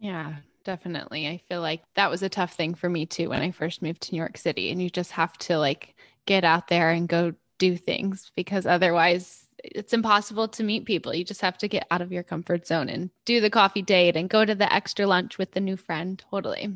Yeah, 0.00 0.34
definitely. 0.64 1.28
I 1.28 1.40
feel 1.48 1.60
like 1.60 1.82
that 1.94 2.10
was 2.10 2.24
a 2.24 2.28
tough 2.28 2.54
thing 2.54 2.74
for 2.74 2.90
me 2.90 3.06
too 3.06 3.28
when 3.28 3.40
I 3.40 3.52
first 3.52 3.82
moved 3.82 4.02
to 4.02 4.12
New 4.12 4.18
York 4.18 4.36
City. 4.36 4.72
And 4.72 4.82
you 4.82 4.90
just 4.90 5.12
have 5.12 5.32
to 5.38 5.58
like 5.58 5.94
get 6.26 6.44
out 6.44 6.66
there 6.66 6.90
and 6.90 7.08
go 7.08 7.34
do 7.58 7.76
things 7.76 8.32
because 8.34 8.66
otherwise 8.66 9.47
it's 9.64 9.92
impossible 9.92 10.48
to 10.48 10.62
meet 10.62 10.84
people. 10.84 11.14
You 11.14 11.24
just 11.24 11.40
have 11.40 11.58
to 11.58 11.68
get 11.68 11.86
out 11.90 12.02
of 12.02 12.12
your 12.12 12.22
comfort 12.22 12.66
zone 12.66 12.88
and 12.88 13.10
do 13.24 13.40
the 13.40 13.50
coffee 13.50 13.82
date 13.82 14.16
and 14.16 14.28
go 14.28 14.44
to 14.44 14.54
the 14.54 14.72
extra 14.72 15.06
lunch 15.06 15.38
with 15.38 15.52
the 15.52 15.60
new 15.60 15.76
friend. 15.76 16.22
Totally. 16.30 16.74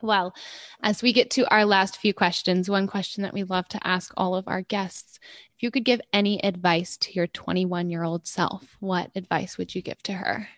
Well, 0.00 0.34
as 0.82 1.02
we 1.02 1.12
get 1.12 1.30
to 1.32 1.48
our 1.52 1.64
last 1.64 1.98
few 1.98 2.12
questions, 2.12 2.68
one 2.68 2.88
question 2.88 3.22
that 3.22 3.34
we 3.34 3.44
love 3.44 3.68
to 3.68 3.86
ask 3.86 4.12
all 4.16 4.34
of 4.34 4.48
our 4.48 4.62
guests 4.62 5.18
if 5.56 5.62
you 5.62 5.70
could 5.70 5.84
give 5.84 6.00
any 6.12 6.42
advice 6.44 6.96
to 6.98 7.12
your 7.12 7.28
21 7.28 7.88
year 7.88 8.02
old 8.02 8.26
self, 8.26 8.76
what 8.80 9.10
advice 9.14 9.56
would 9.58 9.74
you 9.74 9.82
give 9.82 10.02
to 10.04 10.12
her? 10.12 10.48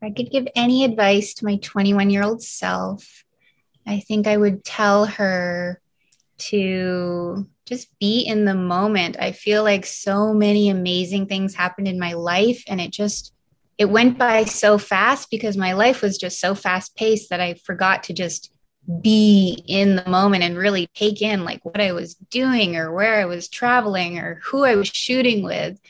I 0.00 0.10
could 0.10 0.30
give 0.30 0.46
any 0.54 0.84
advice 0.84 1.34
to 1.34 1.44
my 1.44 1.56
21 1.56 2.10
year 2.10 2.22
old 2.22 2.42
self, 2.42 3.24
I 3.86 4.00
think 4.00 4.26
I 4.26 4.36
would 4.36 4.64
tell 4.64 5.06
her 5.06 5.80
to 6.38 7.48
just 7.72 7.98
be 7.98 8.20
in 8.20 8.44
the 8.44 8.54
moment. 8.54 9.16
I 9.18 9.32
feel 9.32 9.62
like 9.62 9.86
so 9.86 10.34
many 10.34 10.68
amazing 10.68 11.26
things 11.26 11.54
happened 11.54 11.88
in 11.88 11.98
my 11.98 12.12
life 12.12 12.62
and 12.68 12.80
it 12.80 12.90
just 12.90 13.32
it 13.78 13.86
went 13.86 14.18
by 14.18 14.44
so 14.44 14.76
fast 14.76 15.30
because 15.30 15.56
my 15.56 15.72
life 15.72 16.02
was 16.02 16.18
just 16.18 16.38
so 16.38 16.54
fast 16.54 16.94
paced 16.94 17.30
that 17.30 17.40
I 17.40 17.54
forgot 17.54 18.04
to 18.04 18.12
just 18.12 18.54
be 19.00 19.64
in 19.66 19.96
the 19.96 20.08
moment 20.08 20.44
and 20.44 20.58
really 20.58 20.86
take 20.94 21.22
in 21.22 21.44
like 21.44 21.64
what 21.64 21.80
I 21.80 21.92
was 21.92 22.14
doing 22.14 22.76
or 22.76 22.92
where 22.92 23.20
I 23.20 23.24
was 23.24 23.48
traveling 23.48 24.18
or 24.18 24.40
who 24.44 24.64
I 24.64 24.76
was 24.76 24.88
shooting 24.88 25.42
with. 25.42 25.80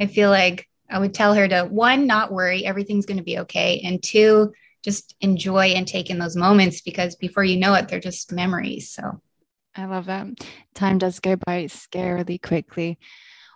I 0.00 0.06
feel 0.06 0.30
like 0.30 0.68
I 0.88 1.00
would 1.00 1.12
tell 1.12 1.34
her 1.34 1.48
to 1.48 1.64
one, 1.64 2.06
not 2.06 2.32
worry, 2.32 2.64
everything's 2.64 3.06
going 3.06 3.16
to 3.16 3.24
be 3.24 3.40
okay. 3.40 3.82
And 3.84 4.00
two, 4.00 4.52
just 4.82 5.16
enjoy 5.20 5.68
and 5.68 5.88
take 5.88 6.08
in 6.08 6.20
those 6.20 6.36
moments 6.36 6.82
because 6.82 7.16
before 7.16 7.42
you 7.42 7.56
know 7.56 7.74
it, 7.74 7.88
they're 7.88 7.98
just 7.98 8.30
memories. 8.30 8.90
So 8.90 9.20
I 9.76 9.86
love 9.86 10.06
that. 10.06 10.26
Time 10.74 10.98
does 10.98 11.20
go 11.20 11.36
by 11.36 11.64
scarily 11.64 12.40
quickly. 12.40 12.98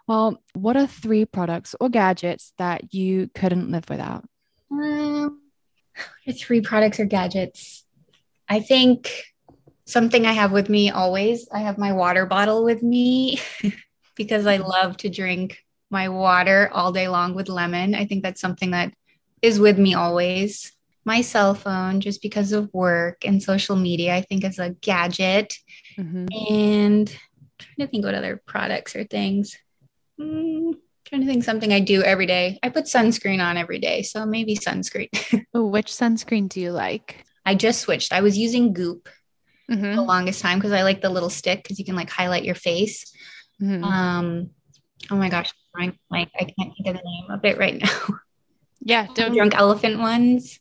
Well, 0.07 0.43
what 0.55 0.77
are 0.77 0.87
three 0.87 1.25
products 1.25 1.75
or 1.81 1.89
gadgets 1.89 2.53
that 2.59 2.95
you 2.95 3.29
couldn't 3.35 3.71
live 3.71 3.85
without? 3.89 4.25
Um, 4.71 5.41
three 6.39 6.61
products 6.61 7.01
or 7.01 7.05
gadgets. 7.05 7.85
I 8.49 8.61
think 8.61 9.25
something 9.85 10.27
I 10.27 10.33
have 10.33 10.53
with 10.53 10.69
me 10.69 10.91
always, 10.91 11.49
I 11.53 11.61
have 11.61 11.79
my 11.79 11.93
water 11.93 12.27
bottle 12.27 12.65
with 12.65 12.83
me 12.83 13.41
because 14.17 14.47
I 14.47 14.59
love 14.59 14.97
to 14.99 15.09
drink 15.09 15.59
my 15.91 16.09
water 16.09 16.71
all 16.73 16.93
day 16.93 17.09
long 17.09 17.35
with 17.35 17.49
lemon. 17.49 17.95
I 17.95 18.07
think 18.07 18.23
that's 18.23 18.41
something 18.41 18.71
that 18.73 18.93
is 19.43 19.61
with 19.61 19.79
me 19.79 19.95
always. 19.95 20.73
My 21.05 21.21
cell 21.21 21.55
phone, 21.55 22.01
just 22.01 22.21
because 22.21 22.53
of 22.53 22.73
work 22.73 23.25
and 23.25 23.41
social 23.41 23.77
media, 23.77 24.15
I 24.15 24.23
think 24.23 24.45
is 24.45 24.59
a 24.59 24.71
gadget. 24.71 25.57
Mm-hmm. 25.99 26.27
And 26.53 27.09
I'm 27.11 27.49
trying 27.59 27.87
to 27.87 27.91
think 27.91 28.05
what 28.05 28.15
other 28.15 28.41
products 28.45 28.97
or 28.97 29.05
things. 29.05 29.57
Mm, 30.21 30.75
trying 31.05 31.21
to 31.23 31.27
think 31.27 31.45
something 31.45 31.73
I 31.73 31.81
do 31.81 32.03
every 32.03 32.27
day. 32.27 32.59
I 32.63 32.69
put 32.69 32.85
sunscreen 32.85 33.45
on 33.45 33.57
every 33.57 33.79
day, 33.79 34.03
so 34.03 34.27
maybe 34.27 34.57
sunscreen. 34.57 35.09
which 35.53 35.89
sunscreen 35.89 36.49
do 36.49 36.61
you 36.61 36.73
like? 36.73 37.25
I 37.45 37.55
just 37.55 37.81
switched. 37.81 38.13
I 38.13 38.23
was 38.23 38.37
using 38.37 38.73
Goop 38.73 39.09
mm-hmm. 39.71 39.95
the 39.95 40.03
longest 40.03 40.41
time 40.41 40.59
because 40.59 40.73
I 40.73 40.83
like 40.83 41.01
the 41.01 41.11
little 41.11 41.31
stick 41.31 41.63
because 41.63 41.79
you 41.79 41.85
can 41.85 41.97
like 41.97 42.11
highlight 42.11 42.45
your 42.45 42.55
face. 42.55 43.13
Mm-hmm. 43.63 43.85
Um, 43.85 44.51
oh 45.11 45.17
my 45.17 45.29
gosh, 45.29 45.53
like 45.75 45.95
I 46.11 46.45
can't 46.45 46.75
think 46.77 46.87
of 46.87 46.97
the 46.97 47.03
name 47.05 47.31
of 47.31 47.45
it 47.45 47.59
right 47.59 47.81
now. 47.81 48.09
Yeah, 48.81 49.09
don't 49.15 49.35
drunk 49.35 49.57
elephant 49.57 49.99
ones. 49.99 50.61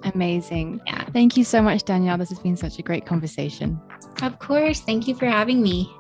Amazing. 0.03 0.82
Yeah. 0.86 1.03
Thank 1.12 1.36
you 1.36 1.43
so 1.43 1.62
much, 1.62 1.84
Danielle. 1.84 2.17
This 2.17 2.29
has 2.29 2.39
been 2.39 2.55
such 2.55 2.79
a 2.79 2.82
great 2.82 3.05
conversation. 3.05 3.79
Of 4.21 4.39
course. 4.39 4.79
Thank 4.79 5.08
you 5.08 5.15
for 5.15 5.25
having 5.25 5.62
me. 5.62 5.93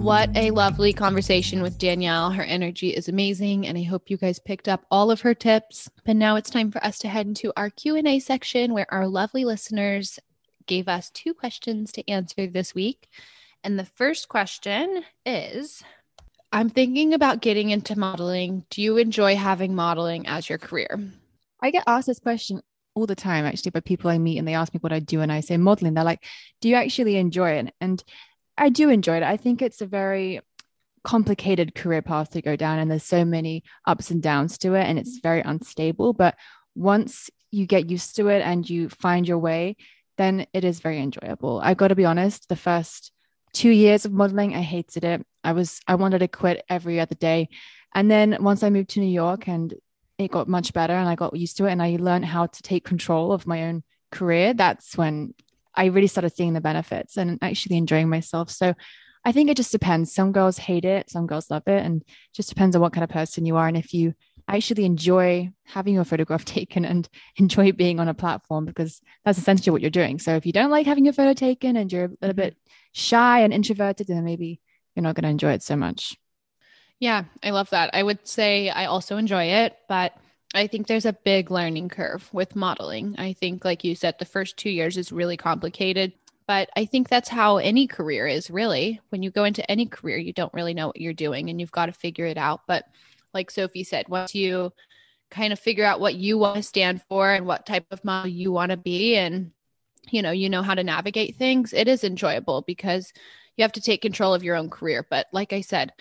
What 0.00 0.34
a 0.34 0.50
lovely 0.50 0.94
conversation 0.94 1.60
with 1.60 1.76
Danielle. 1.76 2.30
Her 2.30 2.42
energy 2.42 2.88
is 2.88 3.08
amazing 3.08 3.66
and 3.66 3.76
I 3.76 3.82
hope 3.82 4.08
you 4.08 4.16
guys 4.16 4.38
picked 4.38 4.66
up 4.66 4.86
all 4.90 5.10
of 5.10 5.20
her 5.20 5.34
tips. 5.34 5.90
But 6.06 6.16
now 6.16 6.36
it's 6.36 6.48
time 6.48 6.70
for 6.70 6.82
us 6.82 6.98
to 7.00 7.08
head 7.08 7.26
into 7.26 7.52
our 7.54 7.68
Q&A 7.68 8.18
section 8.18 8.72
where 8.72 8.86
our 8.92 9.06
lovely 9.06 9.44
listeners 9.44 10.18
gave 10.66 10.88
us 10.88 11.10
two 11.10 11.34
questions 11.34 11.92
to 11.92 12.10
answer 12.10 12.46
this 12.46 12.74
week. 12.74 13.08
And 13.62 13.78
the 13.78 13.84
first 13.84 14.30
question 14.30 15.04
is 15.26 15.84
I'm 16.50 16.70
thinking 16.70 17.12
about 17.12 17.42
getting 17.42 17.68
into 17.68 17.96
modeling. 17.96 18.64
Do 18.70 18.80
you 18.80 18.96
enjoy 18.96 19.36
having 19.36 19.74
modeling 19.74 20.26
as 20.26 20.48
your 20.48 20.58
career? 20.58 20.98
I 21.60 21.70
get 21.70 21.84
asked 21.86 22.06
this 22.06 22.18
question 22.18 22.62
all 22.94 23.06
the 23.06 23.14
time 23.14 23.44
actually 23.44 23.70
by 23.70 23.80
people 23.80 24.10
I 24.10 24.18
meet 24.18 24.38
and 24.38 24.48
they 24.48 24.54
ask 24.54 24.74
me 24.74 24.80
what 24.80 24.92
I 24.92 24.98
do 24.98 25.20
and 25.20 25.30
I 25.30 25.40
say 25.40 25.58
modeling. 25.58 25.94
They're 25.94 26.04
like, 26.04 26.24
"Do 26.60 26.68
you 26.68 26.74
actually 26.74 27.16
enjoy 27.16 27.50
it?" 27.50 27.74
And 27.80 28.02
I 28.60 28.68
do 28.68 28.90
enjoy 28.90 29.16
it. 29.16 29.22
I 29.22 29.38
think 29.38 29.62
it's 29.62 29.80
a 29.80 29.86
very 29.86 30.40
complicated 31.02 31.74
career 31.74 32.02
path 32.02 32.30
to 32.32 32.42
go 32.42 32.56
down, 32.56 32.78
and 32.78 32.90
there's 32.90 33.04
so 33.04 33.24
many 33.24 33.64
ups 33.86 34.10
and 34.10 34.22
downs 34.22 34.58
to 34.58 34.74
it, 34.74 34.84
and 34.84 34.98
it's 34.98 35.16
mm-hmm. 35.16 35.28
very 35.28 35.40
unstable. 35.40 36.12
But 36.12 36.36
once 36.74 37.30
you 37.50 37.66
get 37.66 37.90
used 37.90 38.16
to 38.16 38.28
it 38.28 38.42
and 38.42 38.68
you 38.68 38.90
find 38.90 39.26
your 39.26 39.38
way, 39.38 39.76
then 40.18 40.46
it 40.52 40.62
is 40.62 40.80
very 40.80 41.00
enjoyable. 41.00 41.60
I've 41.64 41.78
got 41.78 41.88
to 41.88 41.94
be 41.94 42.04
honest, 42.04 42.48
the 42.48 42.54
first 42.54 43.12
two 43.54 43.70
years 43.70 44.04
of 44.04 44.12
modeling, 44.12 44.54
I 44.54 44.60
hated 44.60 45.04
it. 45.04 45.26
I 45.42 45.52
was, 45.52 45.80
I 45.88 45.94
wanted 45.94 46.18
to 46.18 46.28
quit 46.28 46.62
every 46.68 47.00
other 47.00 47.14
day. 47.14 47.48
And 47.94 48.10
then 48.10 48.36
once 48.40 48.62
I 48.62 48.70
moved 48.70 48.90
to 48.90 49.00
New 49.00 49.10
York 49.10 49.48
and 49.48 49.74
it 50.18 50.30
got 50.30 50.46
much 50.46 50.74
better 50.74 50.92
and 50.92 51.08
I 51.08 51.14
got 51.14 51.34
used 51.34 51.56
to 51.56 51.64
it 51.64 51.72
and 51.72 51.82
I 51.82 51.96
learned 51.98 52.26
how 52.26 52.46
to 52.46 52.62
take 52.62 52.84
control 52.84 53.32
of 53.32 53.46
my 53.46 53.64
own 53.64 53.82
career, 54.12 54.52
that's 54.52 54.96
when 54.96 55.34
I 55.80 55.86
really 55.86 56.08
started 56.08 56.36
seeing 56.36 56.52
the 56.52 56.60
benefits 56.60 57.16
and 57.16 57.38
actually 57.40 57.78
enjoying 57.78 58.10
myself. 58.10 58.50
So 58.50 58.74
I 59.24 59.32
think 59.32 59.48
it 59.48 59.56
just 59.56 59.72
depends. 59.72 60.12
Some 60.12 60.30
girls 60.30 60.58
hate 60.58 60.84
it, 60.84 61.08
some 61.08 61.26
girls 61.26 61.50
love 61.50 61.62
it, 61.66 61.82
and 61.82 62.04
just 62.34 62.50
depends 62.50 62.76
on 62.76 62.82
what 62.82 62.92
kind 62.92 63.02
of 63.02 63.08
person 63.08 63.46
you 63.46 63.56
are. 63.56 63.66
And 63.66 63.78
if 63.78 63.94
you 63.94 64.12
actually 64.46 64.84
enjoy 64.84 65.50
having 65.64 65.94
your 65.94 66.04
photograph 66.04 66.44
taken 66.58 66.84
and 66.84 67.08
enjoy 67.36 67.72
being 67.72 67.98
on 67.98 68.08
a 68.08 68.14
platform, 68.14 68.66
because 68.66 69.00
that's 69.24 69.38
essentially 69.38 69.72
what 69.72 69.80
you're 69.80 69.90
doing. 69.90 70.18
So 70.18 70.36
if 70.36 70.44
you 70.44 70.52
don't 70.52 70.70
like 70.70 70.84
having 70.84 71.06
your 71.06 71.14
photo 71.14 71.32
taken 71.32 71.76
and 71.76 71.90
you're 71.90 72.04
a 72.04 72.08
little 72.20 72.28
mm-hmm. 72.28 72.40
bit 72.40 72.56
shy 72.92 73.40
and 73.40 73.52
introverted, 73.52 74.06
then 74.06 74.22
maybe 74.22 74.60
you're 74.94 75.02
not 75.02 75.14
going 75.14 75.24
to 75.24 75.30
enjoy 75.30 75.52
it 75.52 75.62
so 75.62 75.76
much. 75.76 76.14
Yeah, 76.98 77.24
I 77.42 77.50
love 77.52 77.70
that. 77.70 77.94
I 77.94 78.02
would 78.02 78.28
say 78.28 78.68
I 78.68 78.84
also 78.84 79.16
enjoy 79.16 79.44
it, 79.44 79.78
but 79.88 80.12
I 80.54 80.66
think 80.66 80.86
there's 80.86 81.06
a 81.06 81.12
big 81.12 81.50
learning 81.50 81.90
curve 81.90 82.28
with 82.32 82.56
modeling. 82.56 83.14
I 83.18 83.34
think, 83.34 83.64
like 83.64 83.84
you 83.84 83.94
said, 83.94 84.16
the 84.18 84.24
first 84.24 84.56
two 84.56 84.70
years 84.70 84.96
is 84.96 85.12
really 85.12 85.36
complicated, 85.36 86.12
but 86.48 86.68
I 86.74 86.86
think 86.86 87.08
that's 87.08 87.28
how 87.28 87.58
any 87.58 87.86
career 87.86 88.26
is 88.26 88.50
really. 88.50 89.00
When 89.10 89.22
you 89.22 89.30
go 89.30 89.44
into 89.44 89.68
any 89.70 89.86
career, 89.86 90.16
you 90.18 90.32
don't 90.32 90.52
really 90.52 90.74
know 90.74 90.88
what 90.88 91.00
you're 91.00 91.12
doing 91.12 91.48
and 91.48 91.60
you've 91.60 91.70
got 91.70 91.86
to 91.86 91.92
figure 91.92 92.26
it 92.26 92.36
out. 92.36 92.62
But 92.66 92.84
like 93.32 93.50
Sophie 93.50 93.84
said, 93.84 94.08
once 94.08 94.34
you 94.34 94.72
kind 95.30 95.52
of 95.52 95.60
figure 95.60 95.84
out 95.84 96.00
what 96.00 96.16
you 96.16 96.36
want 96.36 96.56
to 96.56 96.62
stand 96.64 97.02
for 97.08 97.30
and 97.30 97.46
what 97.46 97.66
type 97.66 97.86
of 97.92 98.04
model 98.04 98.30
you 98.32 98.50
want 98.50 98.70
to 98.70 98.76
be, 98.76 99.16
and 99.16 99.52
you 100.10 100.22
know, 100.22 100.32
you 100.32 100.50
know 100.50 100.62
how 100.62 100.74
to 100.74 100.82
navigate 100.82 101.36
things, 101.36 101.72
it 101.72 101.86
is 101.86 102.02
enjoyable 102.02 102.62
because 102.62 103.12
you 103.56 103.62
have 103.62 103.72
to 103.72 103.80
take 103.80 104.02
control 104.02 104.34
of 104.34 104.42
your 104.42 104.56
own 104.56 104.70
career. 104.70 105.06
But 105.08 105.28
like 105.32 105.52
I 105.52 105.60
said, 105.60 105.92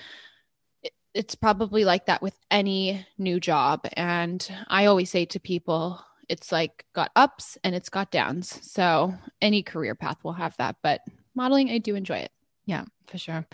it's 1.14 1.36
probably 1.36 1.86
like 1.86 2.06
that 2.06 2.22
with 2.22 2.38
any 2.52 3.06
new 3.18 3.40
job. 3.40 3.88
And 3.94 4.48
I 4.68 4.86
always 4.86 5.10
say 5.10 5.26
to 5.26 5.40
people, 5.40 6.04
it's 6.28 6.52
like 6.52 6.86
got 6.94 7.12
ups 7.16 7.58
and 7.64 7.76
it's 7.76 7.90
got 7.90 8.12
downs. 8.12 8.60
So 8.62 9.14
any 9.42 9.64
career 9.64 9.96
path 9.96 10.18
will 10.24 10.34
have 10.34 10.56
that. 10.58 10.78
But 10.84 11.02
modeling, 11.36 11.70
I 11.72 11.80
do 11.80 11.96
enjoy 11.96 12.18
it. 12.20 12.32
Yeah, 12.66 12.86
for 13.08 13.18
sure. 13.18 13.48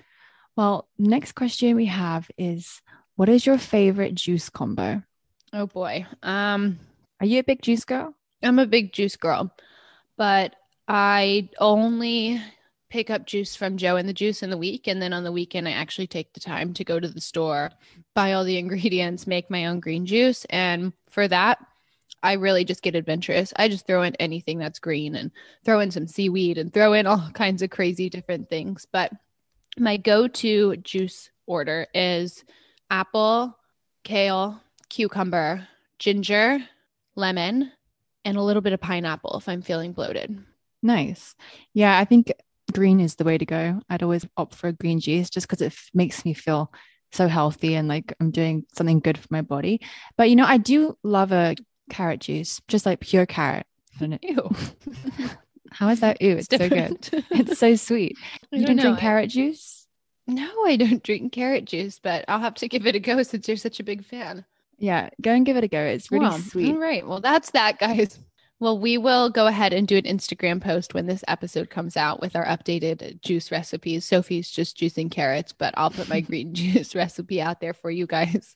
Well, 0.56 0.88
next 0.98 1.34
question 1.34 1.76
we 1.76 1.86
have 1.86 2.30
is 2.38 2.82
What 3.16 3.30
is 3.30 3.46
your 3.46 3.58
favorite 3.58 4.16
juice 4.16 4.50
combo? 4.50 5.04
Oh 5.54 5.68
boy. 5.68 6.06
Um, 6.22 6.80
Are 7.22 7.26
you 7.26 7.40
a 7.40 7.44
big 7.44 7.62
juice 7.62 7.86
girl? 7.86 8.14
I'm 8.44 8.60
a 8.60 8.68
big 8.68 8.92
juice 8.92 9.16
girl, 9.16 9.52
but 10.18 10.56
I 10.88 11.50
only 11.60 12.42
pick 12.96 13.10
up 13.10 13.26
juice 13.26 13.58
from 13.58 13.76
Joe 13.76 13.98
and 13.98 14.08
the 14.08 14.14
Juice 14.14 14.42
in 14.42 14.50
the 14.50 14.58
week. 14.58 14.88
And 14.88 15.02
then 15.02 15.12
on 15.12 15.26
the 15.26 15.32
weekend, 15.34 15.68
I 15.68 15.72
actually 15.72 16.08
take 16.08 16.32
the 16.32 16.40
time 16.40 16.74
to 16.76 16.86
go 16.86 16.98
to 16.98 17.10
the 17.10 17.20
store, 17.20 17.72
buy 18.14 18.32
all 18.32 18.46
the 18.46 18.58
ingredients, 18.64 19.28
make 19.28 19.50
my 19.50 19.66
own 19.66 19.82
green 19.82 20.06
juice. 20.06 20.46
And 20.46 20.94
for 21.10 21.28
that, 21.28 21.60
I 22.24 22.34
really 22.34 22.64
just 22.64 22.82
get 22.82 22.96
adventurous. 22.96 23.52
I 23.58 23.68
just 23.68 23.86
throw 23.86 24.04
in 24.04 24.16
anything 24.16 24.60
that's 24.60 24.80
green 24.80 25.14
and 25.16 25.32
throw 25.66 25.82
in 25.82 25.92
some 25.92 26.08
seaweed 26.08 26.58
and 26.58 26.74
throw 26.74 26.94
in 26.94 27.06
all 27.06 27.30
kinds 27.34 27.62
of 27.62 27.70
crazy 27.70 28.10
different 28.10 28.48
things. 28.48 28.88
But 28.90 29.12
my 29.78 29.98
go 29.98 30.30
to 30.30 30.78
juice 30.78 31.30
order 31.46 31.88
is 31.94 32.46
apple, 32.90 33.58
kale, 34.06 34.62
cucumber, 34.88 35.68
ginger, 36.00 36.60
lemon, 37.16 37.74
and 38.24 38.38
a 38.38 38.42
little 38.42 38.62
bit 38.62 38.72
of 38.72 38.80
pineapple 38.80 39.36
if 39.38 39.50
I'm 39.50 39.62
feeling 39.62 39.92
bloated. 39.92 40.42
Nice. 40.82 41.36
Yeah, 41.74 42.00
I 42.00 42.06
think 42.06 42.32
green 42.76 43.00
is 43.00 43.16
the 43.16 43.24
way 43.24 43.38
to 43.38 43.46
go. 43.46 43.80
I'd 43.90 44.04
always 44.04 44.26
opt 44.38 44.56
for 44.56 44.68
a 44.68 44.74
green 44.74 45.00
juice 45.00 45.30
just 45.30 45.48
because 45.48 45.62
it 45.62 45.68
f- 45.68 45.90
makes 45.94 46.26
me 46.26 46.34
feel 46.34 46.72
so 47.12 47.28
healthy 47.28 47.76
and 47.76 47.88
like 47.88 48.14
I'm 48.20 48.32
doing 48.32 48.66
something 48.74 49.00
good 49.00 49.18
for 49.18 49.28
my 49.30 49.42
body. 49.42 49.82
But 50.18 50.30
you 50.30 50.36
know, 50.36 50.46
I 50.46 50.58
do 50.58 50.98
love 51.04 51.32
a 51.32 51.56
carrot 51.90 52.20
juice, 52.22 52.62
just 52.68 52.86
like 52.86 53.00
pure 53.00 53.26
carrot. 53.26 53.66
Ew. 54.00 54.50
How 55.72 55.90
is 55.90 56.02
that? 56.02 56.22
Ew, 56.22 56.38
it's, 56.38 56.48
so 56.50 56.70
good. 56.70 57.10
It's 57.32 57.60
so 57.60 57.76
sweet. 57.76 58.18
You 58.52 58.66
don't 58.66 58.76
don't 58.76 58.86
drink 58.86 59.00
carrot 59.00 59.30
juice? 59.30 59.88
No, 60.28 60.66
I 60.66 60.76
don't 60.76 61.04
drink 61.04 61.32
carrot 61.34 61.66
juice, 61.66 62.00
but 62.00 62.26
I'll 62.28 62.40
have 62.40 62.56
to 62.56 62.68
give 62.74 62.86
it 62.86 62.96
a 62.96 63.00
go 63.00 63.22
since 63.24 63.48
you're 63.48 63.58
such 63.58 63.80
a 63.80 63.84
big 63.84 64.04
fan. 64.06 64.46
Yeah, 64.78 65.10
go 65.22 65.32
and 65.32 65.46
give 65.46 65.56
it 65.56 65.64
a 65.64 65.70
go. 65.70 65.80
It's 65.80 66.12
really 66.12 66.26
Well, 66.26 66.40
sweet. 66.40 66.74
All 66.74 66.80
right. 66.80 67.08
Well, 67.08 67.22
that's 67.22 67.52
that, 67.52 67.80
guys. 67.80 68.20
Well, 68.60 68.80
we 68.80 68.98
will 68.98 69.30
go 69.30 69.48
ahead 69.48 69.74
and 69.74 69.86
do 69.86 69.98
an 69.98 70.04
Instagram 70.04 70.62
post 70.62 70.94
when 70.94 71.08
this 71.08 71.26
episode 71.28 71.70
comes 71.70 71.98
out 71.98 72.22
with 72.22 72.38
our 72.38 72.46
updated 72.46 73.22
juice 73.22 73.52
recipes. 73.52 74.06
Sophie's 74.06 74.50
just 74.50 74.78
juicing 74.78 75.12
carrots, 75.12 75.52
but 75.52 75.74
I'll 75.76 75.90
put 75.90 76.08
my 76.08 76.22
green 76.22 76.54
juice 76.54 76.96
recipe 76.96 77.42
out 77.42 77.60
there 77.60 77.74
for 77.74 77.92
you 77.92 78.08
guys. 78.08 78.56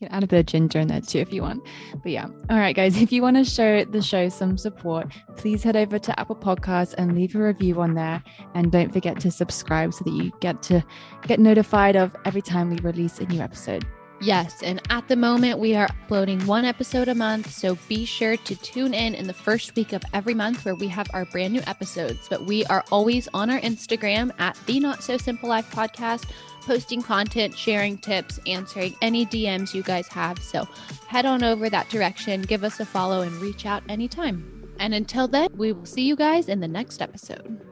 You 0.00 0.06
can 0.06 0.16
add 0.16 0.24
a 0.24 0.26
bit 0.26 0.40
of 0.40 0.46
ginger 0.46 0.80
in 0.80 0.88
there 0.88 1.00
too 1.00 1.18
if 1.18 1.32
you 1.32 1.42
want. 1.42 1.62
But 2.02 2.12
yeah. 2.12 2.26
All 2.50 2.58
right, 2.58 2.76
guys. 2.76 3.00
If 3.00 3.10
you 3.10 3.22
want 3.22 3.36
to 3.36 3.44
show 3.44 3.84
the 3.84 4.02
show 4.02 4.28
some 4.28 4.58
support, 4.58 5.12
please 5.36 5.62
head 5.62 5.76
over 5.76 5.98
to 5.98 6.20
Apple 6.20 6.36
Podcasts 6.36 6.94
and 6.96 7.14
leave 7.14 7.34
a 7.34 7.42
review 7.42 7.80
on 7.80 7.94
there. 7.94 8.22
And 8.54 8.70
don't 8.70 8.92
forget 8.92 9.18
to 9.20 9.30
subscribe 9.30 9.94
so 9.94 10.04
that 10.04 10.12
you 10.12 10.30
get 10.40 10.62
to 10.64 10.84
get 11.26 11.40
notified 11.40 11.96
of 11.96 12.14
every 12.24 12.42
time 12.42 12.70
we 12.70 12.76
release 12.78 13.18
a 13.18 13.26
new 13.26 13.40
episode. 13.40 13.86
Yes, 14.22 14.62
and 14.62 14.82
at 14.90 15.08
the 15.08 15.16
moment 15.16 15.58
we 15.58 15.74
are 15.74 15.86
uploading 15.86 16.44
one 16.46 16.66
episode 16.66 17.08
a 17.08 17.14
month, 17.14 17.50
so 17.50 17.78
be 17.88 18.04
sure 18.04 18.36
to 18.36 18.54
tune 18.56 18.92
in 18.92 19.14
in 19.14 19.26
the 19.26 19.32
first 19.32 19.74
week 19.74 19.94
of 19.94 20.02
every 20.12 20.34
month 20.34 20.62
where 20.66 20.74
we 20.74 20.88
have 20.88 21.08
our 21.14 21.24
brand 21.24 21.54
new 21.54 21.62
episodes. 21.66 22.26
But 22.28 22.44
we 22.44 22.66
are 22.66 22.84
always 22.92 23.28
on 23.32 23.48
our 23.48 23.58
Instagram 23.60 24.30
at 24.38 24.58
the 24.66 24.78
Not 24.78 25.02
So 25.02 25.16
Simple 25.16 25.48
Life 25.48 25.70
podcast, 25.72 26.28
posting 26.60 27.00
content, 27.00 27.56
sharing 27.56 27.96
tips, 27.96 28.38
answering 28.46 28.94
any 29.00 29.24
DMs 29.24 29.72
you 29.72 29.82
guys 29.82 30.06
have. 30.08 30.38
So 30.38 30.68
head 31.08 31.24
on 31.24 31.42
over 31.42 31.70
that 31.70 31.88
direction, 31.88 32.42
give 32.42 32.62
us 32.62 32.78
a 32.78 32.84
follow, 32.84 33.22
and 33.22 33.32
reach 33.36 33.64
out 33.64 33.82
anytime. 33.88 34.74
And 34.78 34.92
until 34.92 35.28
then, 35.28 35.48
we 35.56 35.72
will 35.72 35.86
see 35.86 36.02
you 36.02 36.14
guys 36.14 36.50
in 36.50 36.60
the 36.60 36.68
next 36.68 37.00
episode. 37.00 37.69